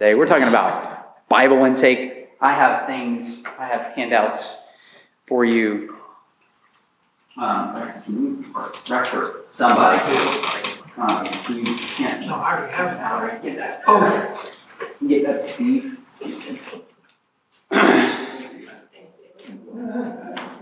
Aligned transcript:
Today 0.00 0.14
we're 0.14 0.26
talking 0.26 0.48
about 0.48 1.28
Bible 1.28 1.62
intake. 1.66 2.30
I 2.40 2.54
have 2.54 2.86
things, 2.86 3.42
I 3.58 3.66
have 3.66 3.92
handouts 3.92 4.56
for 5.26 5.44
you. 5.44 5.94
Um, 7.36 7.92
for 8.86 9.42
somebody. 9.52 10.00
Um, 10.96 11.26
you 11.54 11.76
can't. 11.76 12.26
No, 12.26 12.36
I 12.36 12.56
already 12.56 12.72
have 12.72 12.96
that. 12.96 13.12
All 13.12 13.20
right, 13.20 13.42
get 13.42 13.58
that. 13.58 13.82
Oh, 13.86 14.50
Get 15.06 15.26
that, 15.26 15.44
Steve. 15.44 15.98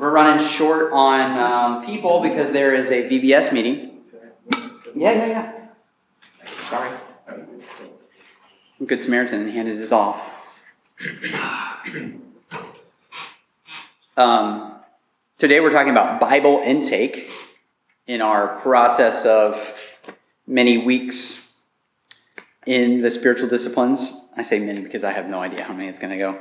We're 0.01 0.11
running 0.11 0.45
short 0.45 0.91
on 0.93 1.39
um, 1.39 1.87
people 1.87 2.23
because 2.23 2.51
there 2.51 2.75
is 2.75 2.91
a 2.91 3.09
VBS 3.09 3.53
meeting. 3.53 4.01
Yeah, 4.97 5.13
yeah, 5.13 5.27
yeah. 5.27 5.53
Sorry. 6.69 6.91
Good 8.87 9.03
Samaritan 9.03 9.41
and 9.41 9.51
handed 9.51 9.79
his 9.79 9.91
off. 9.91 10.21
Um, 14.17 14.77
today 15.37 15.59
we're 15.59 15.73
talking 15.73 15.91
about 15.91 16.21
Bible 16.21 16.63
intake 16.65 17.29
in 18.07 18.23
our 18.23 18.61
process 18.61 19.27
of 19.27 19.61
many 20.47 20.79
weeks 20.79 21.49
in 22.67 23.03
the 23.03 23.11
spiritual 23.11 23.49
disciplines. 23.49 24.13
I 24.37 24.43
say 24.43 24.61
many 24.61 24.81
because 24.81 25.03
I 25.03 25.11
have 25.11 25.29
no 25.29 25.41
idea 25.41 25.65
how 25.65 25.75
many 25.75 25.89
it's 25.89 25.99
going 25.99 26.13
to 26.13 26.19
go. 26.19 26.41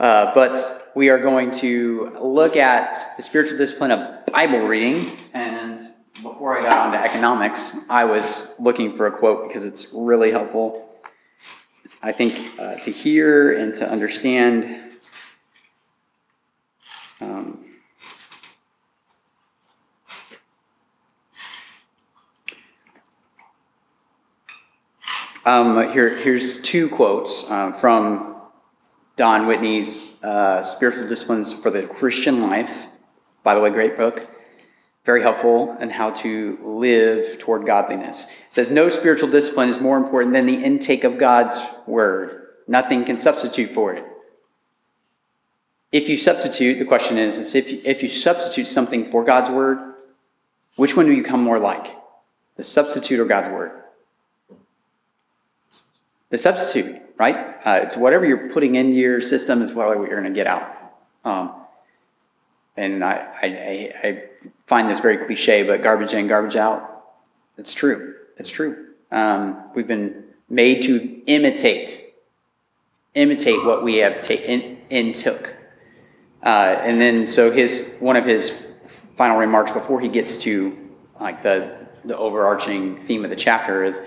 Uh, 0.00 0.32
but 0.34 0.90
we 0.94 1.10
are 1.10 1.18
going 1.18 1.50
to 1.50 2.16
look 2.18 2.56
at 2.56 2.96
the 3.18 3.22
spiritual 3.22 3.58
discipline 3.58 3.90
of 3.90 4.24
Bible 4.26 4.60
reading. 4.60 5.18
And 5.34 5.57
before 6.22 6.58
I 6.58 6.62
got 6.62 6.86
onto 6.86 6.98
economics, 6.98 7.76
I 7.88 8.04
was 8.04 8.54
looking 8.58 8.96
for 8.96 9.06
a 9.06 9.10
quote 9.10 9.46
because 9.46 9.64
it's 9.64 9.92
really 9.92 10.30
helpful, 10.30 10.88
I 12.02 12.12
think, 12.12 12.58
uh, 12.58 12.76
to 12.76 12.90
hear 12.90 13.56
and 13.56 13.74
to 13.74 13.88
understand. 13.88 14.98
Um, 17.20 17.64
um, 25.44 25.92
here, 25.92 26.16
here's 26.16 26.60
two 26.62 26.88
quotes 26.88 27.44
uh, 27.48 27.72
from 27.72 28.36
Don 29.16 29.46
Whitney's 29.46 30.12
uh, 30.22 30.64
Spiritual 30.64 31.06
Disciplines 31.06 31.52
for 31.52 31.70
the 31.70 31.82
Christian 31.82 32.42
Life. 32.42 32.86
By 33.44 33.54
the 33.54 33.60
way, 33.60 33.70
great 33.70 33.96
book. 33.96 34.27
Very 35.08 35.22
helpful 35.22 35.74
in 35.80 35.88
how 35.88 36.10
to 36.10 36.58
live 36.62 37.38
toward 37.38 37.64
godliness. 37.64 38.26
It 38.26 38.52
says, 38.52 38.70
No 38.70 38.90
spiritual 38.90 39.30
discipline 39.30 39.70
is 39.70 39.80
more 39.80 39.96
important 39.96 40.34
than 40.34 40.44
the 40.44 40.62
intake 40.62 41.02
of 41.02 41.16
God's 41.16 41.58
word. 41.86 42.48
Nothing 42.66 43.06
can 43.06 43.16
substitute 43.16 43.72
for 43.72 43.94
it. 43.94 44.04
If 45.92 46.10
you 46.10 46.18
substitute, 46.18 46.78
the 46.78 46.84
question 46.84 47.16
is, 47.16 47.38
is 47.38 47.54
if, 47.54 47.72
you, 47.72 47.80
if 47.86 48.02
you 48.02 48.10
substitute 48.10 48.66
something 48.66 49.10
for 49.10 49.24
God's 49.24 49.48
word, 49.48 49.78
which 50.76 50.94
one 50.94 51.06
do 51.06 51.12
you 51.12 51.22
come 51.22 51.42
more 51.42 51.58
like? 51.58 51.86
The 52.56 52.62
substitute 52.62 53.18
or 53.18 53.24
God's 53.24 53.48
word? 53.48 53.82
The 56.28 56.36
substitute, 56.36 57.00
right? 57.16 57.56
Uh, 57.64 57.80
it's 57.84 57.96
whatever 57.96 58.26
you're 58.26 58.50
putting 58.50 58.74
into 58.74 58.98
your 58.98 59.22
system 59.22 59.62
is 59.62 59.72
what 59.72 59.88
you're 59.88 60.20
going 60.20 60.24
to 60.24 60.30
get 60.38 60.46
out. 60.46 60.70
Um, 61.24 61.54
and 62.76 63.02
I, 63.02 63.14
I, 63.40 63.46
I, 64.06 64.27
find 64.66 64.88
this 64.88 65.00
very 65.00 65.18
cliche, 65.18 65.62
but 65.62 65.82
garbage 65.82 66.12
in, 66.12 66.26
garbage 66.26 66.56
out. 66.56 67.04
It's 67.56 67.74
true. 67.74 68.14
It's 68.36 68.50
true. 68.50 68.86
Um, 69.10 69.64
we've 69.74 69.86
been 69.86 70.24
made 70.48 70.82
to 70.82 71.22
imitate, 71.26 72.14
imitate 73.14 73.64
what 73.64 73.82
we 73.82 73.96
have 73.96 74.22
taken 74.22 74.78
in, 74.90 75.12
took. 75.12 75.54
Uh, 76.42 76.78
and 76.82 77.00
then, 77.00 77.26
so 77.26 77.50
his 77.50 77.96
one 78.00 78.16
of 78.16 78.24
his 78.24 78.66
final 79.16 79.36
remarks 79.36 79.72
before 79.72 80.00
he 80.00 80.08
gets 80.08 80.36
to 80.38 80.76
like 81.20 81.42
the 81.42 81.76
the 82.04 82.16
overarching 82.16 83.04
theme 83.06 83.24
of 83.24 83.30
the 83.30 83.36
chapter 83.36 83.82
is, 83.82 84.00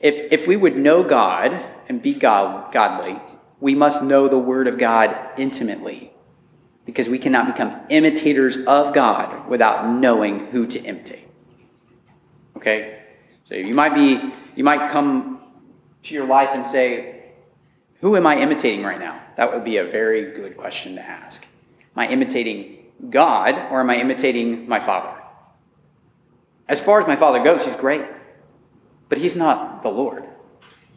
if 0.00 0.32
if 0.32 0.46
we 0.46 0.56
would 0.56 0.76
know 0.76 1.02
God 1.02 1.58
and 1.88 2.02
be 2.02 2.12
God, 2.12 2.72
godly, 2.72 3.18
we 3.60 3.74
must 3.74 4.02
know 4.02 4.28
the 4.28 4.38
Word 4.38 4.66
of 4.66 4.76
God 4.76 5.16
intimately 5.38 6.12
because 6.88 7.06
we 7.06 7.18
cannot 7.18 7.44
become 7.44 7.78
imitators 7.90 8.56
of 8.66 8.94
God 8.94 9.46
without 9.46 9.92
knowing 9.92 10.46
who 10.46 10.66
to 10.68 10.82
imitate. 10.82 11.28
Okay? 12.56 13.02
So 13.44 13.56
you 13.56 13.74
might 13.74 13.94
be 13.94 14.32
you 14.56 14.64
might 14.64 14.90
come 14.90 15.42
to 16.04 16.14
your 16.14 16.24
life 16.24 16.48
and 16.54 16.64
say, 16.64 17.32
who 18.00 18.16
am 18.16 18.26
I 18.26 18.40
imitating 18.40 18.84
right 18.84 18.98
now? 18.98 19.20
That 19.36 19.52
would 19.52 19.64
be 19.64 19.76
a 19.76 19.84
very 19.84 20.32
good 20.32 20.56
question 20.56 20.94
to 20.94 21.02
ask. 21.02 21.46
Am 21.94 22.04
I 22.04 22.08
imitating 22.08 22.86
God 23.10 23.70
or 23.70 23.80
am 23.80 23.90
I 23.90 24.00
imitating 24.00 24.66
my 24.66 24.80
father? 24.80 25.14
As 26.68 26.80
far 26.80 27.00
as 27.00 27.06
my 27.06 27.16
father 27.16 27.44
goes, 27.44 27.64
he's 27.64 27.76
great. 27.76 28.00
But 29.10 29.18
he's 29.18 29.36
not 29.36 29.82
the 29.82 29.90
Lord. 29.90 30.24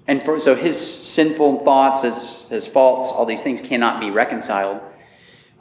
And 0.08 0.24
for, 0.24 0.40
so 0.40 0.56
his 0.56 0.80
sinful 0.80 1.66
thoughts, 1.66 2.02
his, 2.02 2.46
his 2.50 2.66
faults, 2.66 3.12
all 3.12 3.26
these 3.26 3.44
things 3.44 3.60
cannot 3.60 4.00
be 4.00 4.10
reconciled 4.10 4.82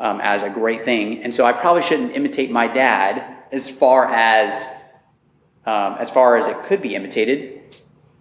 um, 0.00 0.20
as 0.22 0.42
a 0.42 0.50
great 0.50 0.84
thing. 0.84 1.22
And 1.22 1.32
so 1.32 1.44
I 1.44 1.52
probably 1.52 1.82
shouldn't 1.82 2.16
imitate 2.16 2.50
my 2.50 2.66
dad 2.66 3.36
as 3.52 3.68
far 3.68 4.06
as 4.06 4.66
um, 5.66 5.96
as 5.98 6.08
far 6.08 6.36
as 6.36 6.48
it 6.48 6.56
could 6.64 6.80
be 6.82 6.94
imitated. 6.94 7.76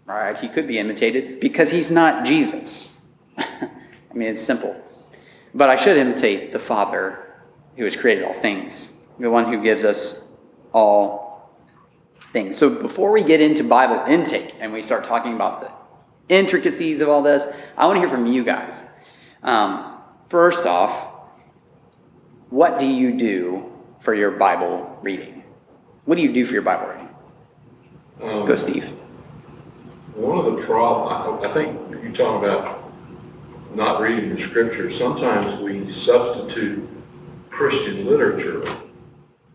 Right? 0.05 0.37
He 0.37 0.49
could 0.49 0.67
be 0.67 0.77
imitated 0.77 1.39
because 1.39 1.71
he's 1.71 1.89
not 1.89 2.25
Jesus. 2.25 2.99
I 3.37 4.13
mean, 4.13 4.27
it's 4.27 4.41
simple. 4.41 4.75
But 5.53 5.69
I 5.69 5.75
should 5.75 5.97
imitate 5.97 6.51
the 6.51 6.59
Father 6.59 7.33
who 7.77 7.83
has 7.85 7.95
created 7.95 8.23
all 8.23 8.33
things, 8.33 8.91
the 9.19 9.31
one 9.31 9.51
who 9.51 9.63
gives 9.63 9.83
us 9.85 10.25
all 10.73 11.51
things. 12.33 12.57
So 12.57 12.81
before 12.81 13.11
we 13.11 13.23
get 13.23 13.39
into 13.39 13.63
Bible 13.63 14.03
intake 14.11 14.55
and 14.59 14.73
we 14.73 14.81
start 14.81 15.05
talking 15.05 15.33
about 15.33 15.61
the 15.61 16.35
intricacies 16.35 17.01
of 17.01 17.09
all 17.09 17.21
this, 17.21 17.47
I 17.77 17.85
want 17.85 17.95
to 17.97 17.99
hear 18.01 18.09
from 18.09 18.27
you 18.27 18.43
guys. 18.43 18.81
Um, 19.43 19.97
first 20.29 20.65
off, 20.65 21.08
what 22.49 22.79
do 22.79 22.87
you 22.87 23.17
do 23.17 23.71
for 23.99 24.13
your 24.13 24.31
Bible 24.31 24.97
reading? 25.01 25.43
What 26.05 26.15
do 26.15 26.21
you 26.21 26.33
do 26.33 26.45
for 26.45 26.53
your 26.53 26.61
Bible 26.61 26.87
reading? 26.87 27.09
Um, 28.21 28.47
Go, 28.47 28.55
Steve. 28.55 28.85
One 30.15 30.37
of 30.37 30.55
the 30.55 30.63
problems, 30.63 31.45
I 31.45 31.53
think 31.53 32.03
you 32.03 32.11
talk 32.11 32.43
about 32.43 32.91
not 33.75 34.01
reading 34.01 34.35
the 34.35 34.41
scripture. 34.41 34.91
Sometimes 34.91 35.61
we 35.61 35.91
substitute 35.93 36.87
Christian 37.49 38.05
literature. 38.05 38.65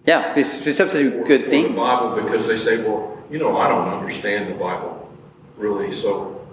Yeah, 0.07 0.35
we 0.35 0.43
substitute 0.43 1.27
good 1.27 1.47
things. 1.47 1.71
The 1.71 1.75
Bible 1.75 2.23
because 2.23 2.47
they 2.47 2.59
say, 2.59 2.83
well, 2.83 3.19
you 3.31 3.39
know, 3.39 3.57
I 3.57 3.69
don't 3.69 3.89
understand 3.89 4.51
the 4.51 4.55
Bible 4.55 5.13
really, 5.57 5.97
so 5.97 6.47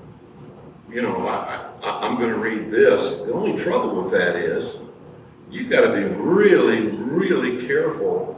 you 0.92 1.02
know, 1.02 1.28
I, 1.28 1.70
I, 1.84 2.08
I'm 2.08 2.18
going 2.18 2.30
to 2.30 2.38
read 2.38 2.70
this. 2.72 3.20
The 3.20 3.32
only 3.34 3.62
trouble 3.62 4.02
with 4.02 4.12
that 4.12 4.36
is 4.36 4.76
you've 5.52 5.70
got 5.70 5.82
to 5.82 5.94
be 5.94 6.04
really, 6.04 6.88
really 6.88 7.68
careful 7.68 8.38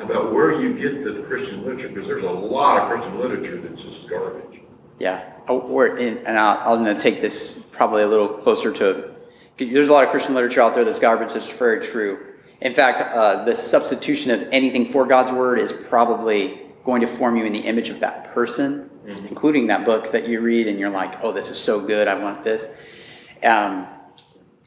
about 0.00 0.32
where 0.32 0.60
you 0.60 0.74
get 0.74 1.04
the 1.04 1.22
Christian 1.22 1.62
literature 1.62 1.88
because 1.88 2.08
there's 2.08 2.24
a 2.24 2.30
lot 2.30 2.80
of 2.80 2.88
Christian 2.88 3.20
literature 3.20 3.60
that's 3.60 3.82
just 3.82 4.08
garbage. 4.08 4.60
Yeah, 4.98 5.32
in, 5.48 6.18
and 6.26 6.38
I'll, 6.38 6.72
I'm 6.72 6.84
going 6.84 6.96
to 6.96 7.02
take 7.02 7.20
this 7.20 7.60
probably 7.72 8.02
a 8.02 8.08
little 8.08 8.28
closer 8.28 8.72
to. 8.72 9.10
There's 9.58 9.88
a 9.88 9.92
lot 9.92 10.04
of 10.04 10.10
Christian 10.10 10.34
literature 10.34 10.62
out 10.62 10.74
there 10.74 10.84
that's 10.84 10.98
garbage. 10.98 11.34
That's 11.34 11.52
very 11.52 11.84
true. 11.84 12.34
In 12.60 12.74
fact, 12.74 13.00
uh, 13.00 13.44
the 13.44 13.54
substitution 13.54 14.30
of 14.30 14.42
anything 14.50 14.90
for 14.90 15.06
God's 15.06 15.30
word 15.30 15.58
is 15.58 15.72
probably 15.72 16.62
going 16.84 17.00
to 17.00 17.06
form 17.06 17.36
you 17.36 17.44
in 17.44 17.52
the 17.52 17.60
image 17.60 17.88
of 17.88 18.00
that 18.00 18.32
person, 18.32 18.90
mm-hmm. 19.06 19.26
including 19.26 19.66
that 19.68 19.84
book 19.84 20.10
that 20.12 20.26
you 20.26 20.40
read, 20.40 20.66
and 20.66 20.78
you're 20.78 20.90
like, 20.90 21.22
"Oh, 21.22 21.32
this 21.32 21.50
is 21.50 21.58
so 21.58 21.80
good. 21.80 22.08
I 22.08 22.14
want 22.14 22.42
this." 22.42 22.66
Um, 23.42 23.86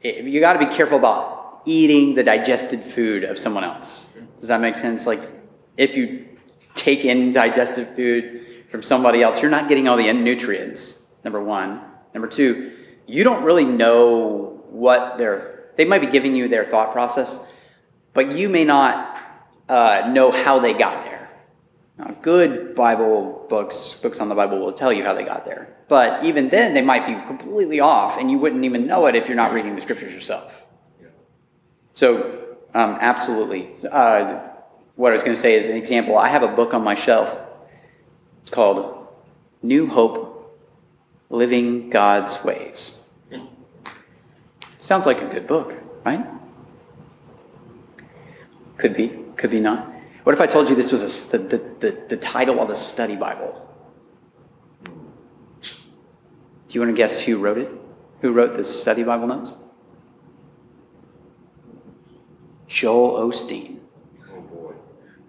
it, 0.02 0.24
you 0.24 0.40
got 0.40 0.52
to 0.54 0.58
be 0.58 0.72
careful 0.72 0.98
about 0.98 1.37
eating 1.68 2.14
the 2.14 2.24
digested 2.24 2.80
food 2.80 3.24
of 3.24 3.38
someone 3.38 3.64
else. 3.64 4.16
Does 4.40 4.48
that 4.48 4.60
make 4.60 4.76
sense? 4.76 5.06
Like, 5.06 5.20
if 5.76 5.94
you 5.94 6.26
take 6.74 7.04
in 7.04 7.32
digested 7.32 7.88
food 7.94 8.64
from 8.70 8.82
somebody 8.82 9.22
else, 9.22 9.42
you're 9.42 9.50
not 9.50 9.68
getting 9.68 9.88
all 9.88 9.96
the 9.96 10.12
nutrients, 10.12 11.06
number 11.24 11.42
one. 11.42 11.82
Number 12.14 12.28
two, 12.28 12.72
you 13.06 13.24
don't 13.24 13.44
really 13.44 13.64
know 13.64 14.62
what 14.70 15.18
they're, 15.18 15.70
they 15.76 15.84
might 15.84 16.00
be 16.00 16.06
giving 16.06 16.34
you 16.34 16.48
their 16.48 16.64
thought 16.64 16.92
process, 16.92 17.36
but 18.14 18.32
you 18.32 18.48
may 18.48 18.64
not 18.64 19.20
uh, 19.68 20.10
know 20.12 20.30
how 20.30 20.58
they 20.58 20.72
got 20.72 21.04
there. 21.04 21.30
Now, 21.98 22.16
good 22.22 22.74
Bible 22.74 23.46
books, 23.50 23.94
books 23.94 24.20
on 24.20 24.28
the 24.28 24.34
Bible, 24.34 24.60
will 24.60 24.72
tell 24.72 24.92
you 24.92 25.02
how 25.02 25.14
they 25.14 25.24
got 25.24 25.44
there. 25.44 25.76
But 25.88 26.24
even 26.24 26.48
then, 26.48 26.74
they 26.74 26.82
might 26.82 27.06
be 27.06 27.26
completely 27.26 27.80
off, 27.80 28.18
and 28.18 28.30
you 28.30 28.38
wouldn't 28.38 28.64
even 28.64 28.86
know 28.86 29.06
it 29.06 29.16
if 29.16 29.26
you're 29.26 29.36
not 29.36 29.52
reading 29.52 29.74
the 29.74 29.80
scriptures 29.80 30.14
yourself. 30.14 30.64
So, 31.98 32.54
um, 32.74 32.96
absolutely. 33.00 33.70
Uh, 33.90 34.38
what 34.94 35.08
I 35.08 35.14
was 35.14 35.24
going 35.24 35.34
to 35.34 35.40
say 35.40 35.56
is 35.56 35.66
an 35.66 35.76
example. 35.76 36.16
I 36.16 36.28
have 36.28 36.44
a 36.44 36.54
book 36.54 36.72
on 36.72 36.84
my 36.84 36.94
shelf. 36.94 37.36
It's 38.42 38.52
called 38.52 39.08
New 39.64 39.88
Hope 39.88 40.56
Living 41.28 41.90
God's 41.90 42.44
Ways. 42.44 43.04
Sounds 44.78 45.06
like 45.06 45.20
a 45.22 45.26
good 45.26 45.48
book, 45.48 45.74
right? 46.04 46.24
Could 48.76 48.96
be, 48.96 49.08
could 49.36 49.50
be 49.50 49.58
not. 49.58 49.92
What 50.22 50.34
if 50.34 50.40
I 50.40 50.46
told 50.46 50.68
you 50.68 50.76
this 50.76 50.92
was 50.92 51.02
a, 51.34 51.38
the, 51.38 51.58
the, 51.80 52.04
the, 52.10 52.16
title 52.16 52.60
of 52.60 52.70
a 52.70 52.76
study 52.76 53.16
Bible? 53.16 53.68
Do 54.84 54.90
you 56.70 56.80
want 56.80 56.94
to 56.94 56.96
guess 56.96 57.20
who 57.20 57.38
wrote 57.38 57.58
it? 57.58 57.68
Who 58.20 58.32
wrote 58.32 58.54
the 58.54 58.62
study 58.62 59.02
Bible 59.02 59.26
notes? 59.26 59.52
Joel 62.68 63.28
Osteen. 63.28 63.78
Oh, 64.30 64.40
boy. 64.40 64.74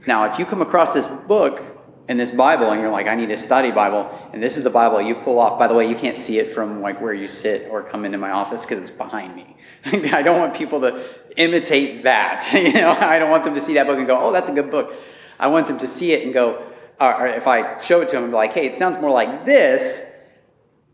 Now, 0.06 0.26
if 0.26 0.38
you 0.38 0.46
come 0.46 0.62
across 0.62 0.94
this 0.94 1.08
book 1.08 1.64
and 2.08 2.20
this 2.20 2.32
Bible 2.32 2.72
and 2.72 2.82
you're 2.82 2.92
like, 2.92 3.08
I 3.08 3.16
need 3.16 3.32
a 3.32 3.38
study 3.38 3.72
Bible, 3.72 4.10
and 4.34 4.44
this 4.44 4.58
is 4.58 4.64
the 4.64 4.70
Bible 4.70 5.02
you 5.02 5.16
pull 5.16 5.40
off, 5.40 5.58
by 5.58 5.68
the 5.68 5.74
way, 5.74 5.90
you 5.90 5.96
can't 5.96 6.18
see 6.18 6.38
it 6.38 6.54
from 6.54 6.82
like 6.82 7.02
where 7.02 7.14
you 7.14 7.28
sit 7.28 7.70
or 7.72 7.82
come 7.82 8.06
into 8.06 8.18
my 8.18 8.32
office 8.32 8.66
because 8.66 8.80
it's 8.80 8.90
behind 8.90 9.36
me. 9.36 9.56
I 9.86 10.22
don't 10.22 10.40
want 10.40 10.54
people 10.54 10.82
to 10.82 11.04
imitate 11.38 12.04
that. 12.04 12.50
you 12.54 12.74
know, 12.74 12.92
I 12.92 13.18
don't 13.18 13.32
want 13.32 13.46
them 13.46 13.56
to 13.56 13.62
see 13.62 13.74
that 13.76 13.88
book 13.88 13.98
and 13.98 14.06
go, 14.06 14.20
oh, 14.20 14.32
that's 14.32 14.50
a 14.50 14.54
good 14.54 14.70
book. 14.70 14.94
I 15.40 15.48
want 15.48 15.68
them 15.68 15.78
to 15.78 15.88
see 15.88 16.12
it 16.12 16.24
and 16.26 16.34
go, 16.34 16.64
or 17.00 17.28
if 17.28 17.48
I 17.48 17.80
show 17.80 18.02
it 18.02 18.10
to 18.10 18.16
them 18.16 18.24
and 18.24 18.32
be 18.32 18.36
like, 18.36 18.52
hey, 18.52 18.66
it 18.66 18.76
sounds 18.76 19.00
more 19.00 19.12
like 19.12 19.46
this 19.46 20.14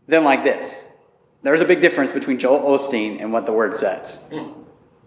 than 0.06 0.22
like 0.22 0.44
this. 0.44 0.84
There's 1.42 1.60
a 1.60 1.64
big 1.64 1.80
difference 1.80 2.12
between 2.12 2.38
Joel 2.38 2.60
Osteen 2.60 3.20
and 3.20 3.32
what 3.32 3.46
the 3.46 3.52
word 3.52 3.74
says. 3.74 4.28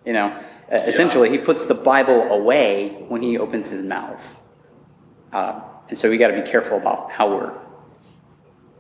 You 0.05 0.13
know, 0.13 0.41
uh, 0.71 0.75
essentially, 0.85 1.29
he 1.29 1.37
puts 1.37 1.65
the 1.65 1.73
Bible 1.73 2.31
away 2.31 3.05
when 3.07 3.21
he 3.21 3.37
opens 3.37 3.67
his 3.69 3.81
mouth. 3.81 4.41
Uh, 5.31 5.61
and 5.89 5.97
so 5.97 6.09
we 6.09 6.17
got 6.17 6.27
to 6.27 6.41
be 6.41 6.47
careful 6.49 6.77
about 6.77 7.11
how 7.11 7.29
we're 7.35 7.53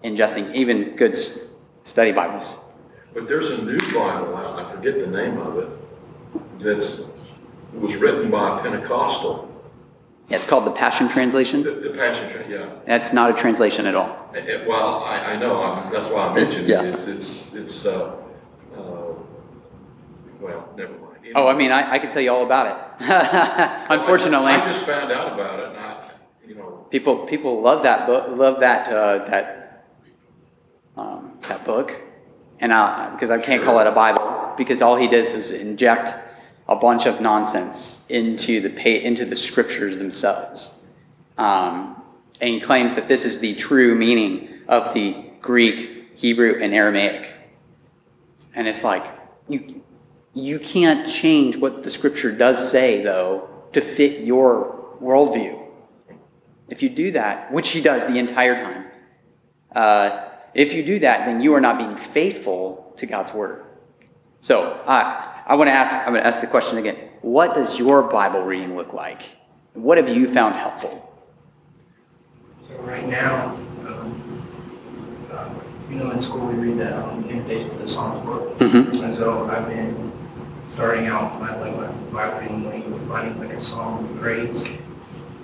ingesting 0.03 0.53
even 0.53 0.95
good 0.95 1.17
study 1.83 2.11
Bibles. 2.11 2.57
But 3.13 3.27
there's 3.27 3.49
a 3.49 3.57
new 3.63 3.79
Bible 3.79 4.35
out, 4.35 4.59
I 4.59 4.71
forget 4.75 4.99
the 4.99 5.07
name 5.07 5.37
of 5.39 5.57
it, 5.57 5.69
that's, 6.63 6.99
it 6.99 7.05
was 7.79 7.95
written 7.95 8.29
by 8.29 8.59
a 8.59 8.61
Pentecostal. 8.61 9.47
Yeah, 10.29 10.37
it's 10.37 10.45
called 10.45 10.65
the 10.65 10.71
Passion 10.71 11.09
Translation. 11.09 11.63
The, 11.63 11.71
the 11.71 11.89
Passion, 11.89 12.45
yeah. 12.51 12.69
That's 12.85 13.13
not 13.13 13.31
a 13.31 13.33
translation 13.33 13.87
at 13.87 13.95
all. 13.95 14.29
Eh, 14.35 14.63
Well, 14.67 15.03
I, 15.03 15.33
I 15.33 15.39
know, 15.39 15.59
I'm- 15.63 15.91
that's 15.91 16.07
why 16.13 16.27
I 16.27 16.35
mentioned 16.35 16.67
Yeah. 16.67 16.83
it, 16.83 16.93
it's, 16.95 17.07
it's, 17.07 17.53
it's, 17.55 17.85
uh, 17.87 18.15
uh, 18.77 19.13
well, 20.39 20.69
never 20.77 20.93
mind. 20.93 21.08
Oh, 21.35 21.47
I 21.47 21.55
mean, 21.55 21.71
I, 21.71 21.93
I 21.93 21.99
could 21.99 22.11
tell 22.11 22.21
you 22.21 22.31
all 22.31 22.45
about 22.45 22.67
it. 22.67 23.05
Unfortunately, 23.89 24.53
I 24.53 24.65
just 24.65 24.85
found 24.85 25.11
out 25.11 25.33
about 25.33 25.59
it, 25.59 25.69
and 25.69 25.77
I, 25.77 26.11
you 26.47 26.55
know, 26.55 26.87
people 26.89 27.25
people 27.27 27.61
love 27.61 27.83
that 27.83 28.07
book, 28.07 28.35
love 28.35 28.59
that 28.61 28.87
uh, 28.87 29.25
that 29.25 29.85
um, 30.97 31.37
that 31.43 31.63
book, 31.65 31.93
and 32.59 32.73
I 32.73 33.11
because 33.11 33.31
I 33.31 33.39
can't 33.39 33.63
call 33.63 33.79
it 33.79 33.87
a 33.87 33.91
Bible 33.91 34.53
because 34.57 34.81
all 34.81 34.95
he 34.95 35.07
does 35.07 35.33
is 35.33 35.51
inject 35.51 36.15
a 36.67 36.75
bunch 36.75 37.05
of 37.05 37.21
nonsense 37.21 38.05
into 38.09 38.61
the 38.61 38.69
pa- 38.69 39.05
into 39.05 39.25
the 39.25 39.35
scriptures 39.35 39.97
themselves, 39.97 40.79
um, 41.37 42.01
and 42.41 42.55
he 42.55 42.59
claims 42.59 42.95
that 42.95 43.07
this 43.07 43.25
is 43.25 43.39
the 43.39 43.53
true 43.55 43.95
meaning 43.95 44.49
of 44.67 44.93
the 44.93 45.15
Greek, 45.41 46.09
Hebrew, 46.15 46.59
and 46.61 46.73
Aramaic, 46.73 47.31
and 48.55 48.67
it's 48.67 48.83
like 48.83 49.05
you 49.47 49.78
you 50.39 50.59
can't 50.59 51.07
change 51.07 51.57
what 51.57 51.83
the 51.83 51.89
scripture 51.89 52.31
does 52.31 52.71
say 52.71 53.01
though 53.03 53.49
to 53.73 53.81
fit 53.81 54.21
your 54.21 54.95
worldview. 55.01 55.67
If 56.69 56.81
you 56.83 56.89
do 56.89 57.11
that, 57.11 57.51
which 57.51 57.69
he 57.69 57.81
does 57.81 58.05
the 58.05 58.17
entire 58.17 58.55
time, 58.55 58.85
uh, 59.75 60.29
if 60.53 60.73
you 60.73 60.83
do 60.83 60.99
that, 60.99 61.25
then 61.25 61.41
you 61.41 61.53
are 61.53 61.61
not 61.61 61.77
being 61.77 61.95
faithful 61.95 62.93
to 62.97 63.05
God's 63.05 63.33
word. 63.33 63.65
So 64.41 64.81
I, 64.87 65.43
I 65.45 65.55
want 65.55 65.67
to 65.67 65.71
ask. 65.71 65.95
I'm 65.95 66.13
going 66.13 66.21
to 66.21 66.25
ask 66.27 66.41
the 66.41 66.47
question 66.47 66.77
again. 66.77 66.97
What 67.21 67.53
does 67.53 67.77
your 67.77 68.03
Bible 68.03 68.41
reading 68.41 68.75
look 68.75 68.93
like? 68.93 69.23
What 69.73 69.97
have 69.97 70.09
you 70.09 70.27
found 70.27 70.55
helpful? 70.55 71.05
So 72.67 72.75
right 72.81 73.07
now, 73.07 73.57
um, 73.85 74.43
uh, 75.31 75.49
you 75.89 75.95
know, 75.97 76.11
in 76.11 76.21
school 76.21 76.47
we 76.47 76.53
read 76.69 76.77
that 76.79 76.93
um, 76.93 77.27
Invitation 77.29 77.69
to 77.69 77.75
the 77.77 77.87
Psalms 77.87 78.25
book. 78.25 78.57
Mhm. 78.59 79.03
And 79.03 79.13
so 79.15 79.49
I've 79.49 79.67
been 79.67 80.08
starting 80.79 81.07
out 81.07 81.37
my 81.41 81.53
like 81.57 82.11
my 82.13 82.71
week 82.73 82.87
with 82.87 83.05
finding 83.09 83.37
like 83.37 83.49
a 83.49 83.59
song 83.59 84.09
of 84.09 84.21
praise. 84.21 84.63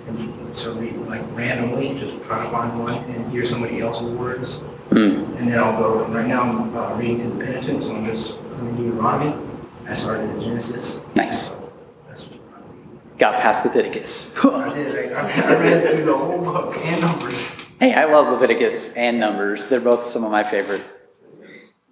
And 0.08 0.56
so 0.56 0.72
read 0.72 0.96
like 1.00 1.20
randomly, 1.32 1.94
just 1.94 2.26
try 2.26 2.42
to 2.42 2.50
find 2.50 2.80
one 2.80 2.94
and 3.10 3.30
hear 3.30 3.44
somebody 3.44 3.80
else's 3.82 4.08
words. 4.16 4.54
Mm. 4.88 5.36
And 5.36 5.52
then 5.52 5.58
I'll 5.58 5.78
go, 5.78 6.04
and 6.04 6.14
right 6.14 6.26
now 6.26 6.40
I'm 6.40 6.74
uh, 6.74 6.96
reading 6.96 7.20
through 7.20 7.38
the 7.38 7.44
Pentateuch, 7.44 7.82
so 7.82 7.94
I'm 7.94 8.06
just 8.06 8.34
reading 8.52 8.76
Deuteronomy. 8.76 9.46
I 9.86 9.92
started 9.92 10.30
in 10.30 10.40
Genesis. 10.40 11.00
Nice. 11.14 11.48
So 11.48 11.70
That's 12.08 12.22
what 12.28 12.40
I'm 12.56 12.62
reading. 12.74 13.00
Got 13.18 13.38
past 13.42 13.66
Leviticus. 13.66 14.34
I 14.42 14.72
did, 14.72 15.12
I, 15.12 15.18
I 15.20 15.60
read 15.60 15.90
through 15.90 16.04
the 16.06 16.16
whole 16.16 16.38
book 16.38 16.78
and 16.78 16.98
numbers. 17.02 17.54
hey, 17.78 17.92
I 17.92 18.04
love 18.06 18.32
Leviticus 18.32 18.94
and 18.94 19.20
Numbers. 19.20 19.68
They're 19.68 19.80
both 19.80 20.06
some 20.06 20.24
of 20.24 20.30
my 20.30 20.44
favorite 20.44 20.82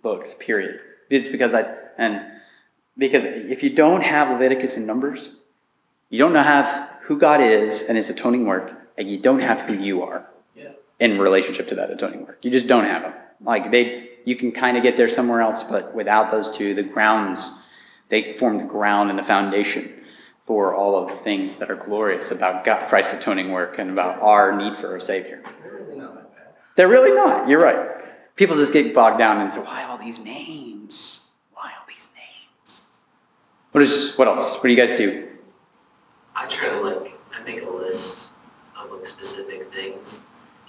books. 0.00 0.34
Period. 0.38 0.80
It's 1.10 1.28
because 1.28 1.52
I 1.52 1.66
and 1.98 2.33
because 2.96 3.24
if 3.24 3.62
you 3.62 3.70
don't 3.70 4.02
have 4.02 4.30
Leviticus 4.30 4.76
and 4.76 4.86
Numbers, 4.86 5.36
you 6.10 6.18
don't 6.18 6.32
know 6.32 6.42
have 6.42 6.90
who 7.02 7.18
God 7.18 7.40
is 7.40 7.82
and 7.82 7.96
His 7.96 8.10
atoning 8.10 8.46
work, 8.46 8.72
and 8.96 9.10
you 9.10 9.18
don't 9.18 9.40
have 9.40 9.60
who 9.60 9.74
you 9.74 10.02
are 10.02 10.26
Yeah. 10.54 10.70
in 11.00 11.18
relationship 11.18 11.68
to 11.68 11.74
that 11.76 11.90
atoning 11.90 12.24
work. 12.26 12.38
You 12.42 12.50
just 12.50 12.66
don't 12.66 12.84
have 12.84 13.02
them. 13.02 13.12
Like 13.40 13.70
they, 13.70 14.10
you 14.24 14.36
can 14.36 14.52
kind 14.52 14.76
of 14.76 14.82
get 14.82 14.96
there 14.96 15.08
somewhere 15.08 15.40
else, 15.40 15.62
but 15.62 15.94
without 15.94 16.30
those 16.30 16.50
two, 16.50 16.74
the 16.74 16.82
grounds, 16.82 17.50
they 18.08 18.34
form 18.34 18.58
the 18.58 18.64
ground 18.64 19.10
and 19.10 19.18
the 19.18 19.24
foundation 19.24 19.92
for 20.46 20.74
all 20.74 20.96
of 21.02 21.08
the 21.08 21.16
things 21.24 21.56
that 21.56 21.70
are 21.70 21.76
glorious 21.76 22.30
about 22.30 22.64
God, 22.64 22.88
Christ's 22.88 23.14
atoning 23.14 23.50
work 23.50 23.78
and 23.78 23.90
about 23.90 24.20
our 24.20 24.54
need 24.56 24.76
for 24.76 24.94
a 24.94 25.00
Savior. 25.00 25.42
They're 25.62 25.72
really 25.80 25.96
not. 25.96 26.30
They're 26.76 26.88
really 26.88 27.12
not. 27.12 27.48
You're 27.48 27.62
right. 27.62 28.02
People 28.36 28.56
just 28.56 28.72
get 28.72 28.94
bogged 28.94 29.18
down 29.18 29.40
into 29.40 29.60
why 29.62 29.84
all 29.84 29.96
these 29.98 30.18
names? 30.20 31.22
Why 31.52 31.70
all 31.78 31.86
these 31.88 32.08
names? 32.14 32.82
What 33.74 33.82
is 33.82 34.14
what 34.14 34.28
else? 34.28 34.54
What 34.54 34.62
do 34.62 34.68
you 34.68 34.76
guys 34.76 34.94
do? 34.94 35.26
I 36.36 36.46
try 36.46 36.68
to 36.68 36.78
like, 36.78 37.12
I 37.34 37.42
make 37.42 37.60
a 37.60 37.68
list 37.68 38.28
of 38.78 38.88
like 38.92 39.04
specific 39.04 39.68
things. 39.72 40.20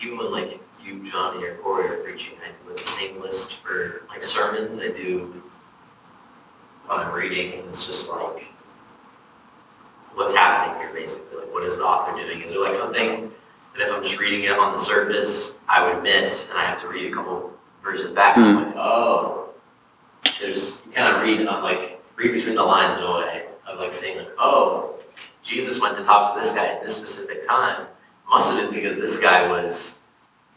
Even 0.02 0.18
when 0.18 0.32
like 0.32 0.60
you, 0.84 1.08
Johnny, 1.08 1.46
or 1.46 1.54
Corey 1.58 1.88
are 1.88 1.98
preaching, 1.98 2.34
I 2.44 2.68
do 2.68 2.76
the 2.76 2.88
same 2.88 3.22
list 3.22 3.58
for 3.58 4.06
like 4.10 4.24
sermons. 4.24 4.80
I 4.80 4.88
do 4.88 5.40
when 6.88 7.00
I'm 7.00 7.14
reading, 7.14 7.60
and 7.60 7.70
it's 7.70 7.86
just 7.86 8.10
like, 8.10 8.48
what's 10.16 10.34
happening 10.34 10.82
here, 10.82 10.92
basically? 10.92 11.42
Like, 11.42 11.54
what 11.54 11.62
is 11.62 11.78
the 11.78 11.84
author 11.84 12.20
doing? 12.20 12.42
Is 12.42 12.50
there 12.50 12.60
like 12.60 12.74
something 12.74 13.32
that 13.78 13.88
if 13.88 13.94
I'm 13.94 14.02
just 14.02 14.18
reading 14.18 14.46
it 14.46 14.54
on 14.54 14.74
the 14.74 14.80
surface, 14.80 15.60
I 15.70 15.94
would 15.94 16.02
miss, 16.02 16.50
and 16.50 16.58
I 16.58 16.66
have 16.66 16.82
to 16.82 16.88
read 16.88 17.12
a 17.12 17.16
couple 17.16 17.54
verses 17.84 18.14
back, 18.14 18.36
and 18.38 18.46
I'm 18.46 18.56
hmm. 18.56 18.64
like, 18.64 18.76
oh, 18.78 19.54
there's 20.42 20.84
you 20.88 20.92
kind 20.92 21.16
of 21.16 21.22
read 21.22 21.46
on 21.46 21.62
like 21.62 21.95
read 22.16 22.32
between 22.34 22.56
the 22.56 22.64
lines 22.64 22.96
in 22.98 23.04
a 23.04 23.12
way 23.18 23.46
of 23.68 23.80
like 23.80 23.94
saying 23.94 24.18
like, 24.18 24.30
oh. 24.38 24.92
Jesus 25.44 25.80
went 25.80 25.96
to 25.96 26.04
talk 26.04 26.34
to 26.34 26.42
this 26.42 26.54
guy 26.56 26.66
at 26.66 26.82
this 26.82 26.96
specific 26.96 27.48
time 27.48 27.86
must 28.28 28.52
have 28.52 28.60
been 28.60 28.74
because 28.74 28.98
this 29.00 29.20
guy 29.20 29.48
was 29.48 30.00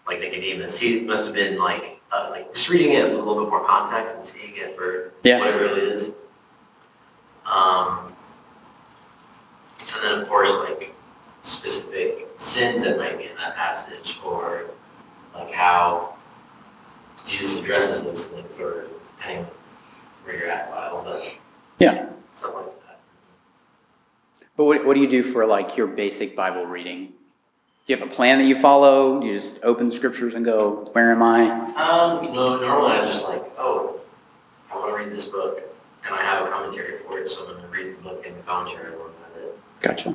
like 0.06 0.20
Nicodemus. 0.20 0.78
He 0.78 1.00
must 1.02 1.26
have 1.26 1.34
been 1.34 1.58
like 1.58 2.00
uh, 2.10 2.28
like 2.30 2.52
just 2.54 2.70
reading 2.70 2.92
it 2.92 3.04
with 3.04 3.12
a 3.12 3.16
little 3.16 3.42
bit 3.44 3.50
more 3.50 3.64
context 3.66 4.16
and 4.16 4.24
seeing 4.24 4.56
it 4.56 4.74
for 4.76 5.12
Yeah. 5.24 5.38
what 5.40 5.48
it 5.48 5.56
really 5.60 5.82
is. 5.82 6.12
Um, 7.44 8.12
and 9.94 10.02
then 10.02 10.18
of 10.22 10.28
course 10.28 10.50
like 10.68 10.94
specific 11.42 12.26
sins 12.38 12.84
that 12.84 12.96
might 12.98 13.18
be 13.18 13.24
in 13.24 13.36
that 13.36 13.56
passage 13.56 14.18
or 14.24 14.64
like 15.34 15.50
how 15.52 16.14
Jesus 17.26 17.62
addresses 17.62 18.02
those 18.04 18.26
things 18.26 18.58
or 18.58 18.86
depending 19.18 19.44
on 19.44 19.50
where 20.24 20.38
you're 20.38 20.48
at 20.48 20.70
Bible, 20.70 21.02
but 21.04 21.22
Yeah. 21.78 22.08
stuff 22.34 22.54
like 22.54 22.64
that. 22.86 22.98
But 24.56 24.64
what, 24.64 24.84
what 24.84 24.94
do 24.94 25.00
you 25.00 25.08
do 25.08 25.22
for 25.22 25.46
like 25.46 25.76
your 25.76 25.86
basic 25.86 26.34
Bible 26.34 26.66
reading? 26.66 27.06
Do 27.06 27.94
you 27.94 27.96
have 27.96 28.06
a 28.06 28.10
plan 28.14 28.38
that 28.38 28.44
you 28.44 28.58
follow? 28.60 29.20
Do 29.20 29.26
you 29.26 29.34
just 29.34 29.64
open 29.64 29.88
the 29.88 29.94
scriptures 29.94 30.34
and 30.34 30.44
go, 30.44 30.88
where 30.92 31.10
am 31.12 31.22
I? 31.22 31.48
Um, 31.74 32.34
no, 32.34 32.60
normally 32.60 32.92
I 32.92 33.06
just 33.06 33.24
like, 33.24 33.42
oh, 33.58 34.00
I 34.70 34.76
want 34.76 34.90
to 34.90 34.96
read 34.96 35.10
this 35.10 35.26
book, 35.26 35.62
and 36.04 36.14
I 36.14 36.22
have 36.22 36.46
a 36.46 36.50
commentary 36.50 36.98
for 36.98 37.18
it, 37.18 37.28
so 37.28 37.40
I'm 37.46 37.52
going 37.52 37.62
to 37.62 37.68
read 37.68 37.96
the 37.96 38.02
book 38.02 38.26
and 38.26 38.36
the 38.36 38.42
commentary 38.42 38.92
along 38.92 39.12
with 39.34 39.44
it. 39.44 39.58
Gotcha. 39.80 40.14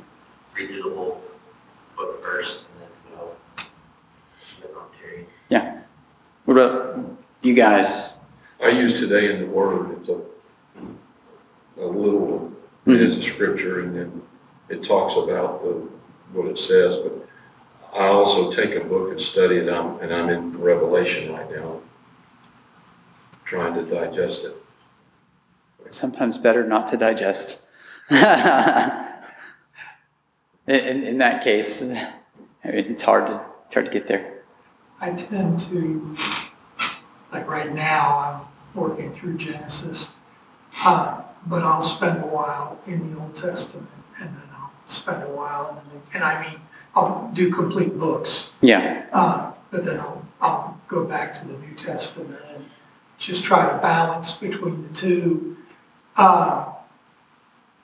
Read 0.54 0.68
through 0.68 0.82
the 0.82 0.94
whole 0.94 1.20
book 1.96 2.22
first, 2.22 2.60
and 2.60 2.82
then 2.82 3.18
go 3.18 3.30
the 4.60 4.68
commentary. 4.68 5.26
Yeah. 5.48 5.80
What 6.44 6.56
about 6.56 7.00
you 7.42 7.54
guys? 7.54 8.12
I 8.62 8.68
use 8.68 9.00
today 9.00 9.34
in 9.34 9.40
the 9.40 9.46
Word, 9.46 9.98
it's 9.98 10.08
a, 10.10 10.20
a 11.84 11.88
little 11.88 12.26
one. 12.26 12.56
It 12.86 13.00
is 13.00 13.18
a 13.18 13.22
scripture, 13.22 13.80
and 13.80 13.94
then 13.96 14.22
it 14.68 14.82
talks 14.84 15.14
about 15.14 15.62
the, 15.62 15.70
what 16.32 16.46
it 16.48 16.58
says, 16.58 16.96
but 16.98 17.12
I 17.98 18.06
also 18.08 18.50
take 18.50 18.74
a 18.74 18.80
book 18.84 19.10
and 19.12 19.20
study 19.20 19.56
it, 19.56 19.68
I'm- 19.68 19.98
and 20.02 20.12
I'm 20.12 20.28
in 20.28 20.58
Revelation 20.60 21.32
right 21.32 21.50
now. 21.50 21.80
trying 23.44 23.74
to 23.74 23.82
digest 23.82 24.44
it. 24.44 24.54
Sometimes 25.90 26.38
better 26.38 26.66
not 26.66 26.88
to 26.88 26.96
digest. 26.96 27.66
in, 28.10 28.18
in, 30.66 31.04
in 31.04 31.18
that 31.18 31.44
case, 31.44 31.82
I 31.82 31.86
mean, 31.86 32.04
it's 32.64 33.02
hard 33.02 33.26
to 33.28 33.46
it's 33.66 33.74
hard 33.74 33.86
to 33.86 33.92
get 33.92 34.08
there. 34.08 34.32
I 35.00 35.12
tend 35.12 35.60
to, 35.60 36.16
like 37.32 37.46
right 37.48 37.72
now, 37.72 38.18
I'm 38.18 38.40
working 38.80 39.12
through 39.12 39.36
Genesis, 39.36 40.14
uh, 40.84 41.22
but 41.46 41.62
I'll 41.62 41.82
spend 41.82 42.22
a 42.22 42.26
while 42.26 42.78
in 42.86 43.12
the 43.12 43.20
Old 43.20 43.36
Testament, 43.36 43.88
and 44.20 44.28
then 44.30 44.42
I'll 44.58 44.72
spend 44.86 45.22
a 45.22 45.28
while 45.28 45.70
in 45.70 45.98
the 45.98 46.04
and 46.14 46.24
I 46.24 46.42
mean, 46.48 46.60
I'll 46.94 47.30
do 47.34 47.52
complete 47.52 47.98
books, 47.98 48.52
Yeah, 48.60 49.04
uh, 49.12 49.52
but 49.70 49.84
then 49.84 49.98
I'll, 49.98 50.24
I'll 50.40 50.80
go 50.88 51.04
back 51.04 51.34
to 51.40 51.46
the 51.46 51.54
New 51.58 51.74
Testament 51.74 52.40
and 52.54 52.64
just 53.18 53.42
try 53.44 53.68
to 53.68 53.78
balance 53.78 54.32
between 54.34 54.86
the 54.86 54.94
two. 54.94 55.56
Uh, 56.16 56.66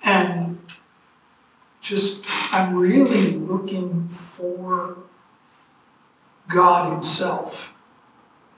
and 0.05 0.59
just, 1.81 2.25
I'm 2.53 2.77
really 2.77 3.33
looking 3.33 4.07
for 4.09 4.97
God 6.49 6.93
Himself. 6.93 7.75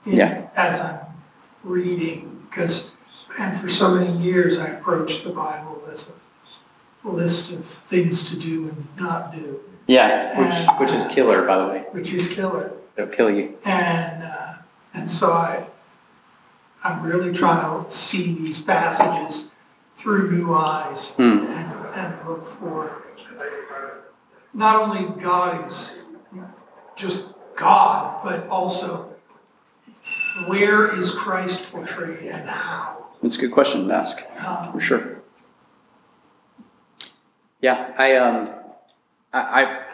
in- 0.05 0.13
Yeah. 0.17 0.47
As 0.55 0.79
I'm 0.81 0.99
reading, 1.63 2.45
because, 2.49 2.91
and 3.39 3.57
for 3.57 3.67
so 3.69 3.95
many 3.95 4.11
years, 4.17 4.57
I 4.59 4.67
approached 4.67 5.23
the 5.23 5.29
Bible 5.31 5.81
as 5.91 6.09
a 7.03 7.07
list 7.09 7.51
of 7.51 7.65
things 7.65 8.29
to 8.29 8.35
do 8.37 8.69
and 8.69 8.87
not 8.99 9.33
do, 9.33 9.59
yeah, 9.87 10.39
which 10.79 10.89
which 10.91 10.97
is 10.99 11.05
killer, 11.13 11.45
by 11.45 11.57
the 11.57 11.67
way. 11.67 11.79
which 11.91 12.11
is 12.13 12.27
killer. 12.27 12.71
It'll 12.95 13.09
kill 13.09 13.29
you. 13.31 13.55
And, 13.65 14.23
uh, 14.23 14.53
and 14.93 15.09
so 15.09 15.31
I, 15.33 15.65
I'm 16.83 17.01
really 17.03 17.33
trying 17.33 17.83
to 17.85 17.91
see 17.91 18.33
these 18.35 18.61
passages 18.61 19.49
through 19.95 20.31
new 20.31 20.53
eyes 20.53 21.09
Hmm. 21.15 21.45
and, 21.47 21.95
and 21.95 22.27
look 22.27 22.45
for 22.47 23.01
not 24.53 24.75
only 24.81 25.19
God 25.21 25.67
is 25.67 25.95
just 26.95 27.25
God, 27.55 28.23
but 28.23 28.47
also 28.47 29.09
where 30.47 30.95
is 30.97 31.11
Christ 31.11 31.71
portrayed 31.71 32.23
and 32.29 32.47
how. 32.49 33.02
That's 33.23 33.37
a 33.37 33.39
good 33.39 33.53
question 33.53 33.87
to 33.87 33.93
ask. 33.93 34.21
Um, 34.43 34.73
For 34.73 34.81
sure. 34.81 35.21
Yeah, 37.61 37.93
I 37.97 38.17
um, 38.17 38.49
I, 39.31 39.63
I 39.63 39.85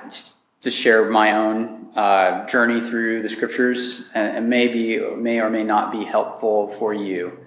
just 0.61 0.75
share 0.75 1.11
my 1.11 1.33
own 1.33 1.91
uh, 1.95 2.47
journey 2.47 2.81
through 2.81 3.21
the 3.21 3.29
scriptures, 3.29 4.09
and, 4.15 4.37
and 4.37 4.49
maybe 4.49 4.99
may 5.15 5.39
or 5.39 5.51
may 5.51 5.63
not 5.63 5.91
be 5.91 6.03
helpful 6.03 6.69
for 6.79 6.91
you. 6.95 7.37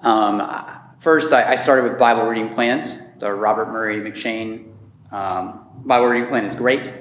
Um, 0.00 0.50
first, 0.98 1.34
I, 1.34 1.52
I 1.52 1.56
started 1.56 1.82
with 1.82 1.98
Bible 1.98 2.22
reading 2.26 2.48
plans. 2.48 3.02
The 3.20 3.30
Robert 3.30 3.70
Murray 3.70 4.00
M'Cheyne 4.00 4.72
um, 5.12 5.66
Bible 5.84 6.06
reading 6.06 6.28
plan 6.28 6.46
is 6.46 6.54
great. 6.54 6.94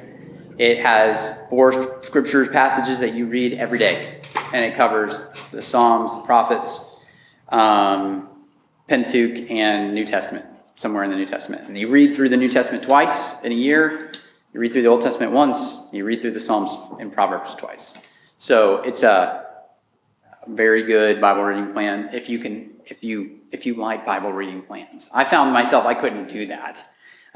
It 0.57 0.79
has 0.79 1.47
four 1.49 2.03
scriptures 2.03 2.49
passages 2.49 2.99
that 2.99 3.13
you 3.13 3.27
read 3.27 3.53
every 3.53 3.79
day, 3.79 4.19
and 4.51 4.65
it 4.65 4.75
covers 4.75 5.21
the 5.51 5.61
Psalms, 5.61 6.13
the 6.13 6.21
prophets, 6.23 6.96
um, 7.49 8.29
Pentateuch, 8.87 9.49
and 9.51 9.93
New 9.93 10.05
Testament, 10.05 10.45
somewhere 10.75 11.03
in 11.03 11.09
the 11.09 11.17
New 11.17 11.25
Testament. 11.25 11.67
And 11.67 11.77
you 11.77 11.89
read 11.89 12.13
through 12.13 12.29
the 12.29 12.37
New 12.37 12.49
Testament 12.49 12.83
twice 12.83 13.41
in 13.41 13.51
a 13.51 13.55
year. 13.55 14.11
You 14.53 14.59
read 14.59 14.71
through 14.71 14.83
the 14.83 14.87
Old 14.87 15.01
Testament 15.01 15.31
once. 15.31 15.87
You 15.91 16.05
read 16.05 16.21
through 16.21 16.31
the 16.31 16.39
Psalms 16.39 16.75
and 16.99 17.11
Proverbs 17.11 17.55
twice. 17.55 17.97
So 18.37 18.77
it's 18.83 19.03
a 19.03 19.45
very 20.47 20.83
good 20.83 21.19
Bible 21.19 21.43
reading 21.43 21.73
plan. 21.73 22.09
If 22.13 22.29
you 22.29 22.39
can, 22.39 22.71
if 22.85 23.03
you 23.03 23.39
if 23.51 23.65
you 23.65 23.75
like 23.75 24.05
Bible 24.05 24.31
reading 24.31 24.61
plans, 24.61 25.09
I 25.13 25.23
found 25.23 25.53
myself 25.53 25.85
I 25.85 25.93
couldn't 25.93 26.27
do 26.31 26.47
that 26.47 26.83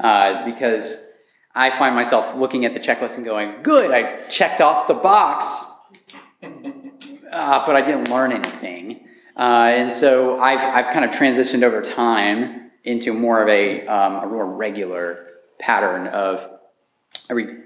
uh, 0.00 0.44
because 0.44 1.08
I 1.54 1.70
find 1.70 1.94
myself 1.94 2.36
looking 2.36 2.64
at 2.64 2.74
the 2.74 2.80
checklist 2.80 3.16
and 3.16 3.24
going, 3.24 3.62
"Good, 3.62 3.90
I 3.90 4.22
checked 4.28 4.60
off 4.60 4.88
the 4.88 4.94
box." 4.94 5.64
uh, 6.42 7.66
but 7.66 7.76
I 7.76 7.82
didn't 7.82 8.08
learn 8.10 8.32
anything. 8.32 9.06
Uh, 9.42 9.72
and 9.74 9.90
so 9.90 10.38
I've, 10.38 10.60
I've 10.60 10.94
kind 10.94 11.04
of 11.04 11.10
transitioned 11.10 11.64
over 11.64 11.82
time 11.82 12.70
into 12.84 13.12
more 13.12 13.42
of 13.42 13.48
a, 13.48 13.84
um, 13.88 14.22
a 14.22 14.26
more 14.28 14.46
regular 14.46 15.30
pattern 15.58 16.06
of 16.06 16.48
I 17.28 17.32
read 17.32 17.64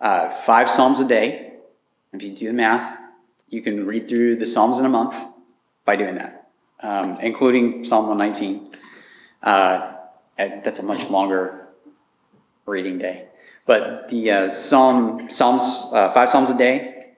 uh, 0.00 0.30
five 0.30 0.68
Psalms 0.68 0.98
a 0.98 1.06
day. 1.06 1.52
If 2.12 2.20
you 2.20 2.34
do 2.34 2.48
the 2.48 2.52
math, 2.52 2.98
you 3.48 3.62
can 3.62 3.86
read 3.86 4.08
through 4.08 4.40
the 4.40 4.46
Psalms 4.46 4.80
in 4.80 4.86
a 4.86 4.88
month 4.88 5.14
by 5.84 5.94
doing 5.94 6.16
that, 6.16 6.48
um, 6.80 7.20
including 7.20 7.84
Psalm 7.84 8.08
119. 8.08 8.76
Uh, 9.40 9.92
that's 10.36 10.80
a 10.80 10.82
much 10.82 11.08
longer 11.10 11.68
reading 12.66 12.98
day. 12.98 13.28
But 13.66 14.08
the 14.08 14.32
uh, 14.32 14.52
Psalm, 14.52 15.30
Psalms, 15.30 15.62
uh, 15.92 16.12
five 16.12 16.30
Psalms 16.30 16.50
a 16.50 16.58
day, 16.58 17.12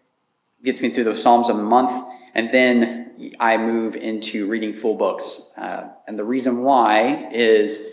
gets 0.63 0.83
me 0.83 0.91
through 0.91 1.05
the 1.05 1.17
Psalms 1.17 1.49
a 1.49 1.55
month, 1.55 2.13
and 2.35 2.53
then 2.53 3.06
I 3.41 3.57
move 3.57 3.97
into 3.97 4.47
reading 4.47 4.75
full 4.75 4.95
books. 4.95 5.51
Uh, 5.57 5.89
and 6.07 6.19
the 6.19 6.25
reason 6.25 6.63
why 6.63 7.31
is 7.33 7.87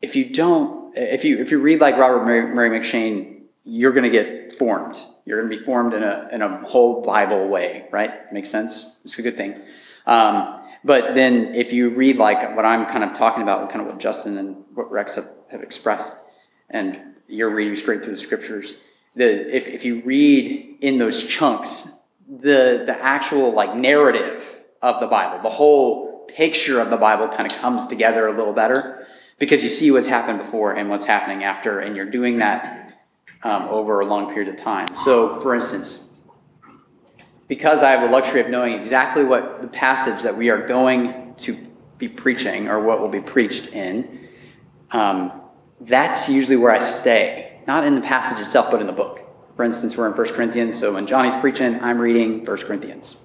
if 0.00 0.16
you 0.16 0.30
don't, 0.30 0.96
if 0.96 1.24
you 1.24 1.38
if 1.38 1.50
you 1.50 1.58
read 1.58 1.80
like 1.80 1.96
Robert 1.96 2.24
Murray, 2.24 2.54
Murray 2.54 2.70
M'Cheyne, 2.78 3.42
you're 3.64 3.92
going 3.92 4.04
to 4.04 4.10
get 4.10 4.58
formed. 4.58 4.98
You're 5.24 5.40
going 5.40 5.50
to 5.50 5.56
be 5.56 5.64
formed 5.64 5.94
in 5.94 6.02
a 6.02 6.28
in 6.32 6.42
a 6.42 6.66
whole 6.66 7.02
Bible 7.02 7.48
way, 7.48 7.86
right? 7.90 8.32
Makes 8.32 8.50
sense. 8.50 8.98
It's 9.04 9.18
a 9.18 9.22
good 9.22 9.36
thing. 9.36 9.62
Um, 10.06 10.60
but 10.84 11.14
then 11.14 11.54
if 11.54 11.72
you 11.72 11.90
read 11.90 12.16
like 12.16 12.56
what 12.56 12.64
I'm 12.64 12.86
kind 12.86 13.04
of 13.04 13.16
talking 13.16 13.42
about, 13.42 13.70
kind 13.70 13.82
of 13.82 13.86
what 13.86 14.00
Justin 14.00 14.36
and 14.38 14.64
what 14.74 14.90
Rex 14.90 15.14
have, 15.14 15.28
have 15.50 15.62
expressed, 15.62 16.16
and 16.70 17.00
you're 17.28 17.50
reading 17.50 17.76
straight 17.76 18.02
through 18.02 18.14
the 18.14 18.20
scriptures, 18.20 18.74
the 19.14 19.54
if, 19.54 19.68
if 19.68 19.84
you 19.84 20.02
read 20.02 20.78
in 20.80 20.98
those 20.98 21.24
chunks, 21.26 21.88
the 22.28 22.84
the 22.86 22.96
actual 23.00 23.52
like 23.52 23.74
narrative 23.76 24.44
of 24.80 25.00
the 25.00 25.06
Bible, 25.06 25.42
the 25.42 25.50
whole 25.50 26.26
picture 26.28 26.80
of 26.80 26.90
the 26.90 26.96
Bible 26.96 27.28
kind 27.28 27.50
of 27.50 27.58
comes 27.58 27.86
together 27.86 28.26
a 28.28 28.36
little 28.36 28.52
better 28.52 29.06
because 29.38 29.62
you 29.62 29.68
see 29.68 29.90
what's 29.90 30.06
happened 30.06 30.38
before 30.38 30.74
and 30.74 30.88
what's 30.88 31.04
happening 31.04 31.44
after, 31.44 31.80
and 31.80 31.96
you're 31.96 32.10
doing 32.10 32.38
that 32.38 32.96
um, 33.42 33.64
over 33.68 34.00
a 34.00 34.06
long 34.06 34.32
period 34.32 34.48
of 34.48 34.56
time. 34.56 34.86
So, 35.04 35.40
for 35.40 35.54
instance, 35.54 36.06
because 37.48 37.82
I 37.82 37.90
have 37.90 38.02
the 38.02 38.08
luxury 38.08 38.40
of 38.40 38.48
knowing 38.48 38.74
exactly 38.74 39.24
what 39.24 39.60
the 39.62 39.68
passage 39.68 40.22
that 40.22 40.36
we 40.36 40.48
are 40.48 40.66
going 40.66 41.34
to 41.38 41.58
be 41.98 42.08
preaching 42.08 42.68
or 42.68 42.80
what 42.80 43.00
will 43.00 43.08
be 43.08 43.20
preached 43.20 43.72
in, 43.72 44.28
um, 44.92 45.32
that's 45.80 46.28
usually 46.28 46.56
where 46.56 46.72
I 46.72 46.78
stay. 46.78 47.60
Not 47.66 47.86
in 47.86 47.94
the 47.94 48.00
passage 48.00 48.38
itself, 48.38 48.70
but 48.70 48.80
in 48.80 48.86
the 48.86 48.92
book. 48.92 49.21
For 49.56 49.64
instance, 49.64 49.96
we're 49.96 50.06
in 50.06 50.16
1 50.16 50.28
Corinthians, 50.28 50.78
so 50.78 50.94
when 50.94 51.06
Johnny's 51.06 51.34
preaching, 51.34 51.78
I'm 51.80 51.98
reading 51.98 52.44
1 52.44 52.56
Corinthians. 52.58 53.18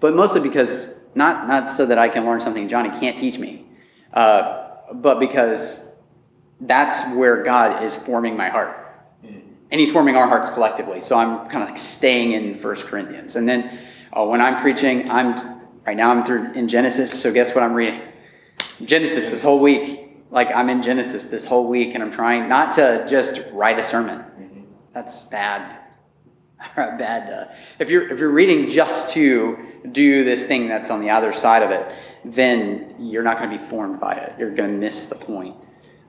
But 0.00 0.14
mostly 0.14 0.40
because, 0.40 1.00
not, 1.14 1.46
not 1.46 1.70
so 1.70 1.84
that 1.86 1.98
I 1.98 2.08
can 2.08 2.24
learn 2.24 2.40
something 2.40 2.66
Johnny 2.66 2.88
can't 2.98 3.18
teach 3.18 3.38
me, 3.38 3.66
uh, 4.14 4.76
but 4.94 5.20
because 5.20 5.92
that's 6.62 7.14
where 7.14 7.42
God 7.42 7.82
is 7.84 7.94
forming 7.94 8.36
my 8.36 8.48
heart. 8.48 8.76
And 9.22 9.78
he's 9.78 9.90
forming 9.92 10.16
our 10.16 10.26
hearts 10.26 10.50
collectively. 10.50 11.00
So 11.00 11.16
I'm 11.16 11.48
kind 11.48 11.62
of 11.62 11.68
like 11.68 11.78
staying 11.78 12.32
in 12.32 12.58
First 12.58 12.86
Corinthians. 12.86 13.36
And 13.36 13.48
then 13.48 13.78
uh, 14.12 14.24
when 14.24 14.40
I'm 14.40 14.60
preaching, 14.60 15.08
I'm 15.10 15.36
right 15.86 15.96
now 15.96 16.10
I'm 16.10 16.24
through 16.24 16.52
in 16.54 16.66
Genesis. 16.66 17.20
So 17.20 17.32
guess 17.32 17.54
what 17.54 17.62
I'm 17.62 17.72
reading? 17.72 18.00
Genesis 18.84 19.30
this 19.30 19.42
whole 19.42 19.60
week. 19.60 20.08
Like 20.30 20.48
I'm 20.54 20.68
in 20.68 20.82
Genesis 20.82 21.24
this 21.24 21.44
whole 21.44 21.68
week, 21.68 21.94
and 21.94 22.02
I'm 22.02 22.10
trying 22.10 22.48
not 22.48 22.72
to 22.74 23.06
just 23.08 23.42
write 23.52 23.78
a 23.78 23.82
sermon. 23.82 24.24
That's 24.92 25.24
bad. 25.24 25.78
bad. 26.76 27.32
Uh, 27.32 27.52
if 27.78 27.88
you're 27.88 28.10
if 28.10 28.18
you're 28.20 28.30
reading 28.30 28.68
just 28.68 29.10
to 29.14 29.58
do 29.92 30.24
this 30.24 30.44
thing 30.44 30.68
that's 30.68 30.90
on 30.90 31.00
the 31.00 31.10
other 31.10 31.32
side 31.32 31.62
of 31.62 31.70
it, 31.70 31.90
then 32.24 32.94
you're 32.98 33.22
not 33.22 33.38
going 33.38 33.50
to 33.50 33.58
be 33.58 33.64
formed 33.70 33.98
by 33.98 34.14
it. 34.14 34.38
You're 34.38 34.54
going 34.54 34.70
to 34.70 34.76
miss 34.76 35.06
the 35.06 35.14
point. 35.14 35.56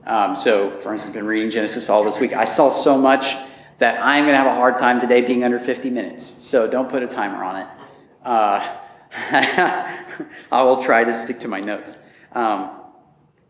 Um, 0.04 0.36
so, 0.36 0.80
for 0.80 0.92
instance, 0.92 1.10
I've 1.10 1.14
been 1.14 1.26
reading 1.26 1.50
Genesis 1.50 1.88
all 1.88 2.04
this 2.04 2.18
week. 2.18 2.32
I 2.32 2.44
saw 2.44 2.68
so 2.70 2.98
much 2.98 3.36
that 3.78 3.98
I'm 4.02 4.24
going 4.24 4.32
to 4.32 4.38
have 4.38 4.46
a 4.46 4.54
hard 4.54 4.76
time 4.76 5.00
today 5.00 5.22
being 5.22 5.44
under 5.44 5.58
50 5.58 5.90
minutes. 5.90 6.24
So 6.24 6.68
don't 6.70 6.88
put 6.90 7.02
a 7.02 7.06
timer 7.06 7.42
on 7.42 7.62
it. 7.62 7.68
Uh, 8.24 8.76
I 10.52 10.62
will 10.62 10.82
try 10.82 11.04
to 11.04 11.14
stick 11.14 11.40
to 11.40 11.48
my 11.48 11.60
notes. 11.60 11.96
Um, 12.32 12.81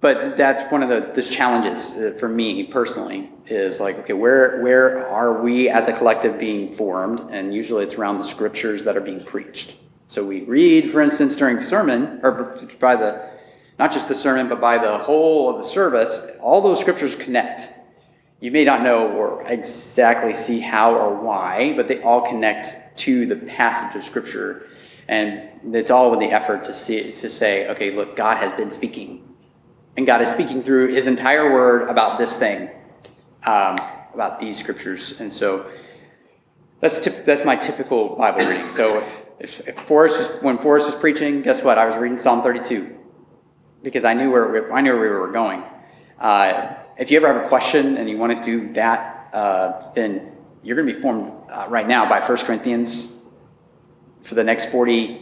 but 0.03 0.37
that's 0.37 0.71
one 0.73 0.83
of 0.83 0.89
the 0.89 1.13
this 1.15 1.31
challenges 1.31 1.97
uh, 1.97 2.17
for 2.19 2.29
me 2.29 2.65
personally 2.65 3.31
is 3.47 3.79
like, 3.79 3.97
okay, 4.01 4.13
where 4.13 4.61
where 4.61 5.09
are 5.09 5.41
we 5.41 5.69
as 5.69 5.87
a 5.89 5.93
collective 5.93 6.39
being 6.39 6.75
formed? 6.75 7.21
And 7.31 7.55
usually 7.55 7.85
it's 7.85 7.95
around 7.95 8.19
the 8.19 8.25
scriptures 8.25 8.83
that 8.83 8.97
are 8.97 9.01
being 9.01 9.25
preached. 9.25 9.79
So 10.09 10.25
we 10.25 10.43
read, 10.43 10.91
for 10.91 11.01
instance, 11.01 11.37
during 11.37 11.61
sermon, 11.61 12.21
or 12.23 12.69
by 12.81 12.97
the 12.97 13.31
not 13.79 13.93
just 13.93 14.09
the 14.09 14.15
sermon, 14.15 14.49
but 14.49 14.61
by 14.61 14.77
the 14.77 14.99
whole 14.99 15.49
of 15.49 15.57
the 15.57 15.65
service, 15.65 16.31
all 16.41 16.61
those 16.61 16.81
scriptures 16.81 17.15
connect. 17.15 17.69
You 18.41 18.51
may 18.51 18.65
not 18.65 18.83
know 18.83 19.09
or 19.13 19.45
exactly 19.47 20.35
see 20.35 20.59
how 20.59 20.97
or 20.97 21.15
why, 21.15 21.75
but 21.77 21.87
they 21.87 22.03
all 22.03 22.27
connect 22.29 22.97
to 22.99 23.25
the 23.25 23.37
passage 23.37 23.97
of 23.97 24.03
scripture. 24.03 24.67
And 25.07 25.49
it's 25.75 25.93
all 25.93 26.11
with 26.11 26.19
the 26.19 26.33
effort 26.33 26.65
to 26.65 26.75
see 26.75 27.13
to 27.13 27.29
say, 27.29 27.69
okay, 27.69 27.95
look, 27.95 28.17
God 28.17 28.39
has 28.39 28.51
been 28.53 28.73
speaking. 28.73 29.32
And 29.97 30.07
God 30.07 30.23
is 30.23 30.31
speaking 30.31 30.63
through 30.63 30.95
his 30.95 31.07
entire 31.07 31.53
word 31.53 31.89
about 31.89 32.19
this 32.19 32.35
thing, 32.35 32.71
um, 33.45 33.79
about 34.15 34.41
these 34.41 34.59
scriptures. 34.59 35.21
And 35.21 35.33
so 35.33 35.71
that's, 36.81 37.03
tip, 37.03 37.25
that's 37.25 37.45
my 37.45 37.57
typical 37.57 38.17
Bible 38.17 38.47
reading. 38.47 38.71
So 38.71 39.07
if, 39.39 39.67
if 39.69 39.79
Forrest 39.81 40.17
was, 40.17 40.43
when 40.43 40.59
Forrest 40.59 40.87
was 40.87 40.95
preaching, 40.95 41.43
guess 41.43 41.63
what? 41.63 41.79
I 41.79 41.85
was 41.85 41.97
reading 41.97 42.19
Psalm 42.19 42.43
32 42.43 42.99
because 43.83 44.05
I 44.05 44.15
knew 44.15 44.31
where 44.31 44.49
we, 44.49 44.71
I 44.71 44.81
knew 44.81 44.97
where 44.97 45.03
we 45.03 45.09
were 45.09 45.33
going. 45.33 45.63
Uh, 46.19 46.75
if 46.99 47.11
you 47.11 47.19
ever 47.19 47.33
have 47.33 47.45
a 47.45 47.49
question 47.49 47.97
and 47.97 48.09
you 48.09 48.17
want 48.17 48.43
to 48.43 48.43
do 48.43 48.73
that, 48.75 49.29
uh, 49.33 49.93
then 49.93 50.33
you're 50.63 50.77
going 50.77 50.87
to 50.87 50.95
be 50.95 51.01
formed 51.01 51.33
uh, 51.51 51.67
right 51.69 51.89
now 51.89 52.09
by 52.09 52.21
1 52.21 52.39
Corinthians 52.39 53.23
for 54.23 54.37
the 54.37 54.45
next 54.45 54.71
40, 54.71 55.22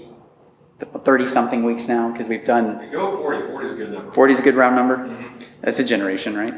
30 0.80 1.28
something 1.28 1.62
weeks 1.64 1.88
now 1.88 2.10
because 2.10 2.26
we've 2.26 2.44
done 2.44 2.90
Go 2.90 3.16
40, 3.16 3.48
40 3.48 3.66
is 3.66 3.72
a 3.72 3.76
good 3.76 3.92
number. 3.92 4.12
40 4.12 4.32
is 4.32 4.40
a 4.40 4.42
good 4.42 4.54
round 4.54 4.76
number. 4.76 5.16
That's 5.62 5.78
a 5.78 5.84
generation, 5.84 6.36
right? 6.36 6.54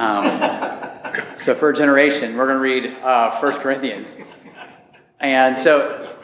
Um, 0.00 1.36
so 1.36 1.54
for 1.54 1.70
a 1.70 1.74
generation, 1.74 2.36
we're 2.36 2.46
going 2.46 2.56
to 2.56 2.88
read 2.88 2.98
uh, 3.02 3.38
1 3.38 3.52
Corinthians. 3.60 4.18
And 5.20 5.56
so, 5.56 6.16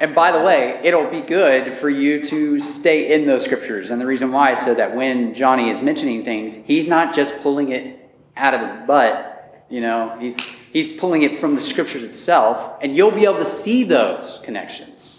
and 0.00 0.14
by 0.14 0.32
the 0.32 0.42
way, 0.42 0.80
it'll 0.82 1.10
be 1.10 1.20
good 1.20 1.74
for 1.74 1.90
you 1.90 2.22
to 2.24 2.58
stay 2.58 3.12
in 3.12 3.26
those 3.26 3.44
scriptures. 3.44 3.90
And 3.90 4.00
the 4.00 4.06
reason 4.06 4.32
why 4.32 4.52
is 4.52 4.60
so 4.60 4.74
that 4.74 4.96
when 4.96 5.34
Johnny 5.34 5.68
is 5.68 5.82
mentioning 5.82 6.24
things, 6.24 6.54
he's 6.54 6.86
not 6.86 7.14
just 7.14 7.36
pulling 7.42 7.70
it 7.70 8.10
out 8.36 8.54
of 8.54 8.60
his 8.60 8.70
butt, 8.86 9.64
you 9.68 9.80
know, 9.80 10.16
he's, 10.18 10.36
he's 10.72 10.98
pulling 10.98 11.22
it 11.22 11.38
from 11.38 11.54
the 11.54 11.60
scriptures 11.60 12.02
itself, 12.02 12.78
and 12.80 12.96
you'll 12.96 13.10
be 13.10 13.24
able 13.24 13.38
to 13.38 13.44
see 13.44 13.84
those 13.84 14.40
connections. 14.44 15.15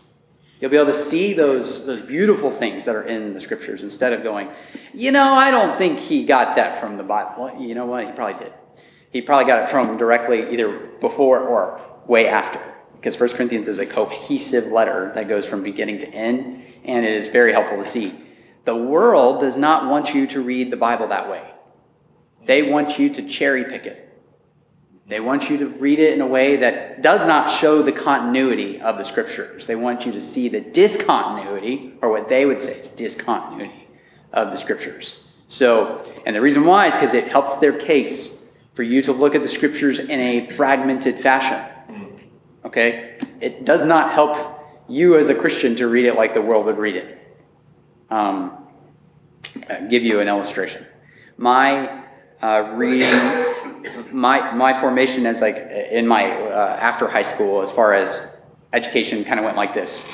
You'll 0.60 0.72
be 0.72 0.78
able 0.78 0.88
to 0.88 0.94
see 0.94 1.34
those, 1.34 1.86
those 1.86 2.02
beautiful 2.02 2.50
things 2.50 2.86
that 2.86 2.96
are 2.96 3.04
in 3.04 3.34
the 3.34 3.40
scriptures 3.40 3.84
instead 3.84 4.14
of 4.14 4.24
going, 4.24 4.50
you 4.94 5.12
know, 5.12 5.34
I 5.34 5.52
don't 5.52 5.78
think 5.78 6.00
he 6.00 6.26
got 6.26 6.56
that 6.56 6.80
from 6.80 6.98
the 6.98 7.04
Bible. 7.04 7.44
Well, 7.44 7.62
you 7.62 7.76
know 7.76 7.86
what? 7.86 8.06
He 8.06 8.12
probably 8.12 8.44
did. 8.44 8.54
He 9.12 9.22
probably 9.22 9.46
got 9.46 9.64
it 9.64 9.70
from 9.70 9.98
directly 9.98 10.52
either 10.52 10.78
before 11.00 11.40
or 11.40 11.82
way 12.08 12.28
after. 12.28 12.60
Because 12.96 13.20
1 13.20 13.30
Corinthians 13.30 13.68
is 13.68 13.78
a 13.78 13.86
cohesive 13.86 14.72
letter 14.72 15.12
that 15.14 15.28
goes 15.28 15.46
from 15.46 15.62
beginning 15.62 16.00
to 16.00 16.08
end, 16.08 16.64
and 16.84 17.06
it 17.06 17.14
is 17.14 17.28
very 17.28 17.52
helpful 17.52 17.78
to 17.78 17.86
see. 17.86 18.14
The 18.66 18.76
world 18.76 19.40
does 19.42 19.56
not 19.56 19.90
want 19.90 20.16
you 20.16 20.26
to 20.28 20.42
read 20.42 20.72
the 20.72 20.78
Bible 20.78 21.08
that 21.10 21.30
way. 21.30 21.44
They 22.46 22.72
want 22.72 22.98
you 22.98 23.10
to 23.14 23.28
cherry 23.28 23.64
pick 23.64 23.86
it. 23.86 24.07
They 25.08 25.22
want 25.22 25.50
you 25.50 25.58
to 25.60 25.68
read 25.68 26.00
it 26.00 26.14
in 26.14 26.22
a 26.22 26.28
way 26.28 26.58
that 26.58 27.02
does 27.02 27.26
not 27.26 27.50
show 27.50 27.82
the 27.82 27.94
continuity 27.94 28.82
of 28.82 28.98
the 28.98 29.04
scriptures. 29.04 29.66
They 29.66 29.78
want 29.78 30.06
you 30.06 30.12
to 30.12 30.20
see 30.20 30.50
the 30.50 30.60
discontinuity, 30.60 31.94
or 32.02 32.10
what 32.10 32.28
they 32.28 32.46
would 32.46 32.62
say 32.62 32.74
is 32.74 32.90
discontinuity 32.90 33.88
of 34.34 34.52
the 34.52 34.58
scriptures. 34.58 35.24
So, 35.48 36.06
and 36.26 36.36
the 36.36 36.42
reason 36.42 36.66
why 36.66 36.88
is 36.88 36.96
because 36.96 37.14
it 37.14 37.30
helps 37.30 37.56
their 37.56 37.72
case 37.72 38.46
for 38.74 38.84
you 38.84 39.02
to 39.04 39.14
look 39.14 39.34
at 39.34 39.42
the 39.42 39.48
scriptures 39.48 40.00
in 40.00 40.20
a 40.20 40.52
fragmented 40.52 41.22
fashion. 41.22 42.14
Okay? 42.66 43.18
It 43.40 43.64
does 43.64 43.86
not 43.86 44.12
help 44.12 44.60
you 44.90 45.18
as 45.18 45.30
a 45.30 45.36
Christian 45.36 45.76
to 45.78 45.88
read 45.88 46.06
it 46.06 46.16
like 46.16 46.34
the 46.34 46.42
world 46.42 46.66
would 46.66 46.78
read 46.78 46.98
it. 46.98 47.38
Um, 48.10 48.68
I'll 49.70 49.88
give 49.88 50.04
you 50.04 50.20
an 50.20 50.28
illustration. 50.28 50.86
My 51.38 52.04
uh, 52.42 52.74
reading, 52.76 53.10
my 54.12 54.51
my 54.53 54.79
formation 54.79 55.25
as 55.25 55.41
like 55.41 55.57
in 55.91 56.07
my 56.07 56.31
uh, 56.31 56.77
after 56.79 57.07
high 57.07 57.22
school, 57.22 57.62
as 57.62 57.72
far 57.72 57.93
as 57.93 58.41
education, 58.74 59.24
kind 59.24 59.39
of 59.39 59.46
went 59.46 59.57
like 59.57 59.74
this. 59.74 60.05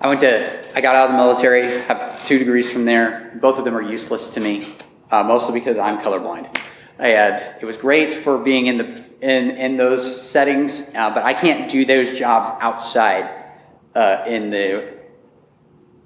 I 0.00 0.08
went 0.08 0.20
to, 0.20 0.76
I 0.76 0.80
got 0.80 0.96
out 0.96 1.08
of 1.08 1.12
the 1.12 1.16
military, 1.16 1.80
have 1.82 2.22
two 2.26 2.38
degrees 2.38 2.70
from 2.70 2.84
there. 2.84 3.38
Both 3.40 3.58
of 3.58 3.64
them 3.64 3.74
are 3.74 3.82
useless 3.82 4.30
to 4.34 4.40
me, 4.40 4.74
uh, 5.10 5.22
mostly 5.22 5.58
because 5.58 5.78
I'm 5.78 5.98
colorblind. 5.98 6.54
Had, 6.98 7.56
it 7.60 7.64
was 7.64 7.76
great 7.76 8.12
for 8.12 8.38
being 8.38 8.66
in 8.66 8.78
the 8.78 9.04
in 9.20 9.52
in 9.52 9.76
those 9.76 10.28
settings, 10.28 10.94
uh, 10.94 11.10
but 11.10 11.22
I 11.22 11.32
can't 11.32 11.70
do 11.70 11.84
those 11.84 12.18
jobs 12.18 12.50
outside 12.60 13.30
uh, 13.94 14.24
in 14.26 14.50
the 14.50 14.94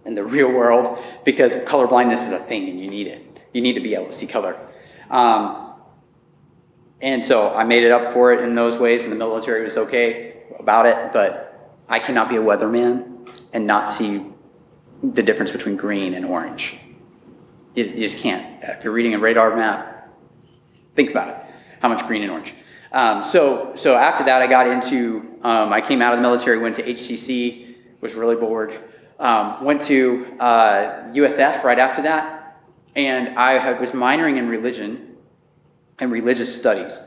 in 0.05 0.15
the 0.15 0.25
real 0.25 0.51
world 0.51 1.03
because 1.25 1.55
colorblindness 1.55 2.27
is 2.27 2.33
a 2.33 2.39
thing 2.39 2.69
and 2.69 2.81
you 2.81 2.89
need 2.89 3.07
it. 3.07 3.41
You 3.53 3.61
need 3.61 3.75
to 3.75 3.81
be 3.81 3.95
able 3.95 4.07
to 4.07 4.13
see 4.13 4.27
color. 4.27 4.57
Um, 5.11 5.68
and 7.01 7.25
so 7.25 7.55
I 7.55 7.65
made 7.65 7.85
it 7.85 7.91
up 7.91 8.13
for 8.13 8.33
it 8.33 8.41
in 8.41 8.55
those 8.55 8.79
ways, 8.79 9.05
and 9.05 9.13
the 9.13 9.17
military 9.17 9.63
was 9.63 9.77
okay 9.77 10.43
about 10.59 10.87
it, 10.87 11.13
but 11.13 11.75
I 11.89 11.99
cannot 11.99 12.29
be 12.29 12.37
a 12.37 12.43
weatherman 12.43 13.31
and 13.53 13.67
not 13.67 13.89
see 13.89 14.25
the 15.03 15.23
difference 15.23 15.51
between 15.51 15.77
green 15.77 16.15
and 16.15 16.25
orange. 16.25 16.79
You, 17.75 17.85
you 17.85 18.01
just 18.01 18.19
can't. 18.19 18.63
If 18.63 18.85
you're 18.85 18.93
reading 18.93 19.15
a 19.15 19.19
radar 19.19 19.55
map, 19.55 20.11
think 20.95 21.11
about 21.11 21.29
it 21.29 21.49
how 21.81 21.89
much 21.89 22.07
green 22.07 22.23
and 22.23 22.31
orange. 22.31 22.55
Um, 22.93 23.25
so, 23.25 23.73
so 23.77 23.97
after 23.97 24.25
that, 24.25 24.43
I 24.43 24.47
got 24.47 24.67
into, 24.67 25.39
um, 25.43 25.73
I 25.73 25.81
came 25.81 26.03
out 26.03 26.13
of 26.13 26.19
the 26.19 26.23
military, 26.23 26.59
went 26.59 26.77
to 26.77 26.83
HCC, 26.83 27.75
was 28.01 28.15
really 28.15 28.37
bored. 28.37 28.79
Um, 29.19 29.65
went 29.65 29.83
to 29.83 30.27
uh, 30.39 31.13
USF 31.13 31.65
right 31.65 31.79
after 31.79 32.03
that, 32.03 32.61
and 32.95 33.37
I 33.37 33.79
was 33.81 33.91
minoring 33.91 34.39
in 34.39 34.49
religion 34.49 35.08
and 35.99 36.13
religious 36.13 36.55
studies. 36.55 36.99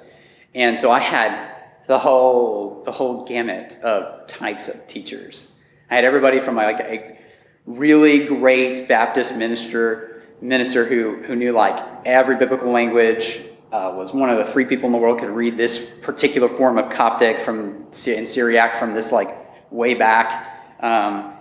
And 0.54 0.78
so 0.78 0.92
I 0.92 1.00
had 1.00 1.56
the 1.88 1.98
whole, 1.98 2.84
the 2.86 2.92
whole 2.92 3.26
gamut 3.26 3.78
of 3.84 4.28
types 4.28 4.68
of 4.68 4.88
teachers. 4.88 5.56
I 5.90 5.96
had 5.96 6.06
everybody 6.06 6.40
from 6.40 6.56
like 6.56 6.80
a 6.80 7.18
really 7.66 8.26
great 8.26 8.88
Baptist 8.88 9.36
minister, 9.36 10.24
minister 10.42 10.86
who, 10.86 11.22
who 11.24 11.36
knew 11.36 11.52
like 11.52 11.84
every 12.06 12.38
biblical 12.38 12.72
language, 12.72 13.42
uh, 13.72 13.94
was 13.96 14.14
one 14.14 14.30
of 14.30 14.38
the 14.38 14.52
three 14.52 14.66
people 14.66 14.86
in 14.88 14.92
the 14.92 14.98
world 14.98 15.20
could 15.20 15.30
read 15.30 15.56
this 15.56 15.98
particular 16.00 16.50
form 16.50 16.78
of 16.78 16.90
Coptic 16.90 17.40
from 17.40 17.88
in 18.06 18.26
Syriac 18.26 18.78
from 18.78 18.94
this 18.94 19.12
like 19.12 19.38
way 19.72 19.94
back. 19.94 20.76
Um, 20.82 21.34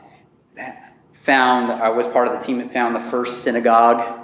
found 1.25 1.73
I 1.73 1.89
was 1.89 2.07
part 2.07 2.29
of 2.29 2.39
the 2.39 2.45
team 2.45 2.59
that 2.59 2.73
found 2.73 2.95
the 2.95 3.11
first 3.11 3.43
synagogue 3.43 4.20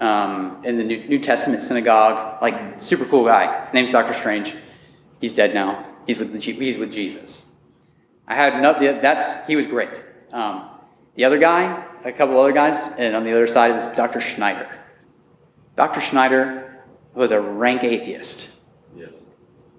um, 0.00 0.62
in 0.64 0.78
the 0.78 0.84
New, 0.84 1.06
New, 1.08 1.18
Testament 1.18 1.62
synagogue. 1.62 2.40
Like 2.42 2.80
super 2.80 3.04
cool 3.04 3.24
guy. 3.24 3.68
Name's 3.72 3.92
Doctor 3.92 4.14
Strange. 4.14 4.54
He's 5.20 5.34
dead 5.34 5.54
now. 5.54 5.86
He's 6.06 6.18
with 6.18 6.32
the, 6.32 6.38
he's 6.38 6.76
with 6.76 6.92
Jesus. 6.92 7.50
I 8.28 8.34
had 8.34 8.60
no 8.60 8.78
that's 9.00 9.46
he 9.46 9.56
was 9.56 9.66
great. 9.66 10.02
Um, 10.32 10.68
the 11.14 11.24
other 11.24 11.38
guy, 11.38 11.84
a 12.04 12.12
couple 12.12 12.38
other 12.38 12.52
guys, 12.52 12.88
and 12.98 13.16
on 13.16 13.24
the 13.24 13.32
other 13.32 13.46
side 13.46 13.74
is 13.74 13.88
Dr. 13.96 14.20
Schneider. 14.20 14.68
Dr. 15.76 16.00
Schneider 16.00 16.84
was 17.14 17.30
a 17.30 17.40
rank 17.40 17.84
atheist. 17.84 18.60
Yes. 18.94 19.12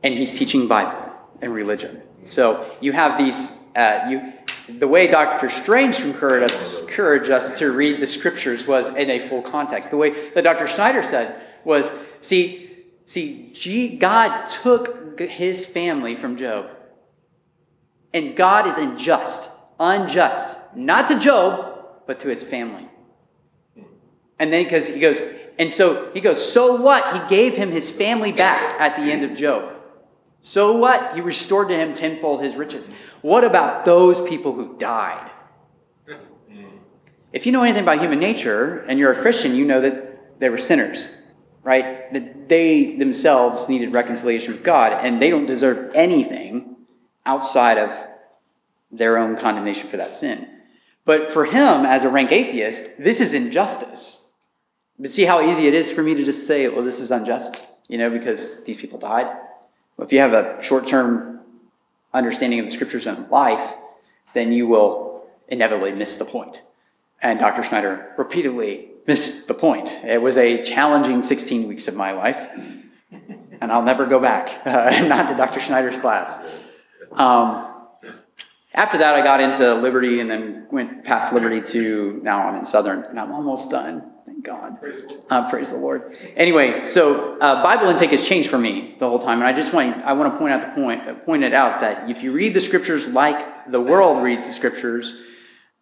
And 0.04 0.14
he's 0.14 0.34
teaching 0.34 0.68
Bible 0.68 1.12
and 1.42 1.54
religion. 1.54 2.02
So 2.24 2.76
you 2.82 2.92
have 2.92 3.18
these, 3.18 3.60
uh, 3.76 4.08
you, 4.10 4.34
the 4.68 4.88
way 4.88 5.08
Dr. 5.08 5.50
Strange 5.50 6.00
encouraged 6.00 6.54
us, 6.54 6.82
encouraged 6.82 7.30
us 7.30 7.58
to 7.60 7.72
read 7.72 8.02
the 8.02 8.06
scriptures 8.06 8.68
was 8.68 8.90
in 8.96 9.10
a 9.10 9.20
full 9.20 9.42
context. 9.42 9.92
The 9.92 9.98
way 9.98 10.30
that 10.32 10.44
Dr. 10.44 10.68
Schneider 10.68 11.04
said 11.04 11.42
was, 11.64 11.90
see, 12.22 12.86
see, 13.06 13.98
God 13.98 14.50
took 14.50 15.20
his 15.20 15.66
family 15.66 16.16
from 16.16 16.36
Job. 16.36 16.70
And 18.14 18.36
God 18.36 18.68
is 18.68 18.78
unjust, 18.78 19.52
unjust, 19.80 20.58
not 20.76 21.08
to 21.08 21.20
Job, 21.20 21.86
but 22.06 22.20
to 22.22 22.28
his 22.28 22.44
family. 22.44 22.88
And 24.40 24.52
then 24.52 24.64
because 24.66 24.88
he 24.88 25.00
goes, 25.00 25.20
and 25.58 25.72
so 25.72 26.12
he 26.14 26.22
goes, 26.22 26.54
so 26.54 26.82
what? 26.82 27.06
He 27.14 27.30
gave 27.30 27.56
him 27.56 27.72
his 27.72 27.90
family 27.90 28.32
back 28.32 28.62
at 28.80 28.96
the 28.98 29.12
end 29.12 29.24
of 29.24 29.38
Job. 29.38 29.77
So 30.48 30.78
what? 30.78 31.14
He 31.14 31.20
restored 31.20 31.68
to 31.68 31.76
him 31.76 31.94
tenfold 31.94 32.42
his 32.42 32.56
riches. 32.56 32.90
What 33.22 33.44
about 33.44 33.84
those 33.84 34.26
people 34.30 34.54
who 34.54 34.78
died? 34.78 35.30
If 37.34 37.46
you 37.46 37.52
know 37.52 37.64
anything 37.64 37.84
about 37.84 38.00
human 38.00 38.20
nature 38.20 38.80
and 38.88 38.98
you're 38.98 39.12
a 39.12 39.22
Christian, 39.22 39.56
you 39.56 39.66
know 39.66 39.82
that 39.82 40.40
they 40.40 40.50
were 40.50 40.58
sinners, 40.58 41.18
right? 41.64 42.14
That 42.14 42.48
they 42.48 42.96
themselves 42.96 43.68
needed 43.68 43.92
reconciliation 43.92 44.54
with 44.54 44.64
God 44.64 44.94
and 44.94 45.22
they 45.22 45.30
don't 45.30 45.48
deserve 45.48 45.94
anything 45.94 46.78
outside 47.26 47.78
of 47.78 47.92
their 48.90 49.18
own 49.18 49.36
condemnation 49.36 49.90
for 49.90 49.98
that 49.98 50.14
sin. 50.14 50.50
But 51.04 51.30
for 51.30 51.44
him, 51.44 51.86
as 51.86 52.06
a 52.06 52.10
rank 52.10 52.32
atheist, 52.32 52.98
this 52.98 53.20
is 53.20 53.34
injustice. 53.34 54.26
But 54.98 55.12
see 55.12 55.26
how 55.26 55.46
easy 55.46 55.68
it 55.68 55.74
is 55.74 55.92
for 55.92 56.04
me 56.04 56.16
to 56.16 56.24
just 56.24 56.48
say, 56.48 56.70
well, 56.70 56.86
this 56.86 57.02
is 57.02 57.12
unjust, 57.12 57.62
you 57.90 57.98
know, 57.98 58.10
because 58.10 58.64
these 58.64 58.78
people 58.78 58.98
died? 58.98 59.28
If 60.00 60.14
you 60.14 60.20
have 60.20 60.34
a 60.34 60.62
short 60.62 60.88
term 60.88 61.40
understanding 62.14 62.60
of 62.60 62.66
the 62.66 62.72
scriptures 62.72 63.06
and 63.08 63.30
life, 63.30 63.74
then 64.34 64.52
you 64.52 64.68
will 64.68 65.28
inevitably 65.48 65.92
miss 65.94 66.18
the 66.18 66.26
point. 66.26 66.62
And 67.22 67.40
Dr. 67.40 67.64
Schneider 67.64 68.14
repeatedly 68.18 68.90
missed 69.08 69.48
the 69.48 69.54
point. 69.54 69.98
It 70.04 70.22
was 70.22 70.38
a 70.38 70.62
challenging 70.62 71.24
16 71.24 71.68
weeks 71.68 71.88
of 71.88 71.96
my 71.96 72.12
life, 72.12 72.38
and 73.60 73.72
I'll 73.72 73.84
never 73.84 74.06
go 74.06 74.20
back, 74.20 74.66
uh, 74.66 75.02
not 75.08 75.30
to 75.30 75.36
Dr. 75.36 75.60
Schneider's 75.60 75.98
class. 75.98 76.38
Um, 77.12 77.74
after 78.74 79.00
that, 79.00 79.16
I 79.16 79.24
got 79.24 79.40
into 79.40 79.74
Liberty 79.76 80.20
and 80.20 80.30
then 80.30 80.68
went 80.70 81.04
past 81.04 81.34
Liberty 81.34 81.62
to 81.72 82.20
now 82.22 82.48
I'm 82.48 82.56
in 82.56 82.66
Southern 82.66 83.04
and 83.04 83.20
I'm 83.20 83.32
almost 83.32 83.72
done. 83.72 84.12
God. 84.48 84.78
Uh, 85.30 85.50
praise 85.50 85.70
the 85.70 85.78
Lord. 85.78 86.18
Anyway, 86.36 86.86
so 86.86 87.38
uh, 87.40 87.62
Bible 87.62 87.90
intake 87.90 88.12
has 88.12 88.28
changed 88.28 88.50
for 88.50 88.58
me 88.58 88.96
the 88.98 89.08
whole 89.08 89.20
time, 89.20 89.40
and 89.40 89.48
I 89.48 89.54
just 89.54 89.74
want 89.74 89.98
I 90.04 90.14
want 90.14 90.34
to 90.34 90.40
point 90.40 90.54
out 90.54 90.62
the 90.62 90.82
point 90.82 91.26
point 91.26 91.44
it 91.44 91.54
out 91.54 91.82
that 91.82 92.10
if 92.10 92.24
you 92.24 92.32
read 92.32 92.54
the 92.54 92.62
scriptures 92.62 93.08
like 93.08 93.70
the 93.70 93.82
world 93.82 94.24
reads 94.24 94.48
the 94.48 94.54
scriptures, 94.54 95.22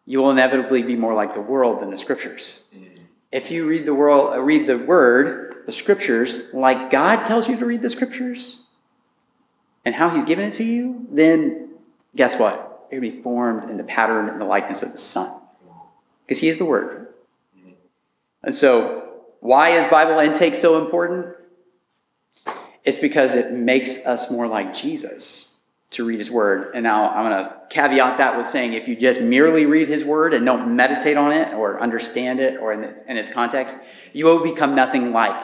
you 0.06 0.20
will 0.20 0.32
inevitably 0.32 0.82
be 0.82 0.96
more 0.96 1.14
like 1.14 1.34
the 1.34 1.42
world 1.42 1.82
than 1.82 1.92
the 1.92 1.98
scriptures. 1.98 2.64
If 3.32 3.52
you 3.52 3.68
read 3.68 3.86
the 3.86 3.94
world, 3.94 4.34
uh, 4.34 4.42
read 4.42 4.66
the 4.66 4.78
word, 4.78 5.64
the 5.66 5.72
scriptures, 5.72 6.54
like 6.54 6.90
God 6.90 7.24
tells 7.24 7.48
you 7.50 7.58
to 7.58 7.66
read 7.66 7.82
the 7.82 7.90
scriptures, 7.90 8.64
and 9.84 9.94
how 9.94 10.10
He's 10.10 10.26
given 10.26 10.46
it 10.46 10.56
to 10.56 10.64
you, 10.64 11.06
then 11.12 11.70
guess 12.16 12.40
what? 12.40 12.88
You're 12.92 13.02
to 13.02 13.12
be 13.12 13.22
formed 13.22 13.70
in 13.70 13.78
the 13.78 13.84
pattern 13.84 14.30
and 14.30 14.40
the 14.40 14.46
likeness 14.46 14.84
of 14.84 14.92
the 14.92 14.98
Son, 14.98 15.42
because 16.26 16.40
He 16.40 16.50
is 16.50 16.58
the 16.58 16.66
Word. 16.66 17.05
And 18.46 18.56
so, 18.56 19.10
why 19.40 19.72
is 19.72 19.88
Bible 19.88 20.20
intake 20.20 20.56
so 20.56 20.84
important? 20.84 21.36
It's 22.84 22.98
because 22.98 23.34
it 23.34 23.52
makes 23.52 24.06
us 24.06 24.30
more 24.30 24.48
like 24.48 24.72
Jesus 24.72 25.56
to 25.92 26.06
read 26.06 26.20
his 26.20 26.30
word. 26.30 26.76
And 26.76 26.84
now 26.84 27.10
I'm 27.10 27.32
going 27.32 27.44
to 27.44 27.62
caveat 27.70 28.20
that 28.20 28.38
with 28.38 28.48
saying 28.48 28.74
if 28.74 28.88
you 28.88 28.96
just 28.96 29.20
merely 29.20 29.66
read 29.66 29.88
his 29.88 30.06
word 30.06 30.36
and 30.36 30.46
don't 30.46 30.76
meditate 30.76 31.18
on 31.18 31.32
it 31.32 31.54
or 31.56 31.82
understand 31.82 32.40
it 32.40 32.60
or 32.60 32.74
in, 32.74 33.18
its 33.18 33.30
context, 33.30 33.80
you 34.14 34.26
will 34.26 34.44
become 34.44 34.76
nothing 34.76 35.12
like 35.12 35.36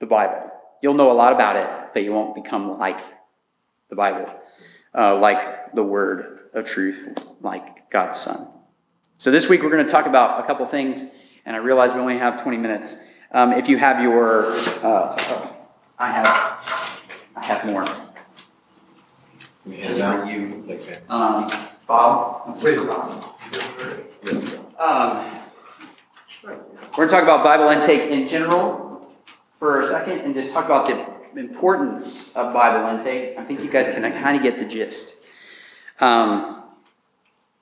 the 0.00 0.06
Bible. 0.06 0.50
You'll 0.82 0.94
know 0.94 1.12
a 1.12 1.14
lot 1.14 1.32
about 1.32 1.56
it, 1.56 1.90
but 1.94 2.02
you 2.02 2.12
won't 2.12 2.34
become 2.34 2.78
like 2.78 3.00
the 3.90 3.96
Bible, 3.96 4.28
uh, 4.92 5.16
like 5.18 5.72
the 5.74 5.84
word 5.84 6.50
of 6.52 6.64
truth, 6.64 7.16
like 7.40 7.90
God's 7.90 8.18
Son. 8.18 8.48
So 9.18 9.30
this 9.30 9.48
week 9.48 9.62
we're 9.62 9.70
going 9.70 9.86
to 9.86 9.90
talk 9.90 10.06
about 10.06 10.42
a 10.42 10.46
couple 10.46 10.66
things 10.66 11.04
and 11.46 11.56
I 11.56 11.58
realize 11.58 11.92
we 11.92 12.00
only 12.00 12.18
have 12.18 12.42
20 12.42 12.56
minutes. 12.56 12.96
Um, 13.32 13.52
if 13.52 13.68
you 13.68 13.78
have 13.78 14.02
your, 14.02 14.52
uh, 14.82 15.52
I 15.98 16.10
have, 16.10 17.00
I 17.36 17.44
have 17.44 17.66
more. 17.66 17.84
Just 19.70 20.00
for 20.00 20.24
you, 20.26 20.62
um, 21.08 21.52
Bob. 21.86 22.62
Wait, 22.62 22.76
Bob. 22.76 23.24
Um, 24.78 25.40
we're 26.42 27.06
going 27.06 27.08
to 27.08 27.14
talk 27.14 27.22
about 27.22 27.42
Bible 27.42 27.68
intake 27.70 28.10
in 28.10 28.28
general 28.28 29.10
for 29.58 29.80
a 29.82 29.88
second, 29.88 30.20
and 30.20 30.34
just 30.34 30.52
talk 30.52 30.66
about 30.66 30.86
the 30.86 31.40
importance 31.40 32.30
of 32.34 32.52
Bible 32.52 32.96
intake. 32.96 33.38
I 33.38 33.44
think 33.44 33.60
you 33.60 33.70
guys 33.70 33.88
can 33.88 34.02
kind 34.02 34.36
of 34.36 34.42
get 34.42 34.58
the 34.58 34.66
gist. 34.66 35.14
Um, 36.00 36.63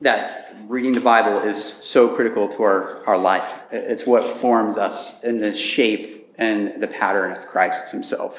that 0.03 0.55
reading 0.69 0.93
the 0.93 1.01
Bible 1.01 1.41
is 1.41 1.63
so 1.63 2.09
critical 2.15 2.49
to 2.49 2.63
our, 2.63 3.07
our 3.07 3.19
life. 3.19 3.61
It's 3.71 4.07
what 4.07 4.25
forms 4.25 4.77
us 4.77 5.23
in 5.23 5.41
the 5.41 5.55
shape 5.55 6.35
and 6.39 6.83
the 6.83 6.89
pattern 6.89 7.33
of 7.33 7.47
Christ 7.47 7.93
Himself, 7.93 8.39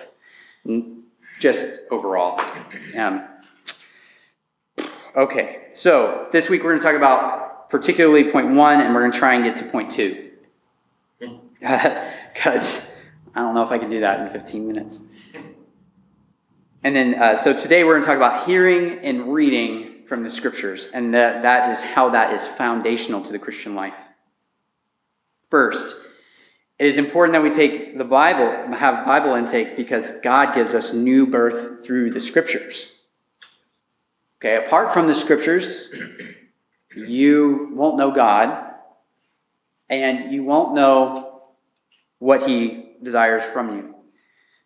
just 1.40 1.80
overall. 1.90 2.42
Um, 2.98 3.24
okay, 5.16 5.68
so 5.74 6.28
this 6.32 6.50
week 6.50 6.64
we're 6.64 6.72
going 6.72 6.82
to 6.82 6.86
talk 6.86 6.96
about 6.96 7.70
particularly 7.70 8.30
point 8.30 8.52
one, 8.52 8.82
and 8.82 8.94
we're 8.94 9.02
going 9.02 9.12
to 9.12 9.18
try 9.18 9.36
and 9.36 9.44
get 9.44 9.58
to 9.58 9.66
point 9.66 9.92
two. 9.92 10.32
Because 12.34 13.00
I 13.36 13.42
don't 13.42 13.54
know 13.54 13.62
if 13.62 13.70
I 13.70 13.78
can 13.78 13.92
do 13.92 14.00
that 14.00 14.20
in 14.20 14.34
15 14.34 14.68
minutes. 14.68 15.00
And 16.84 16.96
then, 16.96 17.14
uh, 17.14 17.38
so 17.38 17.54
today 17.54 17.84
we're 17.84 17.94
going 17.94 18.02
to 18.02 18.08
talk 18.08 18.18
about 18.18 18.48
hearing 18.48 18.98
and 19.00 19.32
reading 19.32 19.93
from 20.08 20.24
the 20.24 20.30
scriptures, 20.30 20.88
and 20.94 21.14
that, 21.14 21.44
that 21.44 21.72
is 21.72 21.82
how 21.82 22.10
that 22.10 22.34
is 22.34 22.46
foundational 22.46 23.22
to 23.22 23.32
the 23.32 23.40
Christian 23.40 23.76
life. 23.76 23.96
First, 25.50 25.96
it 26.80 26.88
is 26.88 26.98
important 26.98 27.34
that 27.34 27.44
we 27.44 27.52
take 27.52 27.98
the 27.98 28.04
Bible, 28.04 28.76
have 28.76 29.06
Bible 29.06 29.36
intake, 29.36 29.78
because 29.78 30.20
God 30.22 30.56
gives 30.56 30.74
us 30.74 30.94
new 30.94 31.28
birth 31.28 31.86
through 31.86 32.12
the 32.12 32.22
scriptures. 32.22 32.92
Okay, 34.40 34.66
apart 34.66 34.94
from 34.94 35.08
the 35.08 35.16
scriptures, 35.16 35.94
you 36.96 37.70
won't 37.74 37.98
know 37.98 38.12
God, 38.12 38.74
and 39.90 40.34
you 40.34 40.44
won't 40.44 40.74
know 40.74 41.44
what 42.20 42.48
He 42.48 42.96
desires 43.02 43.44
from 43.44 43.78
you. 43.78 43.96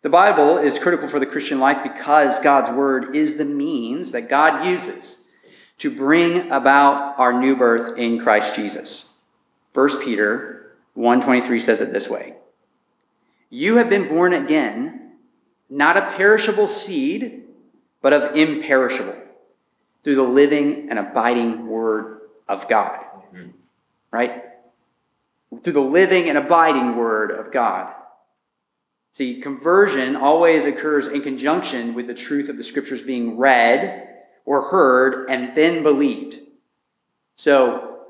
The 0.02 0.08
Bible 0.08 0.58
is 0.58 0.78
critical 0.78 1.08
for 1.08 1.20
the 1.20 1.26
Christian 1.26 1.60
life 1.60 1.82
because 1.82 2.38
God's 2.38 2.70
Word 2.70 3.14
is 3.14 3.36
the 3.36 3.44
means 3.44 4.12
that 4.12 4.28
God 4.28 4.64
uses 4.64 5.17
to 5.78 5.94
bring 5.94 6.50
about 6.50 7.18
our 7.18 7.32
new 7.32 7.56
birth 7.56 7.96
in 7.96 8.18
Christ 8.20 8.54
Jesus. 8.54 9.14
1 9.72 10.00
Peter 10.00 10.72
1:23 10.96 11.60
says 11.60 11.80
it 11.80 11.92
this 11.92 12.08
way. 12.08 12.34
You 13.50 13.76
have 13.76 13.88
been 13.88 14.08
born 14.08 14.32
again, 14.32 15.12
not 15.70 15.96
a 15.96 16.12
perishable 16.16 16.66
seed, 16.66 17.44
but 18.02 18.12
of 18.12 18.36
imperishable, 18.36 19.16
through 20.02 20.16
the 20.16 20.22
living 20.22 20.88
and 20.90 20.98
abiding 20.98 21.66
word 21.66 22.20
of 22.48 22.68
God. 22.68 23.00
Mm-hmm. 23.32 23.50
Right? 24.10 24.44
Through 25.62 25.72
the 25.72 25.80
living 25.80 26.28
and 26.28 26.36
abiding 26.36 26.96
word 26.96 27.30
of 27.30 27.52
God. 27.52 27.94
See, 29.12 29.40
conversion 29.40 30.14
always 30.16 30.64
occurs 30.64 31.08
in 31.08 31.22
conjunction 31.22 31.94
with 31.94 32.06
the 32.06 32.14
truth 32.14 32.48
of 32.48 32.56
the 32.56 32.64
scriptures 32.64 33.02
being 33.02 33.36
read 33.36 34.07
or 34.48 34.62
heard 34.62 35.28
and 35.28 35.54
then 35.54 35.82
believed. 35.82 36.40
So, 37.36 38.06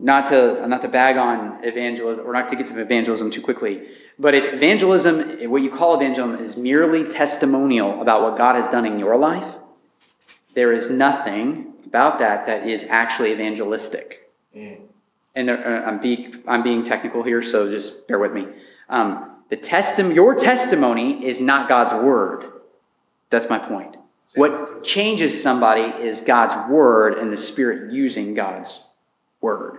not 0.00 0.26
to 0.26 0.66
not 0.66 0.82
to 0.82 0.88
bag 0.88 1.16
on 1.16 1.64
evangelism 1.64 2.26
or 2.26 2.32
not 2.32 2.48
to 2.48 2.56
get 2.56 2.66
to 2.66 2.80
evangelism 2.80 3.30
too 3.30 3.40
quickly, 3.40 3.86
but 4.18 4.34
if 4.34 4.52
evangelism, 4.52 5.48
what 5.48 5.62
you 5.62 5.70
call 5.70 5.94
evangelism, 5.94 6.42
is 6.42 6.56
merely 6.56 7.04
testimonial 7.04 8.02
about 8.02 8.22
what 8.22 8.36
God 8.36 8.56
has 8.56 8.66
done 8.66 8.84
in 8.84 8.98
your 8.98 9.16
life, 9.16 9.54
there 10.54 10.72
is 10.72 10.90
nothing 10.90 11.72
about 11.86 12.18
that 12.18 12.46
that 12.46 12.66
is 12.66 12.84
actually 12.88 13.32
evangelistic. 13.32 14.28
Mm. 14.56 14.78
And 15.36 15.48
there, 15.48 15.84
uh, 15.84 15.88
I'm, 15.88 16.00
being, 16.00 16.42
I'm 16.48 16.64
being 16.64 16.82
technical 16.82 17.22
here, 17.22 17.42
so 17.42 17.70
just 17.70 18.08
bear 18.08 18.18
with 18.18 18.32
me. 18.32 18.48
Um, 18.88 19.36
the 19.50 19.56
testim- 19.56 20.14
your 20.14 20.34
testimony 20.34 21.24
is 21.24 21.40
not 21.40 21.68
God's 21.68 21.92
word. 21.92 22.44
That's 23.30 23.48
my 23.48 23.58
point. 23.60 23.96
What 24.34 24.84
changes 24.84 25.42
somebody 25.42 25.82
is 25.82 26.20
God's 26.20 26.54
word 26.70 27.14
and 27.14 27.32
the 27.32 27.36
Spirit 27.36 27.92
using 27.92 28.34
God's 28.34 28.84
word. 29.40 29.78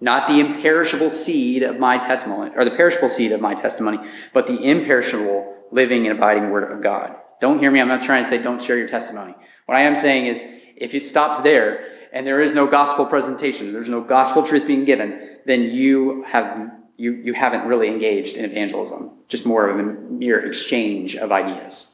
Not 0.00 0.28
the 0.28 0.40
imperishable 0.40 1.10
seed 1.10 1.62
of 1.62 1.78
my 1.78 1.98
testimony, 1.98 2.52
or 2.56 2.64
the 2.64 2.70
perishable 2.70 3.10
seed 3.10 3.32
of 3.32 3.40
my 3.40 3.54
testimony, 3.54 3.98
but 4.32 4.46
the 4.46 4.58
imperishable, 4.58 5.56
living, 5.70 6.06
and 6.06 6.16
abiding 6.16 6.50
word 6.50 6.72
of 6.72 6.82
God. 6.82 7.16
Don't 7.40 7.58
hear 7.58 7.70
me. 7.70 7.80
I'm 7.80 7.88
not 7.88 8.02
trying 8.02 8.22
to 8.22 8.28
say 8.28 8.42
don't 8.42 8.62
share 8.62 8.78
your 8.78 8.88
testimony. 8.88 9.34
What 9.66 9.76
I 9.76 9.82
am 9.82 9.96
saying 9.96 10.26
is 10.26 10.44
if 10.76 10.94
it 10.94 11.02
stops 11.02 11.42
there 11.42 11.86
and 12.12 12.26
there 12.26 12.40
is 12.40 12.54
no 12.54 12.66
gospel 12.66 13.04
presentation, 13.06 13.72
there's 13.72 13.88
no 13.88 14.00
gospel 14.00 14.42
truth 14.42 14.66
being 14.66 14.84
given, 14.84 15.38
then 15.46 15.62
you 15.62 16.24
have 16.26 16.70
you, 16.96 17.12
you 17.12 17.32
haven't 17.32 17.66
really 17.66 17.88
engaged 17.88 18.36
in 18.36 18.44
evangelism, 18.44 19.10
just 19.26 19.46
more 19.46 19.68
of 19.68 19.78
a 19.78 19.82
mere 19.82 20.38
exchange 20.38 21.16
of 21.16 21.32
ideas 21.32 21.89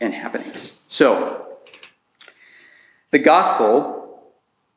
and 0.00 0.14
happenings. 0.14 0.80
So, 0.88 1.58
the 3.10 3.18
gospel 3.18 4.22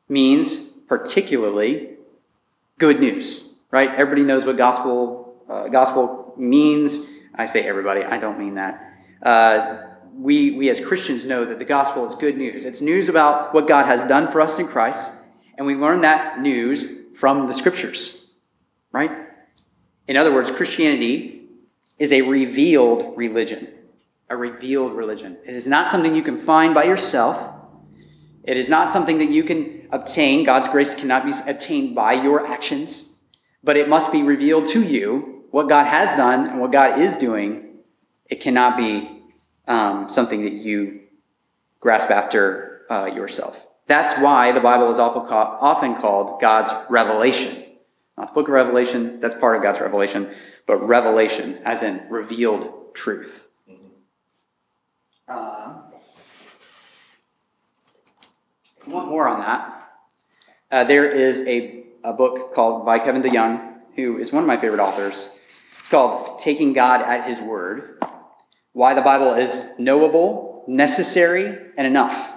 means 0.08 0.66
particularly 0.66 1.90
good 2.78 3.00
news, 3.00 3.48
right? 3.70 3.90
Everybody 3.90 4.22
knows 4.22 4.44
what 4.44 4.56
gospel 4.56 5.42
uh, 5.48 5.68
gospel 5.68 6.34
means. 6.36 7.06
I 7.34 7.46
say 7.46 7.62
everybody. 7.62 8.04
I 8.04 8.18
don't 8.18 8.38
mean 8.38 8.54
that. 8.54 8.92
Uh, 9.22 9.82
we 10.16 10.52
we 10.52 10.68
as 10.70 10.78
Christians 10.78 11.26
know 11.26 11.44
that 11.44 11.58
the 11.58 11.64
gospel 11.64 12.06
is 12.06 12.14
good 12.14 12.36
news. 12.36 12.64
It's 12.64 12.80
news 12.80 13.08
about 13.08 13.54
what 13.54 13.66
God 13.66 13.86
has 13.86 14.06
done 14.08 14.30
for 14.30 14.40
us 14.40 14.58
in 14.58 14.68
Christ, 14.68 15.10
and 15.56 15.66
we 15.66 15.74
learn 15.74 16.02
that 16.02 16.40
news 16.40 16.84
from 17.16 17.46
the 17.46 17.54
scriptures, 17.54 18.26
right? 18.92 19.10
In 20.06 20.16
other 20.16 20.32
words, 20.34 20.50
Christianity 20.50 21.42
is 21.98 22.12
a 22.12 22.22
revealed 22.22 23.16
religion 23.16 23.68
a 24.28 24.36
revealed 24.36 24.94
religion. 24.94 25.36
It 25.46 25.54
is 25.54 25.66
not 25.66 25.90
something 25.90 26.14
you 26.14 26.22
can 26.22 26.38
find 26.38 26.74
by 26.74 26.84
yourself. 26.84 27.52
It 28.42 28.56
is 28.56 28.68
not 28.68 28.90
something 28.90 29.18
that 29.18 29.30
you 29.30 29.42
can 29.44 29.88
obtain. 29.90 30.44
God's 30.44 30.68
grace 30.68 30.94
cannot 30.94 31.24
be 31.24 31.32
obtained 31.46 31.94
by 31.94 32.14
your 32.14 32.46
actions, 32.46 33.12
but 33.62 33.76
it 33.76 33.88
must 33.88 34.12
be 34.12 34.22
revealed 34.22 34.66
to 34.68 34.82
you 34.82 35.44
what 35.50 35.68
God 35.68 35.86
has 35.86 36.16
done 36.16 36.48
and 36.48 36.60
what 36.60 36.72
God 36.72 36.98
is 36.98 37.16
doing. 37.16 37.78
It 38.26 38.40
cannot 38.40 38.76
be 38.76 39.22
um, 39.66 40.10
something 40.10 40.44
that 40.44 40.52
you 40.52 41.00
grasp 41.80 42.10
after 42.10 42.82
uh, 42.90 43.06
yourself. 43.06 43.66
That's 43.86 44.18
why 44.20 44.52
the 44.52 44.60
Bible 44.60 44.90
is 44.90 44.98
often 44.98 45.94
called 45.96 46.40
God's 46.40 46.72
revelation. 46.88 47.62
Not 48.16 48.28
the 48.28 48.34
book 48.34 48.48
of 48.48 48.54
Revelation, 48.54 49.20
that's 49.20 49.34
part 49.34 49.56
of 49.56 49.62
God's 49.62 49.80
revelation, 49.80 50.30
but 50.66 50.76
revelation, 50.76 51.58
as 51.64 51.82
in 51.82 52.02
revealed 52.08 52.94
truth. 52.94 53.43
Want 58.94 59.08
more 59.08 59.28
on 59.28 59.40
that, 59.40 59.90
uh, 60.70 60.84
there 60.84 61.10
is 61.10 61.40
a, 61.40 61.84
a 62.02 62.12
book 62.12 62.54
called 62.54 62.84
by 62.84 62.98
Kevin 62.98 63.22
DeYoung, 63.22 63.74
who 63.96 64.18
is 64.18 64.32
one 64.32 64.42
of 64.42 64.46
my 64.46 64.56
favorite 64.56 64.80
authors. 64.80 65.28
It's 65.78 65.88
called 65.88 66.38
Taking 66.38 66.72
God 66.72 67.02
at 67.02 67.28
His 67.28 67.40
Word 67.40 68.02
Why 68.72 68.94
the 68.94 69.02
Bible 69.02 69.34
is 69.34 69.70
Knowable, 69.78 70.64
Necessary, 70.66 71.58
and 71.76 71.86
Enough, 71.86 72.32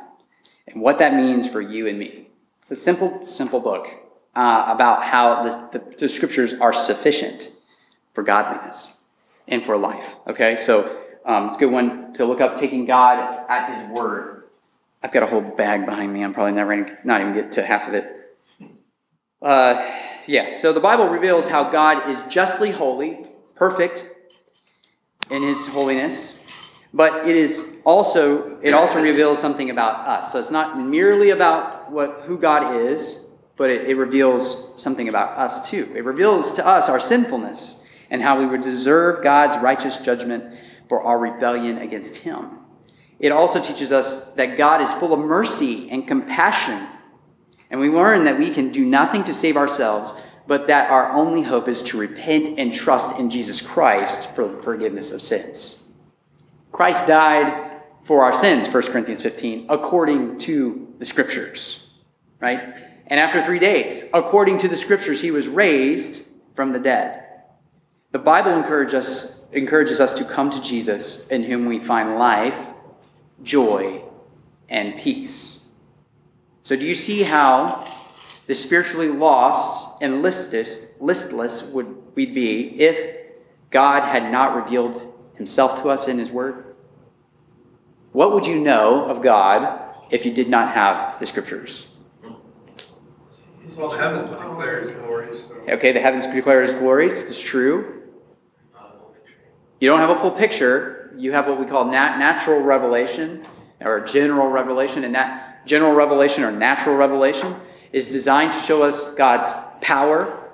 and 0.67 0.81
what 0.81 0.99
that 0.99 1.13
means 1.13 1.47
for 1.47 1.61
you 1.61 1.87
and 1.87 1.97
me. 1.97 2.27
It's 2.61 2.71
a 2.71 2.75
simple, 2.75 3.25
simple 3.25 3.59
book 3.59 3.87
uh, 4.35 4.65
about 4.67 5.03
how 5.03 5.43
the, 5.43 5.79
the, 5.79 5.95
the 5.97 6.09
scriptures 6.09 6.53
are 6.53 6.73
sufficient 6.73 7.51
for 8.13 8.23
godliness 8.23 8.97
and 9.47 9.65
for 9.65 9.77
life. 9.77 10.15
Okay, 10.27 10.57
so 10.57 11.01
um, 11.27 11.47
it's 11.47 11.57
a 11.57 11.59
good 11.59 11.71
one 11.71 12.13
to 12.13 12.25
look 12.25 12.39
up, 12.39 12.57
Taking 12.57 12.85
God 12.85 13.45
at 13.49 13.75
His 13.75 13.89
Word. 13.89 14.45
I've 15.03 15.11
got 15.11 15.23
a 15.23 15.27
whole 15.27 15.41
bag 15.41 15.85
behind 15.85 16.13
me. 16.13 16.23
I'm 16.23 16.33
probably 16.33 16.53
never 16.53 16.97
not 17.03 17.19
even 17.19 17.33
get 17.33 17.51
to 17.53 17.65
half 17.65 17.87
of 17.87 17.93
it. 17.93 18.37
Uh, 19.41 19.85
yeah, 20.25 20.49
so 20.49 20.71
the 20.71 20.79
Bible 20.79 21.09
reveals 21.09 21.47
how 21.47 21.69
God 21.69 22.09
is 22.09 22.19
justly 22.29 22.71
holy, 22.71 23.25
perfect 23.55 24.05
in 25.29 25.43
His 25.43 25.67
holiness, 25.67 26.33
but 26.93 27.27
it 27.27 27.35
is 27.35 27.73
also 27.83 28.57
it 28.61 28.73
also 28.73 29.01
reveals 29.01 29.37
something 29.37 29.69
about 29.69 30.07
us. 30.07 30.31
So 30.31 30.39
it's 30.39 30.49
not 30.49 30.79
merely 30.79 31.31
about 31.31 31.91
what 31.91 32.21
who 32.21 32.39
God 32.39 32.77
is, 32.77 33.25
but 33.57 33.69
it, 33.69 33.89
it 33.89 33.95
reveals 33.95 34.81
something 34.81 35.09
about 35.09 35.37
us 35.37 35.69
too. 35.69 35.91
It 35.93 36.05
reveals 36.05 36.53
to 36.53 36.65
us 36.65 36.87
our 36.87 37.01
sinfulness 37.01 37.83
and 38.09 38.21
how 38.21 38.39
we 38.39 38.45
would 38.45 38.61
deserve 38.61 39.21
God's 39.23 39.61
righteous 39.61 39.97
judgment 39.97 40.57
for 40.89 41.01
our 41.01 41.19
rebellion 41.19 41.79
against 41.79 42.15
Him. 42.15 42.59
It 43.19 43.31
also 43.31 43.61
teaches 43.61 43.91
us 43.91 44.27
that 44.33 44.57
God 44.57 44.81
is 44.81 44.91
full 44.93 45.13
of 45.13 45.19
mercy 45.19 45.89
and 45.89 46.07
compassion. 46.07 46.87
And 47.71 47.79
we 47.79 47.89
learn 47.89 48.23
that 48.25 48.37
we 48.37 48.49
can 48.51 48.71
do 48.71 48.85
nothing 48.85 49.23
to 49.25 49.33
save 49.33 49.57
ourselves, 49.57 50.13
but 50.45 50.67
that 50.67 50.89
our 50.89 51.11
only 51.11 51.41
hope 51.41 51.67
is 51.67 51.81
to 51.83 51.97
repent 51.97 52.57
and 52.59 52.71
trust 52.71 53.19
in 53.19 53.29
Jesus 53.29 53.59
Christ 53.59 54.33
for 54.35 54.61
forgiveness 54.61 55.11
of 55.11 55.21
sins. 55.21 55.83
Christ 56.71 57.07
died 57.07 57.81
for 58.03 58.23
our 58.23 58.33
sins, 58.33 58.69
1 58.69 58.83
Corinthians 58.83 59.21
15, 59.21 59.65
according 59.69 60.37
to 60.39 60.93
the 60.99 61.05
scriptures, 61.05 61.89
right? 62.39 62.75
And 63.07 63.19
after 63.19 63.43
three 63.43 63.59
days, 63.59 64.03
according 64.13 64.59
to 64.59 64.67
the 64.67 64.77
scriptures, 64.77 65.19
he 65.19 65.31
was 65.31 65.47
raised 65.47 66.23
from 66.55 66.71
the 66.71 66.79
dead. 66.79 67.23
The 68.11 68.19
Bible 68.19 68.51
encourages 68.51 68.93
us, 68.93 69.36
encourages 69.51 69.99
us 69.99 70.13
to 70.15 70.25
come 70.25 70.49
to 70.49 70.61
Jesus, 70.61 71.27
in 71.27 71.43
whom 71.43 71.65
we 71.65 71.79
find 71.79 72.17
life, 72.17 72.57
joy, 73.43 74.01
and 74.69 74.97
peace. 74.99 75.59
So, 76.63 76.75
do 76.75 76.85
you 76.85 76.95
see 76.95 77.23
how 77.23 77.87
the 78.47 78.53
spiritually 78.53 79.09
lost 79.09 80.01
and 80.01 80.21
listless, 80.21 80.87
listless 80.99 81.69
would 81.71 82.15
we 82.15 82.25
be 82.25 82.81
if 82.81 83.17
God 83.71 84.03
had 84.03 84.31
not 84.31 84.55
revealed 84.55 85.13
himself 85.35 85.81
to 85.81 85.89
us 85.89 86.07
in 86.07 86.19
his 86.19 86.29
word? 86.29 86.75
What 88.11 88.33
would 88.33 88.45
you 88.45 88.59
know 88.59 89.05
of 89.05 89.21
God 89.21 89.93
if 90.09 90.25
you 90.25 90.33
did 90.33 90.49
not 90.49 90.73
have 90.73 91.19
the 91.19 91.25
scriptures? 91.25 91.87
Well, 93.77 93.89
the 93.89 93.97
heavens 93.97 94.31
declare 94.31 94.81
his 94.81 94.91
glories, 94.91 95.43
so. 95.47 95.55
Okay, 95.69 95.91
the 95.91 95.99
heavens 95.99 96.25
declare 96.25 96.63
his 96.63 96.73
glories. 96.73 97.29
It's 97.29 97.39
true. 97.39 97.96
You 99.79 99.89
don't 99.89 99.99
have 99.99 100.09
a 100.09 100.19
full 100.19 100.31
picture. 100.31 101.11
You 101.17 101.31
have 101.33 101.47
what 101.47 101.59
we 101.59 101.65
call 101.65 101.85
nat- 101.85 102.17
natural 102.17 102.61
revelation 102.61 103.45
or 103.81 104.01
general 104.01 104.49
revelation. 104.49 105.03
And 105.03 105.13
that 105.15 105.65
general 105.65 105.93
revelation 105.93 106.43
or 106.43 106.51
natural 106.51 106.95
revelation 106.95 107.55
is 107.91 108.07
designed 108.07 108.51
to 108.53 108.59
show 108.59 108.83
us 108.83 109.13
God's 109.15 109.47
power, 109.81 110.49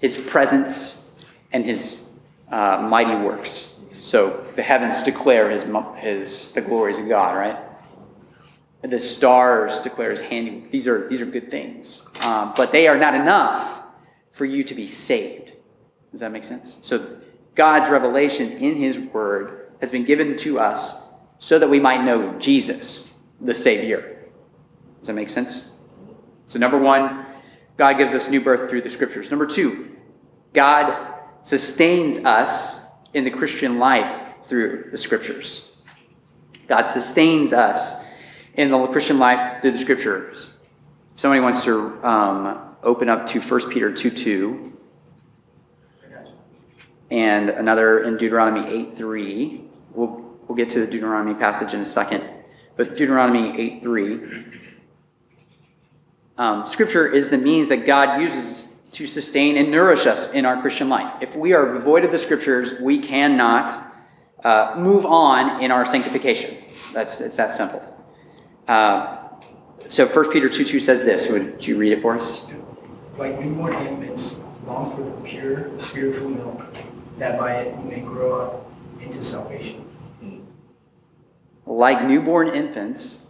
his 0.00 0.16
presence, 0.16 1.14
and 1.52 1.64
his 1.64 2.12
uh, 2.50 2.86
mighty 2.88 3.24
works. 3.24 3.80
So 4.00 4.46
the 4.56 4.62
heavens 4.62 5.02
declare 5.02 5.50
his, 5.50 5.64
his, 5.96 6.52
the 6.52 6.60
glories 6.60 6.98
of 6.98 7.08
God, 7.08 7.36
right? 7.36 7.58
The 8.82 9.00
stars 9.00 9.80
declare 9.80 10.10
his 10.10 10.20
handiwork. 10.20 10.70
These 10.70 10.86
are, 10.86 11.08
these 11.08 11.20
are 11.20 11.26
good 11.26 11.50
things. 11.50 12.06
Um, 12.20 12.52
but 12.56 12.70
they 12.70 12.86
are 12.86 12.96
not 12.96 13.14
enough 13.14 13.82
for 14.32 14.44
you 14.44 14.62
to 14.64 14.74
be 14.74 14.86
saved. 14.86 15.52
Does 16.12 16.20
that 16.20 16.30
make 16.30 16.44
sense? 16.44 16.78
So 16.82 17.18
God's 17.58 17.88
revelation 17.88 18.52
in 18.52 18.76
his 18.76 18.96
word 18.96 19.72
has 19.80 19.90
been 19.90 20.04
given 20.04 20.36
to 20.36 20.60
us 20.60 21.02
so 21.40 21.58
that 21.58 21.68
we 21.68 21.80
might 21.80 22.04
know 22.04 22.38
Jesus, 22.38 23.12
the 23.40 23.54
Savior. 23.54 24.28
Does 25.00 25.08
that 25.08 25.14
make 25.14 25.28
sense? 25.28 25.72
So, 26.46 26.60
number 26.60 26.78
one, 26.78 27.26
God 27.76 27.94
gives 27.94 28.14
us 28.14 28.30
new 28.30 28.40
birth 28.40 28.70
through 28.70 28.82
the 28.82 28.90
scriptures. 28.90 29.30
Number 29.30 29.44
two, 29.44 29.96
God 30.52 31.14
sustains 31.42 32.18
us 32.18 32.86
in 33.12 33.24
the 33.24 33.30
Christian 33.30 33.80
life 33.80 34.20
through 34.44 34.90
the 34.92 34.98
scriptures. 34.98 35.68
God 36.68 36.86
sustains 36.86 37.52
us 37.52 38.04
in 38.54 38.70
the 38.70 38.86
Christian 38.86 39.18
life 39.18 39.62
through 39.62 39.72
the 39.72 39.78
scriptures. 39.78 40.50
Somebody 41.16 41.40
wants 41.40 41.64
to 41.64 42.06
um, 42.06 42.76
open 42.84 43.08
up 43.08 43.26
to 43.28 43.40
1 43.40 43.70
Peter 43.70 43.92
2 43.92 44.10
2 44.10 44.77
and 47.10 47.50
another 47.50 48.02
in 48.04 48.16
Deuteronomy 48.16 48.66
8 48.66 48.96
3. 48.96 49.60
We'll, 49.92 50.36
we'll 50.46 50.56
get 50.56 50.70
to 50.70 50.80
the 50.80 50.86
Deuteronomy 50.86 51.34
passage 51.34 51.74
in 51.74 51.80
a 51.80 51.84
second. 51.84 52.24
But 52.76 52.96
Deuteronomy 52.96 53.58
8 53.58 53.82
3. 53.82 54.20
Um, 56.38 56.68
scripture 56.68 57.08
is 57.08 57.28
the 57.28 57.38
means 57.38 57.68
that 57.68 57.84
God 57.84 58.20
uses 58.20 58.76
to 58.92 59.06
sustain 59.06 59.56
and 59.56 59.70
nourish 59.70 60.06
us 60.06 60.32
in 60.32 60.46
our 60.46 60.60
Christian 60.60 60.88
life. 60.88 61.12
If 61.20 61.34
we 61.36 61.52
are 61.52 61.74
devoid 61.74 62.04
of 62.04 62.12
the 62.12 62.18
scriptures, 62.18 62.80
we 62.80 62.98
cannot 62.98 63.92
uh, 64.44 64.74
move 64.78 65.04
on 65.04 65.62
in 65.62 65.70
our 65.70 65.84
sanctification. 65.84 66.56
That's 66.92 67.20
it's 67.20 67.36
that 67.36 67.50
simple. 67.50 67.82
Uh, 68.66 69.18
so 69.88 70.06
1 70.06 70.32
Peter 70.32 70.48
2 70.48 70.64
2 70.64 70.80
says 70.80 71.02
this. 71.02 71.30
Would 71.30 71.66
you 71.66 71.76
read 71.76 71.92
it 71.92 72.02
for 72.02 72.14
us? 72.14 72.50
Like 73.16 73.40
newborn 73.40 73.74
infants, 73.86 74.38
long 74.64 74.94
for 74.94 75.02
the 75.02 75.28
pure 75.28 75.80
spiritual 75.80 76.30
milk, 76.30 76.62
that 77.18 77.38
by 77.38 77.56
it 77.56 77.76
you 77.76 77.90
may 77.90 78.00
grow 78.00 78.40
up 78.40 78.70
into 79.00 79.22
salvation. 79.22 79.84
Like 81.66 82.04
newborn 82.04 82.48
infants, 82.48 83.26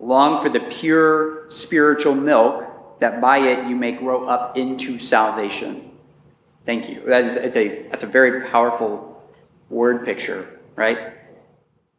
long 0.00 0.42
for 0.42 0.48
the 0.48 0.60
pure 0.60 1.50
spiritual 1.50 2.14
milk, 2.14 3.00
that 3.00 3.20
by 3.20 3.38
it 3.38 3.68
you 3.68 3.76
may 3.76 3.92
grow 3.92 4.26
up 4.26 4.56
into 4.56 4.98
salvation. 4.98 5.90
Thank 6.64 6.88
you. 6.88 7.02
That 7.06 7.24
is 7.24 7.36
it's 7.36 7.56
a 7.56 7.82
that's 7.88 8.02
a 8.02 8.06
very 8.06 8.48
powerful 8.48 9.22
word 9.68 10.04
picture, 10.04 10.60
right? 10.76 11.12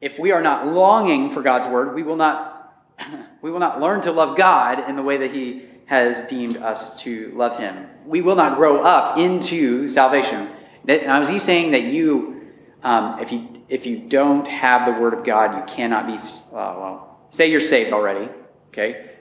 If 0.01 0.17
we 0.17 0.31
are 0.31 0.41
not 0.41 0.67
longing 0.67 1.29
for 1.29 1.41
God's 1.41 1.67
word, 1.67 1.93
we 1.93 2.03
will 2.03 2.15
not 2.15 2.73
we 3.41 3.51
will 3.51 3.59
not 3.59 3.79
learn 3.79 4.01
to 4.01 4.11
love 4.11 4.37
God 4.37 4.89
in 4.89 4.95
the 4.95 5.03
way 5.03 5.17
that 5.17 5.31
He 5.31 5.65
has 5.85 6.27
deemed 6.29 6.57
us 6.57 6.99
to 7.01 7.31
love 7.35 7.59
Him. 7.59 7.87
We 8.05 8.21
will 8.21 8.35
not 8.35 8.57
grow 8.57 8.81
up 8.81 9.17
into 9.17 9.87
salvation. 9.87 10.49
Now, 10.89 11.21
is 11.21 11.29
He 11.29 11.37
saying 11.37 11.71
that 11.71 11.83
you, 11.83 12.41
um, 12.81 13.19
if 13.19 13.31
you 13.31 13.47
if 13.69 13.85
you 13.85 13.99
don't 13.99 14.47
have 14.47 14.91
the 14.91 14.99
Word 14.99 15.13
of 15.13 15.23
God, 15.23 15.55
you 15.55 15.73
cannot 15.73 16.07
be? 16.07 16.13
Uh, 16.13 16.17
well, 16.51 17.19
say 17.29 17.51
you're 17.51 17.61
saved 17.61 17.93
already, 17.93 18.27
okay? 18.69 19.11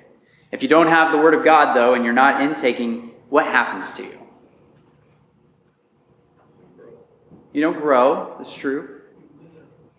If 0.51 0.63
you 0.63 0.69
don't 0.69 0.87
have 0.87 1.13
the 1.13 1.19
Word 1.19 1.35
of 1.35 1.45
God 1.45 1.75
though, 1.75 1.93
and 1.93 2.05
you're 2.05 2.15
not 2.15 2.41
intaking, 2.41 3.11
what 3.29 3.45
happens 3.45 3.93
to 3.95 4.03
you? 4.05 4.19
You 7.53 7.61
don't 7.61 7.79
grow. 7.79 8.35
That's 8.39 8.55
true. 8.55 9.03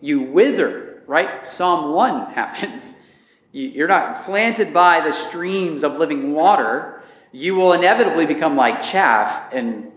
You 0.00 0.22
wither, 0.22 1.02
right? 1.06 1.46
Psalm 1.46 1.92
1 1.92 2.32
happens. 2.32 2.94
You're 3.52 3.88
not 3.88 4.24
planted 4.24 4.72
by 4.72 5.00
the 5.00 5.12
streams 5.12 5.84
of 5.84 5.98
living 5.98 6.32
water. 6.32 7.02
You 7.32 7.54
will 7.54 7.74
inevitably 7.74 8.26
become 8.26 8.56
like 8.56 8.82
chaff 8.82 9.52
and 9.52 9.89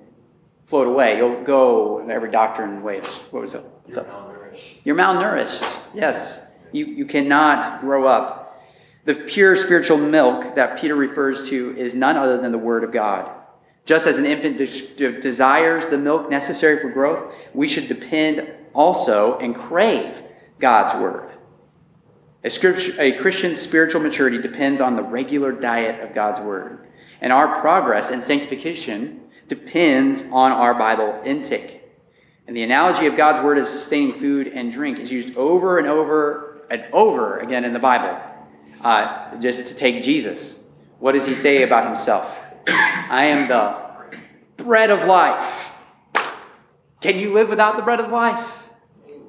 float 0.73 0.87
away. 0.87 1.17
You'll 1.17 1.43
go 1.43 2.03
every 2.09 2.31
doctrine 2.31 2.81
ways. 2.81 3.05
What 3.29 3.43
was 3.43 3.53
it? 3.53 3.63
What's 3.83 3.95
You're 3.95 4.07
up? 4.07 4.11
malnourished. 4.11 4.73
You're 4.83 4.95
malnourished. 4.95 5.81
Yes. 5.93 6.49
You, 6.71 6.87
you 6.87 7.05
cannot 7.05 7.79
grow 7.79 8.07
up. 8.07 8.59
The 9.05 9.13
pure 9.13 9.55
spiritual 9.55 9.99
milk 9.99 10.55
that 10.55 10.79
Peter 10.79 10.95
refers 10.95 11.47
to 11.49 11.77
is 11.77 11.93
none 11.93 12.17
other 12.17 12.41
than 12.41 12.51
the 12.51 12.57
Word 12.57 12.83
of 12.83 12.91
God. 12.91 13.31
Just 13.85 14.07
as 14.07 14.17
an 14.17 14.25
infant 14.25 14.57
de- 14.57 15.21
desires 15.21 15.85
the 15.85 15.97
milk 15.99 16.31
necessary 16.31 16.79
for 16.79 16.89
growth, 16.89 17.35
we 17.53 17.67
should 17.67 17.87
depend 17.87 18.51
also 18.73 19.37
and 19.37 19.55
crave 19.55 20.23
God's 20.57 20.95
Word. 20.95 21.29
A, 22.43 22.49
scripture, 22.49 22.99
a 22.99 23.11
Christian's 23.19 23.61
spiritual 23.61 24.01
maturity 24.01 24.41
depends 24.41 24.81
on 24.81 24.95
the 24.95 25.03
regular 25.03 25.51
diet 25.51 26.03
of 26.03 26.15
God's 26.15 26.39
Word. 26.39 26.87
And 27.21 27.31
our 27.31 27.61
progress 27.61 28.09
and 28.09 28.23
sanctification 28.23 29.19
depends 29.53 30.23
on 30.31 30.51
our 30.51 30.73
Bible 30.73 31.21
intake. 31.25 31.81
And 32.47 32.55
the 32.57 32.63
analogy 32.63 33.05
of 33.05 33.15
God's 33.15 33.43
Word 33.43 33.57
as 33.57 33.69
sustaining 33.69 34.13
food 34.13 34.47
and 34.47 34.71
drink 34.71 34.99
is 34.99 35.11
used 35.11 35.35
over 35.37 35.77
and 35.77 35.87
over 35.87 36.61
and 36.69 36.85
over 36.91 37.37
again 37.37 37.63
in 37.63 37.73
the 37.73 37.79
Bible. 37.79 38.19
Uh, 38.81 39.35
just 39.39 39.65
to 39.67 39.75
take 39.75 40.03
Jesus, 40.03 40.63
what 40.99 41.13
does 41.13 41.25
he 41.25 41.35
say 41.35 41.63
about 41.63 41.85
himself? 41.87 42.35
I 42.67 43.25
am 43.25 43.47
the 43.47 44.63
bread 44.63 44.89
of 44.89 45.05
life. 45.05 45.71
Can 46.99 47.19
you 47.19 47.33
live 47.33 47.49
without 47.49 47.75
the 47.77 47.83
bread 47.83 47.99
of 47.99 48.11
life? 48.11 48.63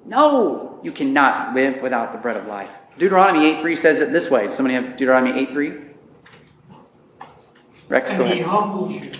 No, 0.06 0.80
you 0.82 0.92
cannot 0.92 1.54
live 1.54 1.82
without 1.82 2.12
the 2.12 2.18
bread 2.18 2.36
of 2.36 2.46
life. 2.46 2.70
Deuteronomy 2.98 3.52
8.3 3.54 3.78
says 3.78 4.00
it 4.00 4.12
this 4.12 4.30
way. 4.30 4.44
Does 4.46 4.54
somebody 4.54 4.74
have 4.74 4.96
Deuteronomy 4.96 5.46
8.3? 5.46 5.84
Rex, 7.88 8.10
go 8.12 8.24
And 8.24 8.34
he 8.34 8.40
ahead. 8.40 8.46
humbled 8.46 8.92
you 8.92 9.10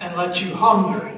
and 0.00 0.16
let 0.16 0.40
you 0.42 0.54
hunger 0.54 1.12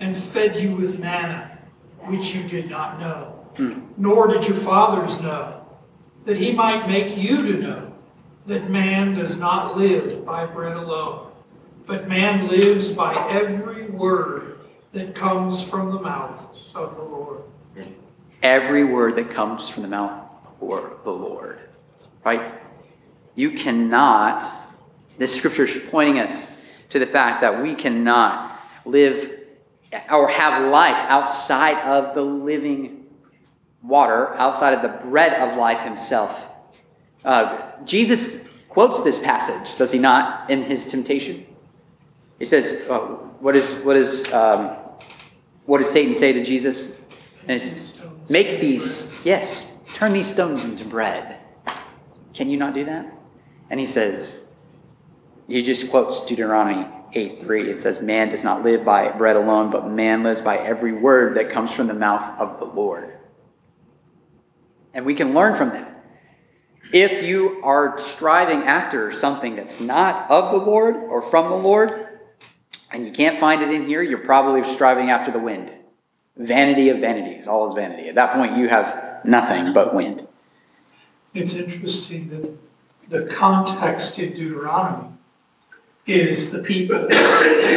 and 0.00 0.16
fed 0.16 0.56
you 0.56 0.74
with 0.74 0.98
manna, 0.98 1.58
which 2.00 2.34
you 2.34 2.42
did 2.48 2.68
not 2.68 2.98
know, 2.98 3.32
Hmm. 3.56 3.80
nor 3.96 4.26
did 4.26 4.46
your 4.46 4.56
fathers 4.56 5.20
know, 5.20 5.60
that 6.24 6.36
he 6.36 6.52
might 6.52 6.88
make 6.88 7.16
you 7.16 7.42
to 7.42 7.62
know 7.62 7.92
that 8.46 8.68
man 8.70 9.14
does 9.14 9.38
not 9.38 9.76
live 9.76 10.24
by 10.24 10.44
bread 10.46 10.76
alone, 10.76 11.28
but 11.86 12.08
man 12.08 12.48
lives 12.48 12.90
by 12.90 13.14
every 13.30 13.86
word 13.86 14.58
that 14.92 15.14
comes 15.14 15.62
from 15.62 15.90
the 15.90 16.00
mouth 16.00 16.46
of 16.74 16.96
the 16.96 17.02
Lord. 17.02 17.42
Every 18.42 18.84
word 18.84 19.16
that 19.16 19.30
comes 19.30 19.68
from 19.68 19.82
the 19.82 19.88
mouth 19.88 20.30
of 20.60 21.04
the 21.04 21.10
Lord. 21.10 21.60
Right? 22.24 22.52
You 23.34 23.52
cannot, 23.52 24.44
this 25.18 25.34
scripture 25.34 25.64
is 25.64 25.82
pointing 25.90 26.18
us 26.18 26.50
to 26.90 26.98
the 26.98 27.06
fact 27.06 27.40
that 27.40 27.62
we 27.62 27.74
cannot 27.74 28.60
live 28.84 29.40
or 30.10 30.28
have 30.28 30.70
life 30.70 30.96
outside 31.08 31.78
of 31.84 32.14
the 32.14 32.22
living 32.22 33.06
water, 33.82 34.34
outside 34.34 34.74
of 34.74 34.82
the 34.82 35.06
bread 35.06 35.34
of 35.40 35.56
life 35.56 35.80
himself. 35.80 36.40
Uh, 37.24 37.70
Jesus 37.84 38.48
quotes 38.68 39.02
this 39.02 39.18
passage, 39.18 39.76
does 39.76 39.92
he 39.92 39.98
not, 39.98 40.50
in 40.50 40.62
his 40.62 40.86
temptation? 40.86 41.46
He 42.38 42.44
says, 42.44 42.84
uh, 42.88 42.98
what, 42.98 43.54
is, 43.54 43.80
what, 43.84 43.96
is, 43.96 44.32
um, 44.32 44.76
what 45.66 45.78
does 45.78 45.90
Satan 45.90 46.14
say 46.14 46.32
to 46.32 46.42
Jesus? 46.42 47.00
And 47.42 47.52
it's, 47.52 47.94
Make 48.28 48.60
these, 48.60 49.20
yes, 49.24 49.78
turn 49.94 50.12
these 50.12 50.32
stones 50.32 50.64
into 50.64 50.84
bread. 50.84 51.40
Can 52.32 52.48
you 52.48 52.56
not 52.56 52.72
do 52.72 52.84
that? 52.86 53.12
And 53.70 53.78
he 53.78 53.86
says, 53.86 54.43
he 55.48 55.62
just 55.62 55.90
quotes 55.90 56.24
Deuteronomy 56.24 56.86
8 57.12 57.40
3. 57.40 57.70
It 57.70 57.80
says, 57.80 58.00
Man 58.00 58.30
does 58.30 58.44
not 58.44 58.62
live 58.62 58.84
by 58.84 59.10
bread 59.10 59.36
alone, 59.36 59.70
but 59.70 59.86
man 59.88 60.22
lives 60.22 60.40
by 60.40 60.58
every 60.58 60.92
word 60.92 61.36
that 61.36 61.50
comes 61.50 61.72
from 61.72 61.86
the 61.86 61.94
mouth 61.94 62.38
of 62.40 62.58
the 62.58 62.64
Lord. 62.64 63.12
And 64.94 65.04
we 65.04 65.14
can 65.14 65.34
learn 65.34 65.56
from 65.56 65.70
that. 65.70 65.90
If 66.92 67.22
you 67.22 67.60
are 67.64 67.98
striving 67.98 68.62
after 68.62 69.10
something 69.10 69.56
that's 69.56 69.80
not 69.80 70.30
of 70.30 70.52
the 70.52 70.64
Lord 70.64 70.94
or 70.94 71.22
from 71.22 71.50
the 71.50 71.56
Lord, 71.56 72.08
and 72.92 73.04
you 73.04 73.12
can't 73.12 73.38
find 73.38 73.62
it 73.62 73.70
in 73.70 73.86
here, 73.86 74.02
you're 74.02 74.18
probably 74.18 74.62
striving 74.62 75.10
after 75.10 75.32
the 75.32 75.38
wind. 75.38 75.72
Vanity 76.36 76.90
of 76.90 76.98
vanities, 76.98 77.46
all 77.46 77.68
is 77.68 77.74
vanity. 77.74 78.08
At 78.08 78.14
that 78.16 78.34
point, 78.34 78.56
you 78.56 78.68
have 78.68 79.24
nothing 79.24 79.72
but 79.72 79.94
wind. 79.94 80.26
It's 81.32 81.54
interesting 81.54 82.28
that 82.28 82.56
the 83.08 83.32
context 83.32 84.18
in 84.18 84.34
Deuteronomy 84.34 85.13
is 86.06 86.50
the 86.50 86.62
people 86.62 86.98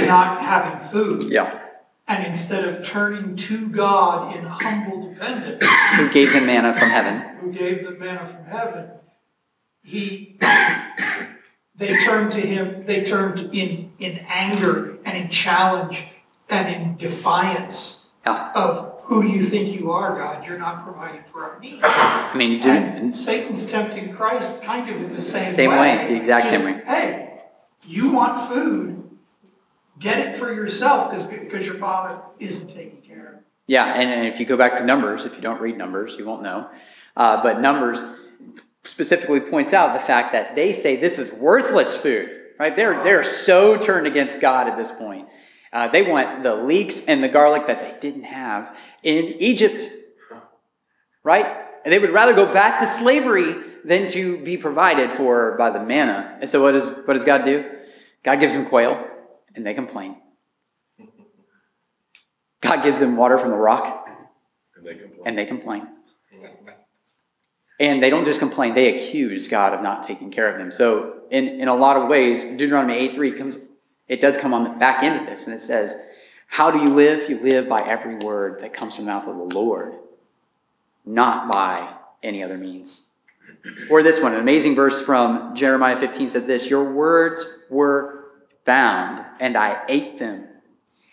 not 0.08 0.42
having 0.42 0.88
food. 0.88 1.24
Yeah. 1.24 1.60
And 2.08 2.26
instead 2.26 2.64
of 2.66 2.86
turning 2.86 3.36
to 3.36 3.68
God 3.70 4.36
in 4.36 4.46
humble 4.46 5.10
dependence, 5.14 5.66
Who 5.98 6.10
gave 6.10 6.32
them 6.32 6.46
manna 6.46 6.74
from 6.74 6.90
heaven? 6.90 7.22
who 7.42 7.52
gave 7.52 7.84
them 7.84 8.00
manna 8.00 8.26
from 8.28 8.46
heaven, 8.46 8.90
he, 9.84 10.38
they 11.76 11.98
turned 12.00 12.32
to 12.34 12.42
him, 12.42 12.86
they 12.86 13.04
turned 13.04 13.54
in, 13.54 13.92
in 14.00 14.20
anger 14.28 14.98
and 15.06 15.18
in 15.18 15.30
challenge 15.30 16.06
and 16.50 16.68
in 16.74 16.98
defiance 16.98 18.06
Yeah. 18.26 18.52
of 18.56 19.02
who 19.04 19.22
do 19.22 19.30
you 19.30 19.44
think 19.44 19.78
you 19.80 19.92
are, 19.92 20.18
God? 20.18 20.46
You're 20.46 20.58
not 20.60 20.84
providing 20.84 21.24
for 21.32 21.44
our 21.46 21.60
needs. 21.60 21.80
I 21.84 22.34
mean, 22.36 22.60
do, 22.62 23.14
Satan's 23.14 23.64
tempting 23.66 24.14
Christ 24.14 24.62
kind 24.64 24.90
of 24.90 24.96
in 25.02 25.14
the 25.14 25.22
same 25.22 25.44
way. 25.46 25.52
Same 25.52 25.72
way, 25.72 26.08
the 26.10 26.16
exact 26.16 26.48
same 26.48 26.66
way. 26.66 26.82
Hey, 26.86 27.27
you 27.88 28.12
want 28.12 28.42
food, 28.48 29.10
get 30.00 30.20
it 30.20 30.38
for 30.38 30.54
yourself 30.54 31.12
because, 31.12 31.66
your 31.66 31.76
father 31.76 32.20
isn't 32.40 32.68
taking 32.68 33.02
care 33.02 33.28
of 33.28 33.34
it. 33.36 33.44
yeah, 33.68 33.86
and, 33.86 34.10
and 34.10 34.28
if 34.28 34.40
you 34.40 34.46
go 34.46 34.58
back 34.58 34.78
to 34.78 34.86
Numbers, 34.86 35.26
if 35.26 35.36
you 35.36 35.42
don't 35.42 35.62
read 35.62 35.78
Numbers, 35.78 36.16
you 36.18 36.26
won't 36.26 36.44
know. 36.44 36.70
Uh, 37.16 37.42
but 37.42 37.62
Numbers 37.62 38.04
specifically 38.84 39.40
points 39.40 39.74
out 39.74 39.94
the 39.94 40.06
fact 40.06 40.32
that 40.34 40.56
they 40.56 40.74
say 40.74 40.96
this 40.96 41.18
is 41.18 41.32
worthless 41.32 41.96
food, 41.96 42.30
right? 42.60 42.76
They're, 42.76 43.04
they're 43.04 43.24
so 43.24 43.78
turned 43.78 44.08
against 44.08 44.40
God 44.40 44.68
at 44.68 44.78
this 44.78 44.92
point. 44.92 45.28
Uh, 45.74 45.88
they 45.88 46.04
want 46.04 46.44
the 46.44 46.56
leeks 46.56 47.06
and 47.06 47.24
the 47.24 47.28
garlic 47.28 47.68
that 47.68 47.82
they 47.82 48.00
didn't 48.00 48.24
have 48.24 48.76
in 49.04 49.26
Egypt, 49.40 49.90
right? 51.24 51.66
And 51.84 51.92
they 51.92 52.00
would 52.00 52.12
rather 52.12 52.34
go 52.34 52.52
back 52.52 52.80
to 52.80 52.88
slavery 52.88 53.56
than 53.84 54.08
to 54.10 54.38
be 54.44 54.58
provided 54.58 55.12
for 55.12 55.58
by 55.58 55.70
the 55.70 55.84
manna. 55.84 56.38
And 56.40 56.50
so, 56.50 56.62
what 56.62 56.72
does, 56.74 56.90
what 57.06 57.14
does 57.14 57.24
God 57.24 57.46
do? 57.46 57.77
God 58.24 58.40
gives 58.40 58.54
them 58.54 58.66
quail, 58.66 59.06
and 59.56 59.66
they 59.66 59.74
complain. 59.74 60.18
God 62.62 62.84
gives 62.84 63.00
them 63.00 63.16
water 63.16 63.38
from 63.38 63.52
the 63.52 63.58
rock, 63.58 64.10
And 64.76 64.86
they 64.86 64.96
complain. 64.96 65.22
and 65.26 65.38
they 65.38 65.46
complain. 65.46 65.88
And 67.80 68.02
they 68.02 68.10
don't 68.10 68.26
just 68.26 68.40
complain, 68.40 68.74
they 68.74 68.96
accuse 68.96 69.48
God 69.48 69.74
of 69.74 69.82
not 69.84 70.04
taking 70.04 70.32
care 70.32 70.50
of 70.52 70.58
them. 70.58 70.72
So, 70.72 71.22
in, 71.30 71.48
in 71.60 71.68
a 71.68 71.76
lot 71.76 71.96
of 71.98 72.08
ways, 72.10 72.44
Deuteronomy 72.44 72.96
8 72.96 73.16
3 73.16 73.32
comes, 73.34 73.68
it 74.08 74.20
does 74.20 74.36
come 74.38 74.54
on 74.54 74.64
the 74.64 74.72
back 74.72 75.04
end 75.04 75.22
of 75.22 75.28
this, 75.28 75.46
and 75.46 75.54
it 75.54 75.62
says, 75.62 75.96
How 76.48 76.72
do 76.72 76.80
you 76.80 76.90
live? 76.90 77.30
You 77.30 77.40
live 77.40 77.70
by 77.70 77.88
every 77.88 78.16
word 78.16 78.62
that 78.62 78.74
comes 78.74 78.96
from 78.96 79.06
the 79.06 79.12
mouth 79.12 79.28
of 79.28 79.38
the 79.38 79.56
Lord, 79.56 79.94
not 81.06 81.52
by 81.52 81.94
any 82.24 82.42
other 82.44 82.58
means. 82.58 83.07
Or 83.90 84.04
this 84.04 84.22
one, 84.22 84.34
an 84.34 84.40
amazing 84.40 84.76
verse 84.76 85.02
from 85.02 85.56
Jeremiah 85.56 86.00
15 86.00 86.30
says 86.30 86.46
this 86.46 86.70
Your 86.70 86.92
words 86.92 87.46
were 87.70 88.26
found, 88.66 89.26
and 89.40 89.58
I 89.58 89.84
ate 89.88 90.20
them. 90.20 90.48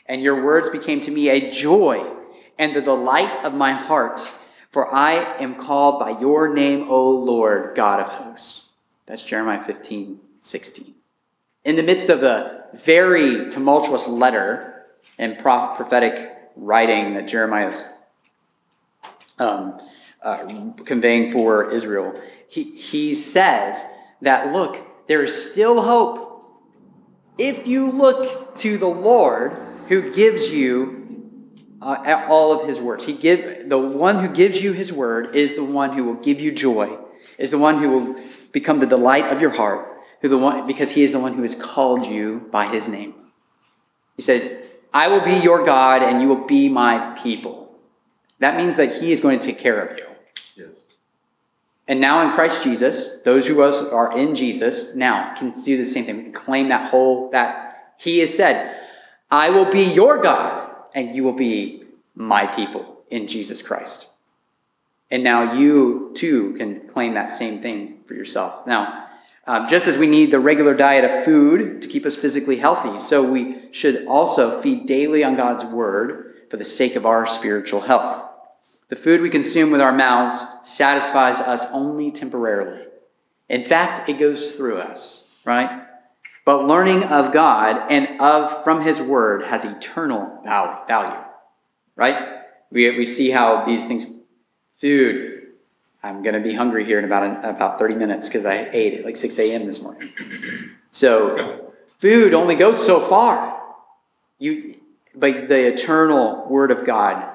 And 0.06 0.22
your 0.22 0.44
words 0.44 0.68
became 0.68 1.00
to 1.02 1.10
me 1.10 1.28
a 1.28 1.50
joy 1.50 2.12
and 2.58 2.74
the 2.74 2.82
delight 2.82 3.36
of 3.44 3.54
my 3.54 3.72
heart. 3.72 4.20
For 4.70 4.92
I 4.92 5.14
am 5.38 5.54
called 5.54 6.00
by 6.00 6.20
your 6.20 6.52
name, 6.52 6.90
O 6.90 7.10
Lord, 7.10 7.76
God 7.76 8.00
of 8.00 8.08
hosts. 8.08 8.68
That's 9.06 9.22
Jeremiah 9.22 9.62
15, 9.64 10.18
16. 10.40 10.94
In 11.64 11.76
the 11.76 11.82
midst 11.82 12.08
of 12.08 12.22
a 12.22 12.66
very 12.74 13.50
tumultuous 13.50 14.08
letter 14.08 14.86
and 15.18 15.38
prophetic 15.38 16.32
writing 16.56 17.14
that 17.14 17.28
Jeremiah 17.28 17.68
is 17.68 17.88
um, 19.38 19.80
uh, 20.22 20.72
conveying 20.84 21.32
for 21.32 21.70
Israel, 21.70 22.20
he, 22.54 22.62
he 22.62 23.14
says 23.16 23.84
that, 24.22 24.52
look, 24.52 24.78
there 25.08 25.24
is 25.24 25.50
still 25.50 25.82
hope 25.82 26.54
if 27.36 27.66
you 27.66 27.90
look 27.90 28.54
to 28.58 28.78
the 28.78 28.86
Lord 28.86 29.56
who 29.88 30.14
gives 30.14 30.48
you 30.50 31.50
uh, 31.82 32.26
all 32.28 32.52
of 32.52 32.68
his 32.68 32.78
words. 32.78 33.02
He 33.02 33.12
give 33.12 33.68
the 33.68 33.76
one 33.76 34.20
who 34.20 34.32
gives 34.32 34.62
you 34.62 34.72
his 34.72 34.92
word 34.92 35.34
is 35.34 35.56
the 35.56 35.64
one 35.64 35.96
who 35.96 36.04
will 36.04 36.14
give 36.14 36.40
you 36.40 36.52
joy, 36.52 36.96
is 37.38 37.50
the 37.50 37.58
one 37.58 37.82
who 37.82 37.88
will 37.88 38.22
become 38.52 38.78
the 38.78 38.86
delight 38.86 39.32
of 39.32 39.40
your 39.40 39.50
heart, 39.50 39.88
who 40.20 40.28
the 40.28 40.38
one 40.38 40.64
because 40.64 40.92
he 40.92 41.02
is 41.02 41.10
the 41.10 41.18
one 41.18 41.34
who 41.34 41.42
has 41.42 41.56
called 41.56 42.06
you 42.06 42.48
by 42.52 42.68
his 42.68 42.88
name. 42.88 43.16
He 44.14 44.22
says, 44.22 44.48
I 44.92 45.08
will 45.08 45.24
be 45.24 45.34
your 45.34 45.66
God 45.66 46.04
and 46.04 46.22
you 46.22 46.28
will 46.28 46.46
be 46.46 46.68
my 46.68 47.18
people. 47.20 47.76
That 48.38 48.56
means 48.56 48.76
that 48.76 49.02
he 49.02 49.10
is 49.10 49.20
going 49.20 49.40
to 49.40 49.44
take 49.44 49.58
care 49.58 49.84
of 49.84 49.98
you. 49.98 50.13
And 51.86 52.00
now 52.00 52.26
in 52.26 52.34
Christ 52.34 52.62
Jesus, 52.62 53.20
those 53.24 53.46
who 53.46 53.60
are 53.60 54.16
in 54.16 54.34
Jesus 54.34 54.94
now 54.94 55.34
can 55.34 55.50
do 55.50 55.76
the 55.76 55.84
same 55.84 56.06
thing. 56.06 56.16
We 56.16 56.22
can 56.24 56.32
claim 56.32 56.68
that 56.68 56.90
whole 56.90 57.30
that 57.30 57.94
he 57.98 58.20
has 58.20 58.34
said, 58.34 58.80
I 59.30 59.50
will 59.50 59.70
be 59.70 59.82
your 59.82 60.22
God 60.22 60.70
and 60.94 61.14
you 61.14 61.24
will 61.24 61.32
be 61.32 61.84
my 62.14 62.46
people 62.46 63.02
in 63.10 63.26
Jesus 63.26 63.60
Christ. 63.60 64.08
And 65.10 65.22
now 65.22 65.54
you 65.54 66.12
too 66.14 66.54
can 66.54 66.88
claim 66.88 67.14
that 67.14 67.30
same 67.30 67.60
thing 67.60 67.98
for 68.06 68.14
yourself. 68.14 68.66
Now, 68.66 69.08
um, 69.46 69.68
just 69.68 69.86
as 69.86 69.98
we 69.98 70.06
need 70.06 70.30
the 70.30 70.40
regular 70.40 70.74
diet 70.74 71.04
of 71.04 71.24
food 71.24 71.82
to 71.82 71.88
keep 71.88 72.06
us 72.06 72.16
physically 72.16 72.56
healthy, 72.56 72.98
so 73.00 73.22
we 73.22 73.68
should 73.72 74.06
also 74.06 74.62
feed 74.62 74.86
daily 74.86 75.22
on 75.22 75.36
God's 75.36 75.64
word 75.64 76.34
for 76.50 76.56
the 76.56 76.64
sake 76.64 76.96
of 76.96 77.04
our 77.04 77.26
spiritual 77.26 77.82
health. 77.82 78.26
The 78.94 79.00
food 79.00 79.22
we 79.22 79.28
consume 79.28 79.72
with 79.72 79.80
our 79.80 79.90
mouths 79.90 80.46
satisfies 80.62 81.40
us 81.40 81.66
only 81.72 82.12
temporarily. 82.12 82.86
In 83.48 83.64
fact, 83.64 84.08
it 84.08 84.20
goes 84.20 84.54
through 84.54 84.78
us, 84.78 85.26
right? 85.44 85.82
But 86.44 86.66
learning 86.66 87.02
of 87.02 87.32
God 87.32 87.90
and 87.90 88.20
of 88.20 88.62
from 88.62 88.82
His 88.82 89.00
Word 89.00 89.46
has 89.46 89.64
eternal 89.64 90.40
value, 90.44 91.18
right? 91.96 92.42
We, 92.70 92.96
we 92.96 93.04
see 93.04 93.30
how 93.30 93.64
these 93.64 93.84
things, 93.84 94.06
food, 94.80 95.48
I'm 96.04 96.22
gonna 96.22 96.38
be 96.38 96.54
hungry 96.54 96.84
here 96.84 97.00
in 97.00 97.04
about 97.04 97.24
an, 97.24 97.44
about 97.44 97.80
30 97.80 97.96
minutes 97.96 98.28
because 98.28 98.44
I 98.44 98.68
ate 98.70 99.00
at 99.00 99.04
like 99.04 99.16
6 99.16 99.36
a.m. 99.40 99.66
this 99.66 99.82
morning. 99.82 100.12
So 100.92 101.72
food 101.98 102.32
only 102.32 102.54
goes 102.54 102.86
so 102.86 103.00
far. 103.00 103.60
You, 104.38 104.76
but 105.16 105.48
the 105.48 105.66
eternal 105.66 106.46
Word 106.48 106.70
of 106.70 106.86
God 106.86 107.33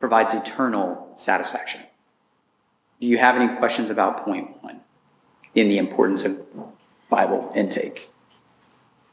provides 0.00 0.32
eternal 0.32 1.12
satisfaction. 1.16 1.82
Do 3.00 3.06
you 3.06 3.18
have 3.18 3.36
any 3.36 3.54
questions 3.58 3.90
about 3.90 4.24
point 4.24 4.62
one 4.62 4.80
in 5.54 5.68
the 5.68 5.78
importance 5.78 6.24
of 6.24 6.38
Bible 7.08 7.52
intake? 7.54 8.10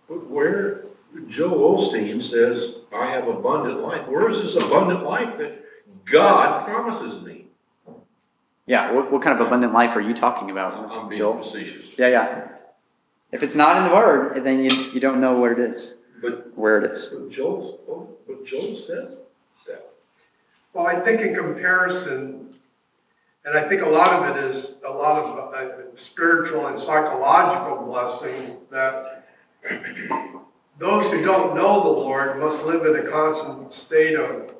But 0.09 0.27
where, 0.27 0.85
Joel 1.27 1.77
Osteen 1.77 2.23
says, 2.23 2.79
I 2.95 3.07
have 3.07 3.27
abundant 3.27 3.81
life. 3.81 4.07
Where 4.07 4.29
is 4.29 4.41
this 4.41 4.55
abundant 4.55 5.03
life 5.03 5.38
that 5.38 5.63
God 6.05 6.65
promises 6.65 7.21
me? 7.23 7.45
Yeah, 8.65 8.91
what, 8.91 9.11
what 9.11 9.21
kind 9.21 9.39
of 9.39 9.45
abundant 9.45 9.73
life 9.73 9.95
are 9.95 10.01
you 10.01 10.13
talking 10.13 10.51
about, 10.51 10.95
I'm 10.95 11.07
being 11.09 11.19
Joel? 11.19 11.43
facetious. 11.43 11.88
Yeah, 11.97 12.07
yeah. 12.09 12.47
If 13.31 13.43
it's 13.43 13.55
not 13.55 13.77
in 13.77 13.89
the 13.89 13.95
Word, 13.95 14.43
then 14.43 14.59
you, 14.59 14.69
you 14.93 14.99
don't 14.99 15.19
know 15.19 15.38
what 15.39 15.51
it 15.53 15.59
is, 15.59 15.95
But, 16.21 16.57
where 16.57 16.77
it 16.79 16.91
is. 16.91 17.07
but 17.07 17.29
Joel, 17.29 18.17
but 18.27 18.45
Joel 18.45 18.77
says. 18.77 19.19
Well, 20.78 20.86
I 20.86 20.99
think 20.99 21.21
in 21.21 21.34
comparison, 21.34 22.53
and 23.43 23.57
I 23.57 23.67
think 23.67 23.82
a 23.82 23.89
lot 23.89 24.13
of 24.13 24.38
it 24.38 24.43
is 24.43 24.75
a 24.86 24.91
lot 24.91 25.23
of 25.23 25.51
uh, 25.51 25.71
spiritual 25.95 26.67
and 26.67 26.80
psychological 26.80 27.84
blessings 27.84 28.61
that 28.69 29.28
those 30.78 31.09
who 31.09 31.23
don't 31.25 31.55
know 31.55 31.82
the 31.82 31.89
Lord 31.89 32.39
must 32.39 32.63
live 32.63 32.86
in 32.86 33.07
a 33.07 33.09
constant 33.09 33.73
state 33.73 34.13
of 34.13 34.53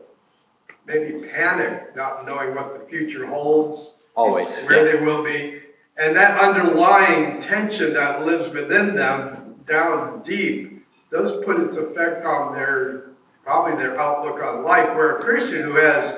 maybe 0.88 1.28
panic, 1.28 1.96
not 1.96 2.26
knowing 2.26 2.56
what 2.56 2.74
the 2.74 2.90
future 2.90 3.28
holds. 3.28 3.92
Always. 4.16 4.60
where 4.64 4.92
they 4.92 5.06
will 5.06 5.24
be. 5.24 5.62
And 5.98 6.16
that 6.16 6.40
underlying 6.42 7.44
tension 7.44 7.94
that 7.94 8.26
lives 8.26 8.52
within 8.52 8.96
them 8.96 9.54
down 9.68 10.24
deep 10.24 10.84
does 11.12 11.46
put 11.46 11.60
its 11.60 11.78
effect 11.78 12.26
on 12.26 12.56
their, 12.56 13.07
probably 13.48 13.82
their 13.82 13.98
outlook 13.98 14.44
on 14.44 14.66
life. 14.66 14.94
Where 14.94 15.16
a 15.16 15.24
Christian 15.24 15.64
who 15.64 15.76
has, 15.76 16.12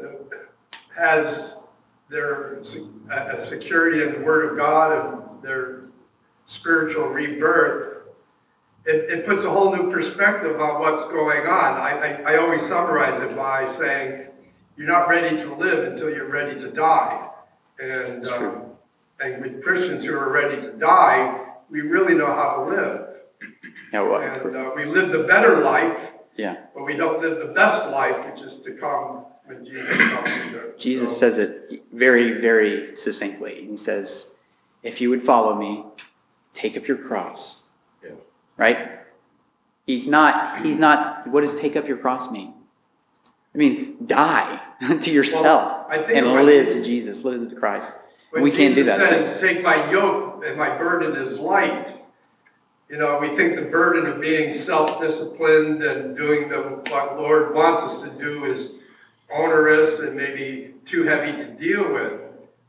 uh, 0.00 0.06
has 0.96 1.56
their, 2.08 2.60
a 3.10 3.36
security 3.36 4.04
in 4.04 4.12
the 4.12 4.20
Word 4.20 4.52
of 4.52 4.56
God 4.56 4.92
and 4.92 5.42
their 5.42 5.86
spiritual 6.46 7.08
rebirth, 7.08 8.04
it, 8.84 9.10
it 9.10 9.26
puts 9.26 9.44
a 9.44 9.50
whole 9.50 9.74
new 9.74 9.90
perspective 9.90 10.60
on 10.60 10.80
what's 10.80 11.10
going 11.10 11.48
on. 11.48 11.80
I, 11.80 12.22
I, 12.24 12.34
I 12.34 12.36
always 12.36 12.62
summarize 12.62 13.20
it 13.20 13.34
by 13.34 13.66
saying, 13.66 14.28
you're 14.76 14.86
not 14.86 15.08
ready 15.08 15.36
to 15.36 15.54
live 15.56 15.90
until 15.90 16.10
you're 16.10 16.30
ready 16.30 16.60
to 16.60 16.70
die. 16.70 17.28
And, 17.80 18.24
um, 18.28 18.62
and 19.18 19.42
with 19.42 19.64
Christians 19.64 20.04
who 20.04 20.14
are 20.14 20.30
ready 20.30 20.62
to 20.62 20.70
die, 20.74 21.44
we 21.68 21.80
really 21.80 22.14
know 22.14 22.26
how 22.26 22.54
to 22.54 22.70
live. 22.70 23.06
Yeah, 23.92 24.02
well, 24.02 24.20
And 24.20 24.56
uh, 24.56 24.70
we 24.76 24.84
live 24.84 25.10
the 25.10 25.24
better 25.24 25.58
life, 25.58 26.12
yeah. 26.36 26.56
but 26.74 26.84
we 26.84 26.96
don't 26.96 27.20
live 27.20 27.38
the 27.38 27.52
best 27.52 27.88
life, 27.90 28.16
which 28.30 28.42
is 28.44 28.58
to 28.58 28.72
come 28.72 29.24
when 29.46 29.64
Jesus 29.64 29.96
comes. 29.96 30.30
Jesus 30.78 31.10
So- 31.10 31.16
says 31.16 31.38
it 31.38 31.84
very, 31.92 32.32
very 32.40 32.94
succinctly. 32.96 33.66
He 33.68 33.76
says, 33.76 34.34
if 34.82 35.00
you 35.00 35.10
would 35.10 35.24
follow 35.24 35.54
me, 35.54 35.84
take 36.52 36.76
up 36.76 36.86
your 36.86 36.98
cross. 36.98 37.60
Yeah. 38.02 38.10
Right? 38.56 38.90
He's 39.86 40.06
not, 40.06 40.64
he's 40.64 40.78
not, 40.78 41.26
what 41.28 41.42
does 41.42 41.58
take 41.58 41.76
up 41.76 41.86
your 41.86 41.96
cross 41.96 42.30
mean? 42.30 42.54
It 43.54 43.58
means 43.58 43.86
die 43.86 44.60
to 45.00 45.10
yourself 45.10 45.88
think 45.90 46.10
and 46.10 46.26
live 46.26 46.72
to 46.72 46.82
Jesus, 46.82 47.24
live 47.24 47.48
to 47.48 47.56
Christ. 47.56 47.98
We 48.32 48.50
can't 48.50 48.74
do 48.74 48.84
Jesus 48.84 48.98
that. 48.98 49.28
said. 49.28 49.54
Take 49.54 49.62
my 49.62 49.90
yoke 49.90 50.42
and 50.44 50.58
my 50.58 50.76
burden 50.76 51.16
is 51.26 51.38
light. 51.38 51.96
You 52.88 52.98
know, 52.98 53.18
we 53.18 53.34
think 53.34 53.56
the 53.56 53.62
burden 53.62 54.06
of 54.06 54.20
being 54.20 54.54
self-disciplined 54.54 55.82
and 55.82 56.16
doing 56.16 56.48
the, 56.48 56.60
what 56.90 57.16
Lord 57.16 57.52
wants 57.52 57.82
us 57.82 58.02
to 58.02 58.10
do 58.10 58.44
is 58.44 58.74
onerous 59.34 59.98
and 59.98 60.14
maybe 60.14 60.74
too 60.84 61.02
heavy 61.02 61.32
to 61.32 61.46
deal 61.54 61.92
with. 61.92 62.12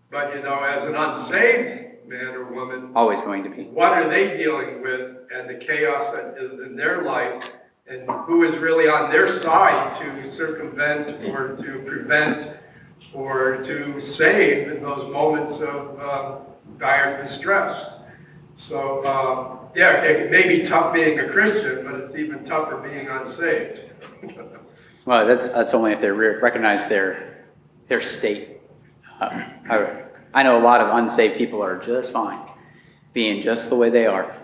But, 0.09 0.35
you 0.35 0.41
know, 0.41 0.63
as 0.63 0.85
an 0.85 0.95
unsaved 0.95 2.07
man 2.07 2.33
or 2.33 2.45
woman, 2.45 2.91
Always 2.95 3.21
going 3.21 3.43
to 3.43 3.49
be. 3.49 3.63
what 3.65 3.91
are 3.93 4.09
they 4.09 4.37
dealing 4.37 4.81
with 4.81 5.17
and 5.31 5.47
the 5.49 5.55
chaos 5.55 6.09
that 6.11 6.35
is 6.39 6.61
in 6.61 6.75
their 6.75 7.03
life 7.03 7.51
and 7.85 8.09
who 8.25 8.43
is 8.43 8.57
really 8.57 8.87
on 8.89 9.11
their 9.11 9.41
side 9.41 9.97
to 10.01 10.31
circumvent 10.31 11.23
or 11.29 11.55
to 11.57 11.79
prevent 11.85 12.57
or 13.13 13.57
to 13.63 13.99
save 13.99 14.69
in 14.71 14.81
those 14.81 15.11
moments 15.11 15.59
of 15.59 15.99
um, 16.01 16.39
dire 16.79 17.21
distress. 17.21 17.91
So, 18.55 19.05
um, 19.05 19.56
yeah, 19.75 20.01
it 20.03 20.31
may 20.31 20.47
be 20.47 20.63
tough 20.63 20.93
being 20.93 21.19
a 21.19 21.27
Christian, 21.29 21.83
but 21.83 21.95
it's 21.95 22.15
even 22.15 22.43
tougher 22.45 22.77
being 22.77 23.07
unsaved. 23.07 23.81
Well, 25.05 25.25
that's, 25.25 25.49
that's 25.49 25.73
only 25.73 25.93
if 25.93 26.01
they 26.01 26.09
re- 26.09 26.37
recognize 26.41 26.87
their, 26.87 27.45
their 27.87 28.01
state. 28.01 28.59
Uh, 29.19 29.43
I, 29.69 30.03
I 30.33 30.43
know 30.43 30.59
a 30.59 30.63
lot 30.63 30.81
of 30.81 30.95
unsaved 30.95 31.37
people 31.37 31.61
are 31.63 31.79
just 31.79 32.11
fine, 32.11 32.39
being 33.13 33.41
just 33.41 33.69
the 33.69 33.75
way 33.75 33.89
they 33.89 34.05
are, 34.05 34.35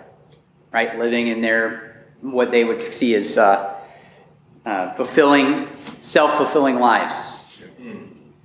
right? 0.71 0.97
Living 0.97 1.28
in 1.28 1.41
their, 1.41 2.05
what 2.21 2.51
they 2.51 2.63
would 2.63 2.82
see 2.82 3.15
as 3.15 3.38
uh, 3.38 3.76
uh, 4.65 4.93
fulfilling, 4.93 5.67
self-fulfilling 6.01 6.76
lives. 6.80 7.41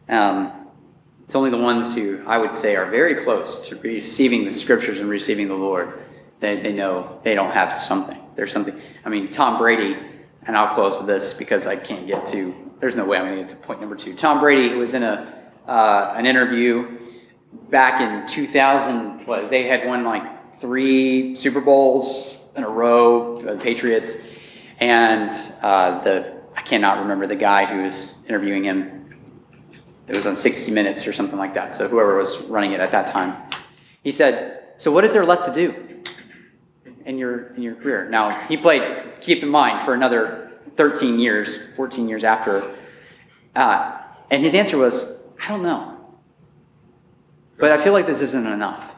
Um, 0.08 0.52
it's 1.24 1.34
only 1.34 1.50
the 1.50 1.58
ones 1.58 1.94
who 1.94 2.22
I 2.26 2.38
would 2.38 2.56
say 2.56 2.74
are 2.74 2.90
very 2.90 3.14
close 3.14 3.60
to 3.68 3.76
receiving 3.76 4.44
the 4.44 4.52
scriptures 4.52 5.00
and 5.00 5.10
receiving 5.10 5.46
the 5.46 5.54
Lord. 5.54 6.00
They, 6.40 6.60
they 6.60 6.72
know 6.72 7.20
they 7.24 7.34
don't 7.34 7.50
have 7.50 7.74
something. 7.74 8.18
There's 8.36 8.52
something. 8.52 8.80
I 9.04 9.08
mean, 9.08 9.30
Tom 9.30 9.58
Brady, 9.58 9.96
and 10.46 10.56
I'll 10.56 10.74
close 10.74 10.96
with 10.96 11.06
this 11.06 11.32
because 11.32 11.66
I 11.66 11.76
can't 11.76 12.06
get 12.06 12.26
to, 12.26 12.54
there's 12.80 12.94
no 12.94 13.04
way 13.04 13.18
I'm 13.18 13.24
going 13.24 13.36
to 13.36 13.42
get 13.42 13.50
to 13.50 13.56
point 13.56 13.80
number 13.80 13.96
two. 13.96 14.14
Tom 14.14 14.40
Brady 14.40 14.68
who 14.68 14.78
was 14.78 14.94
in 14.94 15.02
a, 15.02 15.32
uh, 15.66 16.14
an 16.16 16.26
interview 16.26 16.98
back 17.70 18.00
in 18.00 18.26
2000, 18.28 19.26
was 19.26 19.50
they 19.50 19.64
had 19.64 19.86
won 19.86 20.04
like 20.04 20.60
three 20.60 21.34
Super 21.34 21.60
Bowls 21.60 22.38
in 22.56 22.62
a 22.64 22.68
row, 22.68 23.40
the 23.40 23.56
Patriots, 23.56 24.18
and 24.78 25.30
uh, 25.62 26.00
the, 26.02 26.40
I 26.56 26.62
cannot 26.62 27.00
remember 27.00 27.26
the 27.26 27.36
guy 27.36 27.64
who 27.64 27.82
was 27.82 28.14
interviewing 28.26 28.64
him 28.64 28.98
it 30.08 30.16
was 30.16 30.24
on 30.24 30.36
60 30.36 30.72
Minutes 30.72 31.06
or 31.06 31.12
something 31.12 31.38
like 31.38 31.52
that. 31.54 31.74
So 31.74 31.86
whoever 31.86 32.16
was 32.16 32.40
running 32.44 32.72
it 32.72 32.80
at 32.80 32.90
that 32.92 33.08
time, 33.08 33.36
he 34.02 34.10
said, 34.10 34.62
"So 34.78 34.90
what 34.90 35.04
is 35.04 35.12
there 35.12 35.24
left 35.24 35.44
to 35.44 35.52
do 35.52 35.87
in 37.08 37.18
your 37.18 37.48
in 37.56 37.62
your 37.62 37.74
career?" 37.74 38.08
Now 38.08 38.30
he 38.46 38.56
played. 38.56 38.82
Keep 39.20 39.42
in 39.42 39.48
mind 39.48 39.82
for 39.84 39.94
another 39.94 40.52
13 40.76 41.18
years, 41.18 41.58
14 41.74 42.08
years 42.08 42.22
after, 42.22 42.62
uh, 43.56 43.98
and 44.30 44.44
his 44.44 44.54
answer 44.54 44.78
was, 44.78 45.20
"I 45.44 45.48
don't 45.48 45.62
know, 45.62 45.96
but 47.58 47.72
I 47.72 47.78
feel 47.78 47.92
like 47.92 48.06
this 48.06 48.22
isn't 48.22 48.46
enough. 48.46 48.94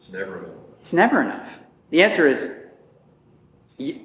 It's 0.00 0.12
never 0.12 0.38
enough. 0.38 0.54
It's 0.80 0.92
never 0.92 1.20
enough." 1.22 1.58
The 1.90 2.02
answer 2.02 2.28
is, 2.28 2.52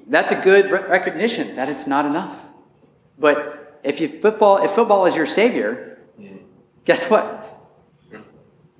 that's 0.06 0.30
a 0.30 0.36
good 0.36 0.70
recognition 0.70 1.56
that 1.56 1.68
it's 1.68 1.86
not 1.86 2.04
enough, 2.06 2.36
but 3.18 3.80
if 3.82 4.00
you 4.00 4.20
football, 4.20 4.58
if 4.58 4.72
football 4.72 5.06
is 5.06 5.16
your 5.16 5.26
savior, 5.26 5.98
guess 6.84 7.10
what? 7.10 7.24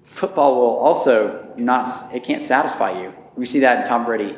Football 0.05 0.55
will 0.55 0.77
also 0.77 1.53
not, 1.57 1.89
it 2.15 2.23
can't 2.25 2.45
satisfy 2.45 3.01
you. 3.01 3.13
We 3.37 3.47
see 3.47 3.61
that 3.61 3.81
in 3.81 3.87
Tom 3.87 4.05
Brady 4.05 4.37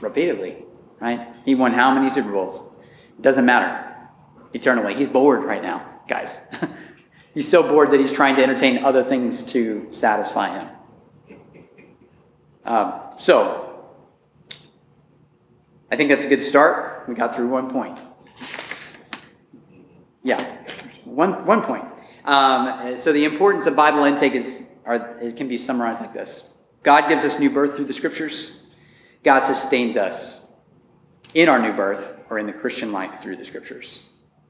repeatedly, 0.00 0.64
right? 1.00 1.28
He 1.44 1.54
won 1.54 1.72
how 1.72 1.94
many 1.94 2.10
Super 2.10 2.30
Bowls? 2.30 2.60
It 3.18 3.22
doesn't 3.22 3.44
matter. 3.44 3.88
Eternally. 4.54 4.94
He's 4.94 5.08
bored 5.08 5.44
right 5.44 5.62
now, 5.62 5.88
guys. 6.08 6.40
he's 7.34 7.48
so 7.48 7.62
bored 7.62 7.90
that 7.90 8.00
he's 8.00 8.12
trying 8.12 8.36
to 8.36 8.42
entertain 8.42 8.84
other 8.84 9.02
things 9.02 9.42
to 9.52 9.88
satisfy 9.90 10.58
him. 10.58 10.68
Um, 12.64 13.00
so, 13.18 13.86
I 15.90 15.96
think 15.96 16.10
that's 16.10 16.24
a 16.24 16.28
good 16.28 16.42
start. 16.42 17.08
We 17.08 17.14
got 17.14 17.34
through 17.34 17.48
one 17.48 17.70
point. 17.70 17.98
Yeah, 20.22 20.56
one, 21.04 21.44
one 21.44 21.62
point. 21.62 21.84
Um, 22.24 22.96
so 22.98 23.12
the 23.12 23.24
importance 23.24 23.66
of 23.66 23.74
Bible 23.74 24.04
intake 24.04 24.34
is, 24.34 24.68
are, 24.84 25.18
it 25.20 25.36
can 25.36 25.48
be 25.48 25.58
summarized 25.58 26.00
like 26.00 26.12
this. 26.12 26.51
God 26.82 27.08
gives 27.08 27.24
us 27.24 27.38
new 27.38 27.50
birth 27.50 27.76
through 27.76 27.84
the 27.84 27.92
scriptures. 27.92 28.60
God 29.22 29.44
sustains 29.44 29.96
us 29.96 30.46
in 31.34 31.48
our 31.48 31.60
new 31.60 31.72
birth 31.72 32.18
or 32.28 32.38
in 32.38 32.46
the 32.46 32.52
Christian 32.52 32.92
life 32.92 33.22
through 33.22 33.36
the 33.36 33.44
scriptures. 33.44 34.04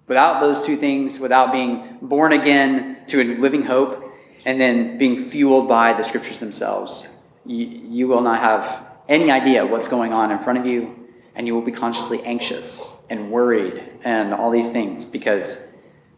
Without 0.08 0.40
those 0.40 0.64
two 0.64 0.76
things, 0.76 1.18
without 1.18 1.52
being 1.52 1.98
born 2.02 2.32
again 2.32 2.98
to 3.08 3.20
a 3.20 3.24
living 3.36 3.62
hope, 3.62 4.10
and 4.44 4.60
then 4.60 4.98
being 4.98 5.26
fueled 5.26 5.68
by 5.68 5.92
the 5.92 6.02
scriptures 6.02 6.40
themselves, 6.40 7.06
you, 7.46 7.66
you 7.66 8.08
will 8.08 8.20
not 8.20 8.40
have 8.40 8.86
any 9.08 9.30
idea 9.30 9.64
what's 9.64 9.88
going 9.88 10.12
on 10.12 10.30
in 10.30 10.38
front 10.40 10.58
of 10.58 10.66
you, 10.66 11.08
and 11.34 11.46
you 11.46 11.54
will 11.54 11.62
be 11.62 11.72
consciously 11.72 12.22
anxious 12.22 13.00
and 13.08 13.30
worried 13.30 13.98
and 14.04 14.34
all 14.34 14.50
these 14.50 14.70
things 14.70 15.04
because 15.04 15.68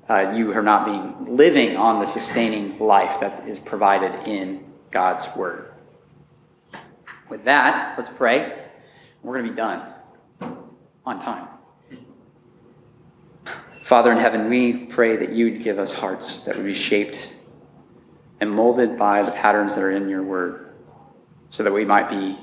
uh, 0.09 0.33
you 0.35 0.53
are 0.53 0.63
not 0.63 0.87
being 0.87 1.37
living 1.37 1.77
on 1.77 2.01
the 2.01 2.07
sustaining 2.07 2.79
life 2.79 3.21
that 3.21 3.47
is 3.49 3.59
provided 3.59 4.27
in 4.27 4.65
God's 4.91 5.27
word. 5.37 5.74
With 7.29 7.45
that, 7.45 7.97
let's 7.97 8.11
pray. 8.11 8.59
We're 9.23 9.35
going 9.35 9.47
to 9.47 9.51
be 9.53 9.57
done 9.57 9.83
on 11.07 11.19
time. 11.19 11.49
Father 13.83 14.13
in 14.13 14.19
heaven, 14.19 14.49
we 14.49 14.87
pray 14.87 15.17
that 15.17 15.33
you 15.33 15.51
would 15.51 15.63
give 15.63 15.79
us 15.79 15.93
hearts 15.93 16.41
that 16.41 16.57
would 16.57 16.65
be 16.65 16.75
shaped 16.75 17.31
and 18.41 18.51
molded 18.51 18.99
by 18.99 19.23
the 19.23 19.31
patterns 19.33 19.75
that 19.75 19.83
are 19.83 19.91
in 19.91 20.09
your 20.09 20.23
word 20.23 20.75
so 21.51 21.63
that 21.63 21.73
we 21.73 21.85
might 21.85 22.09
be 22.09 22.39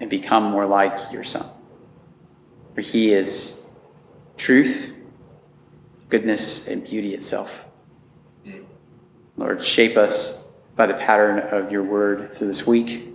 and 0.00 0.08
become 0.08 0.44
more 0.44 0.66
like 0.66 1.12
your 1.12 1.24
son. 1.24 1.46
For 2.74 2.80
he 2.80 3.12
is 3.12 3.68
truth, 4.36 4.94
goodness, 6.08 6.68
and 6.68 6.84
beauty 6.84 7.14
itself. 7.14 7.66
Lord, 9.36 9.62
shape 9.62 9.96
us 9.96 10.52
by 10.76 10.86
the 10.86 10.94
pattern 10.94 11.40
of 11.40 11.70
your 11.70 11.84
word 11.84 12.36
through 12.36 12.46
this 12.48 12.66
week 12.66 13.11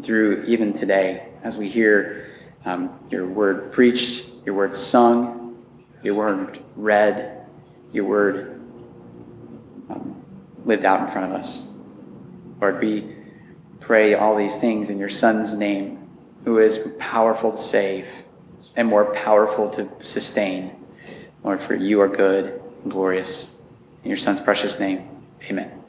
through 0.00 0.44
even 0.46 0.72
today 0.72 1.28
as 1.42 1.56
we 1.56 1.68
hear 1.68 2.30
um, 2.64 2.98
your 3.10 3.26
word 3.26 3.72
preached, 3.72 4.30
your 4.46 4.54
word 4.54 4.74
sung, 4.76 5.64
your 6.02 6.14
word 6.14 6.60
read, 6.76 7.46
your 7.92 8.04
word 8.04 8.60
um, 9.90 10.24
lived 10.64 10.84
out 10.84 11.06
in 11.06 11.12
front 11.12 11.32
of 11.32 11.38
us. 11.38 11.74
Lord, 12.60 12.80
we 12.80 13.16
pray 13.80 14.14
all 14.14 14.36
these 14.36 14.56
things 14.56 14.90
in 14.90 14.98
your 14.98 15.08
Son's 15.08 15.54
name, 15.54 16.08
who 16.44 16.58
is 16.58 16.92
powerful 16.98 17.52
to 17.52 17.58
save 17.58 18.06
and 18.76 18.88
more 18.88 19.12
powerful 19.12 19.68
to 19.70 19.88
sustain. 20.00 20.72
Lord, 21.44 21.60
for 21.60 21.74
you 21.74 22.00
are 22.00 22.08
good 22.08 22.62
and 22.82 22.92
glorious. 22.92 23.56
In 24.04 24.08
your 24.08 24.18
Son's 24.18 24.40
precious 24.40 24.80
name, 24.80 25.08
amen. 25.44 25.82